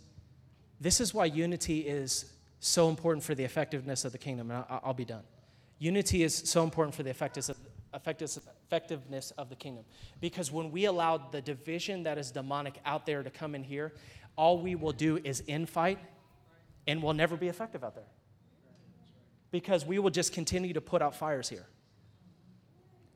this 0.81 1.01
is 1.01 1.15
why 1.15 1.25
unity 1.25 1.81
is 1.81 2.33
so 2.61 2.89
important 2.89 3.25
for 3.25 3.35
the 3.35 3.45
effectiveness 3.45 4.05
of 4.05 4.13
the 4.13 4.19
kingdom. 4.19 4.51
And 4.51 4.65
I'll, 4.69 4.95
be 4.95 5.05
done. 5.05 5.23
Unity 5.79 6.23
is 6.23 6.35
so 6.35 6.65
important 6.65 6.95
for 6.95 7.03
the 7.03 7.11
effectiveness 7.11 9.31
of 9.33 9.49
the 9.49 9.57
kingdom. 9.57 9.85
Because 10.21 10.51
when 10.51 10.71
we 10.71 10.87
allow 10.87 11.17
the 11.17 11.41
division 11.41 12.03
that 12.03 12.19
is 12.19 12.31
demonic 12.31 12.79
out 12.85 13.07
there 13.07 13.23
to 13.23 13.31
come 13.31 13.55
in 13.55 13.63
here, 13.63 13.93
all 14.37 14.59
we 14.59 14.75
will 14.75 14.93
do 14.93 15.19
is 15.25 15.43
infight 15.43 15.99
and 16.87 17.03
we'll 17.03 17.15
never 17.15 17.37
be 17.37 17.49
effective 17.49 17.85
out 17.85 17.95
there. 17.95 18.09
Because 19.51 19.87
we 19.87 19.99
will 19.99 20.11
just 20.11 20.33
continue 20.33 20.75
to 20.75 20.81
put 20.81 21.01
out 21.01 21.15
fires 21.15 21.49
here 21.49 21.67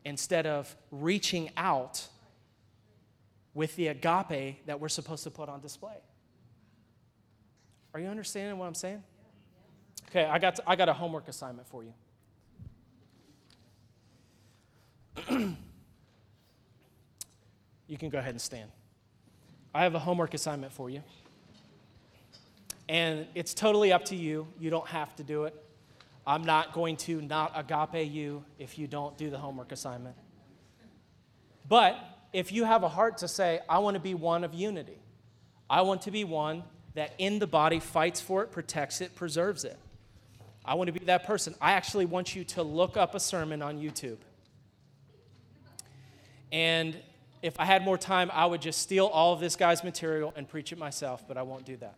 instead 0.05 0.47
of 0.47 0.75
reaching 0.91 1.51
out 1.57 2.07
with 3.55 3.77
the 3.77 3.89
agape 3.89 4.65
that 4.67 4.81
we're 4.81 4.89
supposed 4.89 5.25
to 5.25 5.31
put 5.31 5.49
on 5.49 5.61
display. 5.61 5.97
Are 7.95 8.01
you 8.01 8.09
understanding 8.09 8.59
what 8.59 8.67
I'm 8.67 8.75
saying? 8.75 9.03
Okay, 10.09 10.25
I 10.25 10.39
got, 10.39 10.57
to, 10.57 10.63
I 10.67 10.77
got 10.77 10.89
a 10.89 10.93
homework 10.93 11.29
assignment 11.29 11.69
for 11.69 11.85
you. 11.85 11.93
you 17.87 17.99
can 17.99 18.09
go 18.09 18.19
ahead 18.19 18.31
and 18.31 18.41
stand. 18.41 18.71
I 19.75 19.83
have 19.83 19.95
a 19.95 19.99
homework 19.99 20.35
assignment 20.35 20.73
for 20.73 20.91
you. 20.91 21.03
And 22.89 23.27
it's 23.35 23.55
totally 23.55 23.93
up 23.93 24.05
to 24.07 24.17
you. 24.17 24.47
You 24.59 24.71
don't 24.71 24.87
have 24.89 25.15
to 25.17 25.23
do 25.23 25.45
it. 25.45 25.62
I'm 26.27 26.45
not 26.45 26.73
going 26.73 26.97
to 26.99 27.21
not 27.21 27.53
agape 27.55 28.13
you 28.13 28.45
if 28.59 28.79
you 28.79 28.87
don't 28.87 29.17
do 29.19 29.31
the 29.31 29.39
homework 29.39 29.73
assignment. 29.73 30.17
But 31.69 31.97
if 32.33 32.53
you 32.53 32.65
have 32.65 32.83
a 32.83 32.89
heart 32.89 33.19
to 33.19 33.29
say, 33.29 33.61
I 33.69 33.79
want 33.79 33.95
to 33.95 34.01
be 34.01 34.15
one 34.15 34.45
of 34.45 34.55
unity, 34.55 34.99
I 35.69 35.83
want 35.83 36.03
to 36.03 36.11
be 36.11 36.25
one 36.25 36.65
that 36.95 37.15
in 37.19 37.39
the 37.39 37.47
body 37.47 37.81
fights 37.81 38.21
for 38.21 38.43
it, 38.43 38.53
protects 38.53 39.01
it, 39.01 39.15
preserves 39.15 39.65
it. 39.65 39.79
I 40.65 40.75
want 40.75 40.89
to 40.89 40.93
be 40.93 41.05
that 41.07 41.25
person. 41.25 41.55
I 41.61 41.73
actually 41.73 42.07
want 42.07 42.37
you 42.37 42.45
to 42.45 42.63
look 42.63 42.97
up 42.97 43.15
a 43.15 43.21
sermon 43.21 43.63
on 43.63 43.81
YouTube 43.81 44.19
And 46.53 46.97
if 47.41 47.59
I 47.59 47.65
had 47.65 47.83
more 47.83 47.99
time, 47.99 48.31
I 48.33 48.47
would 48.47 48.63
just 48.63 48.81
steal 48.81 49.07
all 49.07 49.33
of 49.33 49.41
this 49.41 49.57
guy's 49.57 49.83
material 49.83 50.33
and 50.37 50.49
preach 50.49 50.71
it 50.71 50.79
myself, 50.79 51.27
but 51.27 51.37
I 51.37 51.43
won't 51.43 51.65
do 51.65 51.77
that. 51.79 51.97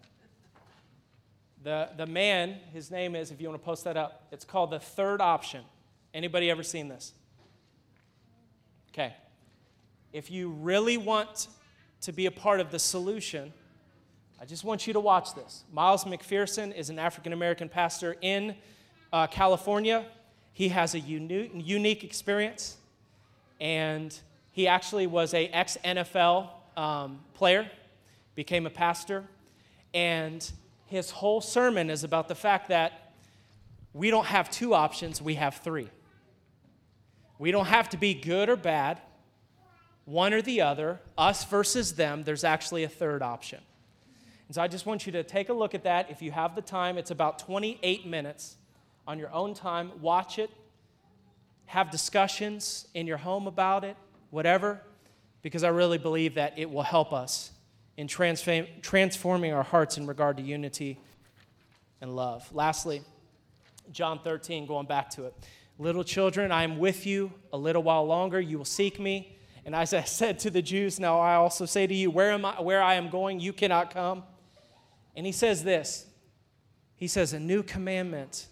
The, 1.64 1.88
the 1.96 2.04
man, 2.04 2.56
his 2.74 2.90
name 2.90 3.16
is, 3.16 3.30
if 3.30 3.40
you 3.40 3.48
want 3.48 3.58
to 3.58 3.64
post 3.64 3.84
that 3.84 3.96
up, 3.96 4.26
it's 4.30 4.44
called 4.44 4.70
the 4.70 4.78
third 4.78 5.22
option. 5.22 5.62
Anybody 6.12 6.50
ever 6.50 6.62
seen 6.62 6.88
this? 6.88 7.14
Okay. 8.90 9.14
If 10.12 10.30
you 10.30 10.50
really 10.50 10.98
want 10.98 11.48
to 12.02 12.12
be 12.12 12.26
a 12.26 12.30
part 12.30 12.60
of 12.60 12.70
the 12.70 12.78
solution, 12.78 13.50
I 14.38 14.44
just 14.44 14.62
want 14.62 14.86
you 14.86 14.92
to 14.92 15.00
watch 15.00 15.34
this. 15.34 15.64
Miles 15.72 16.04
McPherson 16.04 16.76
is 16.76 16.90
an 16.90 16.98
African 16.98 17.32
American 17.32 17.70
pastor 17.70 18.14
in 18.20 18.54
uh, 19.10 19.26
California. 19.26 20.04
He 20.52 20.68
has 20.68 20.94
a 20.94 21.00
uni- 21.00 21.50
unique 21.54 22.04
experience, 22.04 22.76
and 23.58 24.16
he 24.52 24.68
actually 24.68 25.06
was 25.06 25.32
a 25.32 25.46
ex 25.46 25.78
NFL 25.82 26.50
um, 26.76 27.20
player, 27.32 27.70
became 28.34 28.66
a 28.66 28.70
pastor, 28.70 29.24
and 29.94 30.52
his 30.94 31.10
whole 31.10 31.40
sermon 31.40 31.90
is 31.90 32.04
about 32.04 32.28
the 32.28 32.34
fact 32.34 32.68
that 32.68 33.12
we 33.92 34.10
don't 34.10 34.26
have 34.26 34.50
two 34.50 34.74
options, 34.74 35.22
we 35.22 35.34
have 35.34 35.56
three. 35.56 35.88
We 37.38 37.50
don't 37.50 37.66
have 37.66 37.88
to 37.90 37.96
be 37.96 38.14
good 38.14 38.48
or 38.48 38.56
bad, 38.56 39.00
one 40.04 40.32
or 40.32 40.42
the 40.42 40.60
other, 40.60 41.00
us 41.16 41.44
versus 41.44 41.94
them. 41.94 42.22
There's 42.22 42.44
actually 42.44 42.84
a 42.84 42.88
third 42.88 43.22
option. 43.22 43.60
And 44.48 44.54
so 44.54 44.62
I 44.62 44.68
just 44.68 44.84
want 44.84 45.06
you 45.06 45.12
to 45.12 45.22
take 45.22 45.48
a 45.48 45.52
look 45.52 45.74
at 45.74 45.84
that. 45.84 46.10
If 46.10 46.22
you 46.22 46.30
have 46.30 46.54
the 46.54 46.62
time, 46.62 46.98
it's 46.98 47.10
about 47.10 47.38
28 47.38 48.06
minutes 48.06 48.56
on 49.06 49.18
your 49.18 49.32
own 49.32 49.54
time. 49.54 49.92
Watch 50.00 50.38
it, 50.38 50.50
have 51.66 51.90
discussions 51.90 52.86
in 52.94 53.06
your 53.06 53.16
home 53.16 53.46
about 53.46 53.84
it, 53.84 53.96
whatever, 54.30 54.80
because 55.42 55.64
I 55.64 55.68
really 55.68 55.98
believe 55.98 56.34
that 56.34 56.58
it 56.58 56.70
will 56.70 56.82
help 56.82 57.12
us 57.12 57.50
in 57.96 58.08
transform, 58.08 58.66
transforming 58.82 59.52
our 59.52 59.62
hearts 59.62 59.98
in 59.98 60.06
regard 60.06 60.36
to 60.38 60.42
unity 60.42 60.98
and 62.00 62.14
love. 62.14 62.48
Lastly, 62.52 63.02
John 63.92 64.18
13, 64.18 64.66
going 64.66 64.86
back 64.86 65.10
to 65.10 65.26
it. 65.26 65.34
Little 65.78 66.04
children, 66.04 66.52
I 66.52 66.64
am 66.64 66.78
with 66.78 67.06
you 67.06 67.32
a 67.52 67.58
little 67.58 67.82
while 67.82 68.04
longer. 68.06 68.40
You 68.40 68.58
will 68.58 68.64
seek 68.64 69.00
me. 69.00 69.36
And 69.64 69.74
as 69.74 69.94
I 69.94 70.02
said 70.04 70.38
to 70.40 70.50
the 70.50 70.62
Jews, 70.62 71.00
now 71.00 71.20
I 71.20 71.34
also 71.34 71.66
say 71.66 71.86
to 71.86 71.94
you, 71.94 72.10
where, 72.10 72.32
am 72.32 72.44
I, 72.44 72.60
where 72.60 72.82
I 72.82 72.94
am 72.94 73.08
going, 73.08 73.40
you 73.40 73.52
cannot 73.52 73.92
come. 73.92 74.24
And 75.16 75.26
he 75.26 75.32
says 75.32 75.62
this 75.64 76.06
He 76.96 77.06
says, 77.08 77.32
A 77.32 77.40
new 77.40 77.62
commandment 77.62 78.48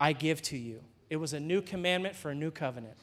I 0.00 0.12
give 0.12 0.42
to 0.42 0.58
you. 0.58 0.80
It 1.10 1.16
was 1.16 1.32
a 1.32 1.40
new 1.40 1.60
commandment 1.60 2.16
for 2.16 2.30
a 2.30 2.34
new 2.34 2.50
covenant 2.50 2.96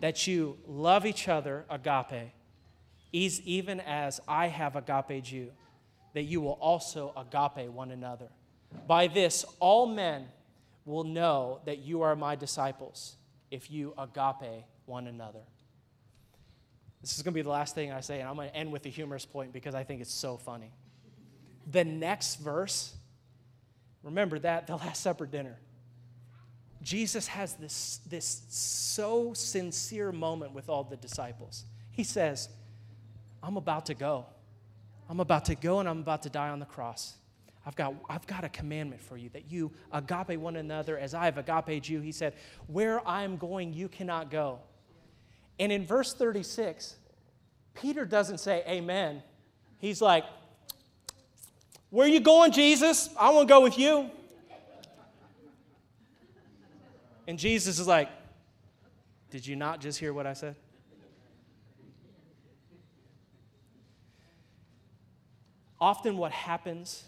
that 0.00 0.26
you 0.26 0.58
love 0.66 1.06
each 1.06 1.28
other, 1.28 1.64
agape, 1.70 2.32
even 3.14 3.80
as 3.80 4.20
I 4.26 4.48
have 4.48 4.76
agape 4.76 5.30
you, 5.30 5.52
that 6.14 6.22
you 6.22 6.40
will 6.40 6.58
also 6.60 7.12
agape 7.16 7.70
one 7.70 7.90
another. 7.90 8.28
By 8.86 9.06
this, 9.06 9.44
all 9.60 9.86
men 9.86 10.26
will 10.84 11.04
know 11.04 11.60
that 11.64 11.78
you 11.78 12.02
are 12.02 12.16
my 12.16 12.34
disciples 12.34 13.16
if 13.50 13.70
you 13.70 13.94
agape 13.96 14.64
one 14.86 15.06
another. 15.06 15.40
This 17.00 17.16
is 17.16 17.22
going 17.22 17.32
to 17.32 17.36
be 17.36 17.42
the 17.42 17.50
last 17.50 17.74
thing 17.74 17.92
I 17.92 18.00
say, 18.00 18.20
and 18.20 18.28
I'm 18.28 18.34
going 18.34 18.48
to 18.48 18.56
end 18.56 18.72
with 18.72 18.86
a 18.86 18.88
humorous 18.88 19.26
point 19.26 19.52
because 19.52 19.74
I 19.74 19.84
think 19.84 20.00
it's 20.00 20.12
so 20.12 20.36
funny. 20.36 20.72
The 21.70 21.84
next 21.84 22.36
verse, 22.36 22.94
remember 24.02 24.38
that, 24.40 24.66
the 24.66 24.76
Last 24.76 25.02
Supper 25.02 25.26
dinner. 25.26 25.58
Jesus 26.82 27.26
has 27.28 27.54
this, 27.54 28.00
this 28.08 28.42
so 28.48 29.32
sincere 29.34 30.12
moment 30.12 30.52
with 30.52 30.68
all 30.68 30.84
the 30.84 30.96
disciples. 30.96 31.64
He 31.90 32.04
says, 32.04 32.48
I'm 33.44 33.58
about 33.58 33.86
to 33.86 33.94
go. 33.94 34.24
I'm 35.10 35.20
about 35.20 35.44
to 35.46 35.54
go 35.54 35.80
and 35.80 35.88
I'm 35.88 35.98
about 35.98 36.22
to 36.22 36.30
die 36.30 36.48
on 36.48 36.60
the 36.60 36.66
cross. 36.66 37.14
I've 37.66 37.76
got, 37.76 37.94
I've 38.08 38.26
got 38.26 38.42
a 38.42 38.48
commandment 38.48 39.02
for 39.02 39.18
you 39.18 39.28
that 39.30 39.50
you 39.50 39.70
agape 39.92 40.38
one 40.38 40.56
another 40.56 40.98
as 40.98 41.14
I 41.14 41.26
have 41.26 41.36
agape 41.36 41.88
you. 41.88 42.00
He 42.00 42.10
said, 42.10 42.34
Where 42.68 43.06
I 43.06 43.22
am 43.22 43.36
going, 43.36 43.74
you 43.74 43.88
cannot 43.88 44.30
go. 44.30 44.60
And 45.58 45.70
in 45.70 45.84
verse 45.84 46.14
36, 46.14 46.96
Peter 47.74 48.06
doesn't 48.06 48.38
say 48.38 48.64
amen. 48.66 49.22
He's 49.78 50.00
like, 50.00 50.24
Where 51.90 52.06
are 52.06 52.10
you 52.10 52.20
going, 52.20 52.50
Jesus? 52.50 53.10
I 53.18 53.30
want 53.30 53.46
to 53.46 53.52
go 53.52 53.60
with 53.60 53.78
you. 53.78 54.10
And 57.26 57.38
Jesus 57.38 57.78
is 57.78 57.86
like, 57.86 58.08
Did 59.30 59.46
you 59.46 59.54
not 59.54 59.82
just 59.82 59.98
hear 59.98 60.14
what 60.14 60.26
I 60.26 60.32
said? 60.32 60.56
Often, 65.84 66.16
what 66.16 66.32
happens 66.32 67.04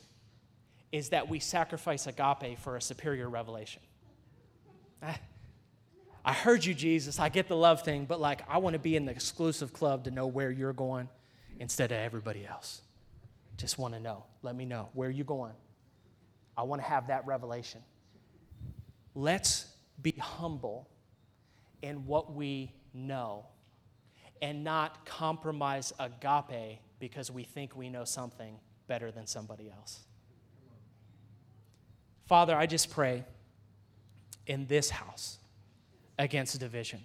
is 0.93 1.09
that 1.09 1.31
we 1.31 1.41
sacrifice 1.41 2.07
agape 2.07 2.59
for 2.59 2.77
a 2.77 2.83
superior 2.83 3.27
revelation. 3.27 3.81
Ah, 5.03 5.18
I 6.22 6.35
heard 6.35 6.62
you, 6.62 6.74
Jesus. 6.74 7.18
I 7.18 7.31
get 7.31 7.49
the 7.49 7.57
love 7.57 7.85
thing, 7.85 8.05
but 8.05 8.20
like, 8.20 8.43
I 8.47 8.59
want 8.59 8.74
to 8.74 8.79
be 8.79 8.95
in 8.95 9.07
the 9.07 9.12
exclusive 9.12 9.72
club 9.72 10.05
to 10.05 10.11
know 10.11 10.27
where 10.27 10.51
you're 10.51 10.74
going 10.74 11.09
instead 11.59 11.91
of 11.91 11.97
everybody 11.97 12.47
else. 12.47 12.83
Just 13.57 13.79
want 13.79 13.95
to 13.95 14.01
know. 14.01 14.24
Let 14.43 14.55
me 14.55 14.66
know. 14.66 14.91
Where 14.93 15.09
you're 15.09 15.24
going? 15.24 15.55
I 16.55 16.64
want 16.64 16.83
to 16.83 16.87
have 16.87 17.07
that 17.07 17.27
revelation. 17.27 17.81
Let's 19.14 19.68
be 20.03 20.12
humble 20.20 20.87
in 21.81 22.05
what 22.05 22.35
we 22.35 22.74
know 22.93 23.47
and 24.43 24.64
not 24.64 25.07
compromise 25.07 25.95
agape 25.99 26.81
because 26.99 27.31
we 27.31 27.43
think 27.43 27.74
we 27.74 27.89
know 27.89 28.05
something 28.05 28.59
better 28.87 29.11
than 29.11 29.26
somebody 29.26 29.70
else. 29.70 30.01
Father, 32.26 32.57
I 32.57 32.66
just 32.66 32.91
pray 32.91 33.24
in 34.47 34.66
this 34.66 34.91
house 34.91 35.39
against 36.18 36.59
division. 36.59 37.05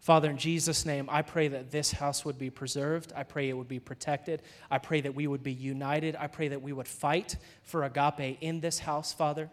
Father, 0.00 0.30
in 0.30 0.38
Jesus' 0.38 0.86
name, 0.86 1.08
I 1.10 1.22
pray 1.22 1.48
that 1.48 1.72
this 1.72 1.90
house 1.90 2.24
would 2.24 2.38
be 2.38 2.48
preserved. 2.48 3.12
I 3.16 3.24
pray 3.24 3.48
it 3.48 3.54
would 3.54 3.66
be 3.66 3.80
protected. 3.80 4.42
I 4.70 4.78
pray 4.78 5.00
that 5.00 5.14
we 5.16 5.26
would 5.26 5.42
be 5.42 5.52
united. 5.52 6.14
I 6.14 6.28
pray 6.28 6.48
that 6.48 6.62
we 6.62 6.72
would 6.72 6.86
fight 6.86 7.36
for 7.62 7.82
agape 7.82 8.38
in 8.40 8.60
this 8.60 8.78
house, 8.78 9.12
Father 9.12 9.50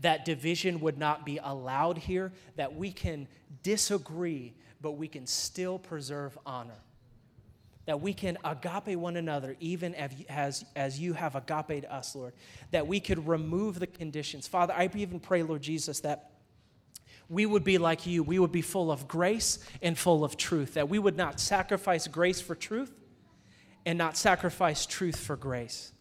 that 0.00 0.24
division 0.24 0.80
would 0.80 0.98
not 0.98 1.26
be 1.26 1.38
allowed 1.42 1.98
here, 1.98 2.32
that 2.56 2.74
we 2.74 2.92
can 2.92 3.26
disagree, 3.62 4.54
but 4.80 4.92
we 4.92 5.08
can 5.08 5.26
still 5.26 5.78
preserve 5.78 6.38
honor. 6.46 6.78
That 7.88 8.02
we 8.02 8.12
can 8.12 8.36
agape 8.44 8.98
one 8.98 9.16
another, 9.16 9.56
even 9.60 9.94
as, 9.94 10.62
as 10.76 11.00
you 11.00 11.14
have 11.14 11.36
agape 11.36 11.86
us, 11.90 12.14
Lord. 12.14 12.34
That 12.70 12.86
we 12.86 13.00
could 13.00 13.26
remove 13.26 13.80
the 13.80 13.86
conditions. 13.86 14.46
Father, 14.46 14.74
I 14.76 14.90
even 14.94 15.18
pray, 15.18 15.42
Lord 15.42 15.62
Jesus, 15.62 16.00
that 16.00 16.32
we 17.30 17.46
would 17.46 17.64
be 17.64 17.78
like 17.78 18.06
you. 18.06 18.22
We 18.22 18.38
would 18.38 18.52
be 18.52 18.60
full 18.60 18.92
of 18.92 19.08
grace 19.08 19.58
and 19.80 19.96
full 19.96 20.22
of 20.22 20.36
truth. 20.36 20.74
That 20.74 20.90
we 20.90 20.98
would 20.98 21.16
not 21.16 21.40
sacrifice 21.40 22.06
grace 22.06 22.42
for 22.42 22.54
truth 22.54 22.92
and 23.86 23.96
not 23.96 24.18
sacrifice 24.18 24.84
truth 24.84 25.16
for 25.16 25.34
grace. 25.34 25.92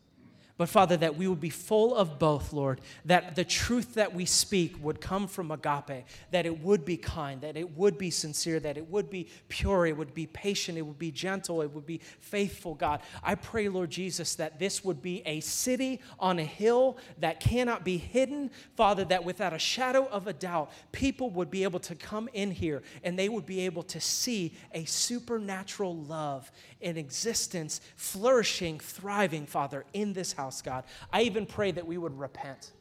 But 0.58 0.70
Father, 0.70 0.98
that 0.98 1.16
we 1.16 1.28
would 1.28 1.40
be 1.40 1.52
full 1.52 1.96
of 1.96 2.18
both, 2.18 2.52
Lord, 2.52 2.82
that 3.06 3.36
the 3.36 3.46
truth 3.46 3.94
that 3.94 4.16
we 4.16 4.26
speak 4.26 4.76
would 4.84 5.00
come 5.00 5.28
from 5.28 5.52
agape, 5.52 6.06
that 6.32 6.48
it 6.48 6.62
would 6.64 6.84
be 6.84 6.98
kind, 6.98 7.42
that 7.42 7.56
it 7.56 7.78
would 7.78 8.00
be 8.00 8.10
sincere, 8.10 8.60
that 8.62 8.76
it 8.76 8.90
would 8.90 9.08
be 9.12 9.28
pure, 9.50 9.86
it 9.86 9.96
would 9.96 10.16
be 10.16 10.26
patient, 10.26 10.78
it 10.80 10.82
would 10.82 10.98
be 10.98 11.12
gentle, 11.12 11.62
it 11.62 11.72
would 11.72 11.86
be 11.86 12.02
faithful, 12.20 12.74
God. 12.74 13.02
I 13.22 13.36
pray, 13.36 13.70
Lord 13.70 13.92
Jesus, 13.92 14.34
that 14.36 14.58
this 14.58 14.84
would 14.84 15.00
be 15.00 15.22
a 15.28 15.42
city 15.42 16.02
on 16.20 16.40
a 16.40 16.44
hill 16.44 16.98
that 17.20 17.40
cannot 17.40 17.86
be 17.86 17.98
hidden, 17.98 18.50
Father, 18.76 19.06
that 19.06 19.24
without 19.24 19.54
a 19.54 19.60
shadow 19.60 20.08
of 20.08 20.26
a 20.26 20.34
doubt, 20.34 20.72
people 20.92 21.30
would 21.30 21.52
be 21.52 21.64
able 21.64 21.80
to 21.82 21.94
come 21.94 22.30
in 22.34 22.50
here 22.50 22.82
and 23.04 23.18
they 23.18 23.30
would 23.30 23.46
be 23.46 23.60
able 23.60 23.84
to 23.84 24.02
see 24.02 24.56
a 24.74 24.86
supernatural 24.86 25.96
love 25.96 26.52
in 26.82 26.98
existence, 26.98 27.80
flourishing, 27.96 28.80
thriving, 28.80 29.46
Father, 29.46 29.86
in 29.94 30.14
this 30.14 30.34
house, 30.48 30.62
God. 30.62 30.86
I 31.12 31.24
even 31.24 31.46
pray 31.46 31.72
that 31.72 31.86
we 31.86 31.98
would 31.98 32.18
repent 32.18 32.72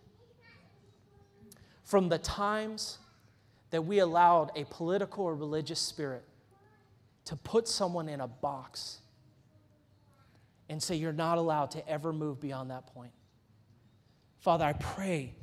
from 1.85 2.09
the 2.09 2.19
times 2.19 2.99
that 3.71 3.83
we 3.83 3.99
allowed 3.99 4.53
a 4.55 4.64
political 4.64 5.25
or 5.25 5.35
religious 5.35 5.81
spirit 5.81 6.25
to 7.25 7.37
put 7.37 7.67
someone 7.67 8.09
in 8.09 8.21
a 8.21 8.29
box 8.29 9.01
and 10.69 10.83
say, 10.83 10.95
You're 10.95 11.12
not 11.12 11.39
allowed 11.39 11.73
to 11.73 11.89
ever 11.89 12.12
move 12.12 12.41
beyond 12.41 12.71
that 12.71 12.87
point. 12.87 13.12
Father, 14.39 14.64
I 14.64 14.73
pray 14.75 15.35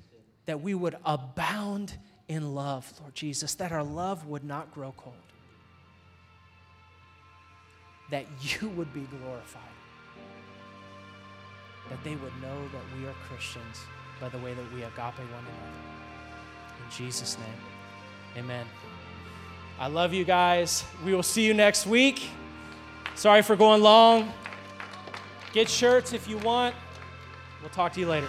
that 0.45 0.61
we 0.61 0.73
would 0.73 0.95
abound 1.05 1.97
in 2.29 2.55
love, 2.55 2.91
Lord 3.01 3.15
Jesus, 3.15 3.53
that 3.55 3.71
our 3.71 3.83
love 3.83 4.27
would 4.27 4.43
not 4.43 4.73
grow 4.73 4.93
cold 4.95 5.15
that 8.13 8.27
you 8.41 8.69
would 8.69 8.93
be 8.93 9.07
glorified. 9.19 9.61
That 11.89 12.03
they 12.03 12.15
would 12.15 12.33
know 12.41 12.61
that 12.71 12.81
we 12.97 13.07
are 13.07 13.13
Christians 13.27 13.81
by 14.19 14.29
the 14.29 14.37
way 14.37 14.53
that 14.53 14.73
we 14.73 14.83
agape 14.83 14.97
one 14.97 15.27
another. 15.29 16.83
In 16.83 16.91
Jesus' 16.91 17.37
name, 17.37 18.43
amen. 18.43 18.65
I 19.79 19.87
love 19.87 20.13
you 20.13 20.23
guys. 20.23 20.85
We 21.03 21.13
will 21.13 21.23
see 21.23 21.45
you 21.45 21.53
next 21.53 21.85
week. 21.85 22.29
Sorry 23.15 23.41
for 23.41 23.55
going 23.55 23.81
long. 23.81 24.31
Get 25.51 25.69
shirts 25.69 26.13
if 26.13 26.27
you 26.27 26.37
want. 26.39 26.75
We'll 27.61 27.69
talk 27.69 27.93
to 27.93 27.99
you 27.99 28.07
later. 28.07 28.27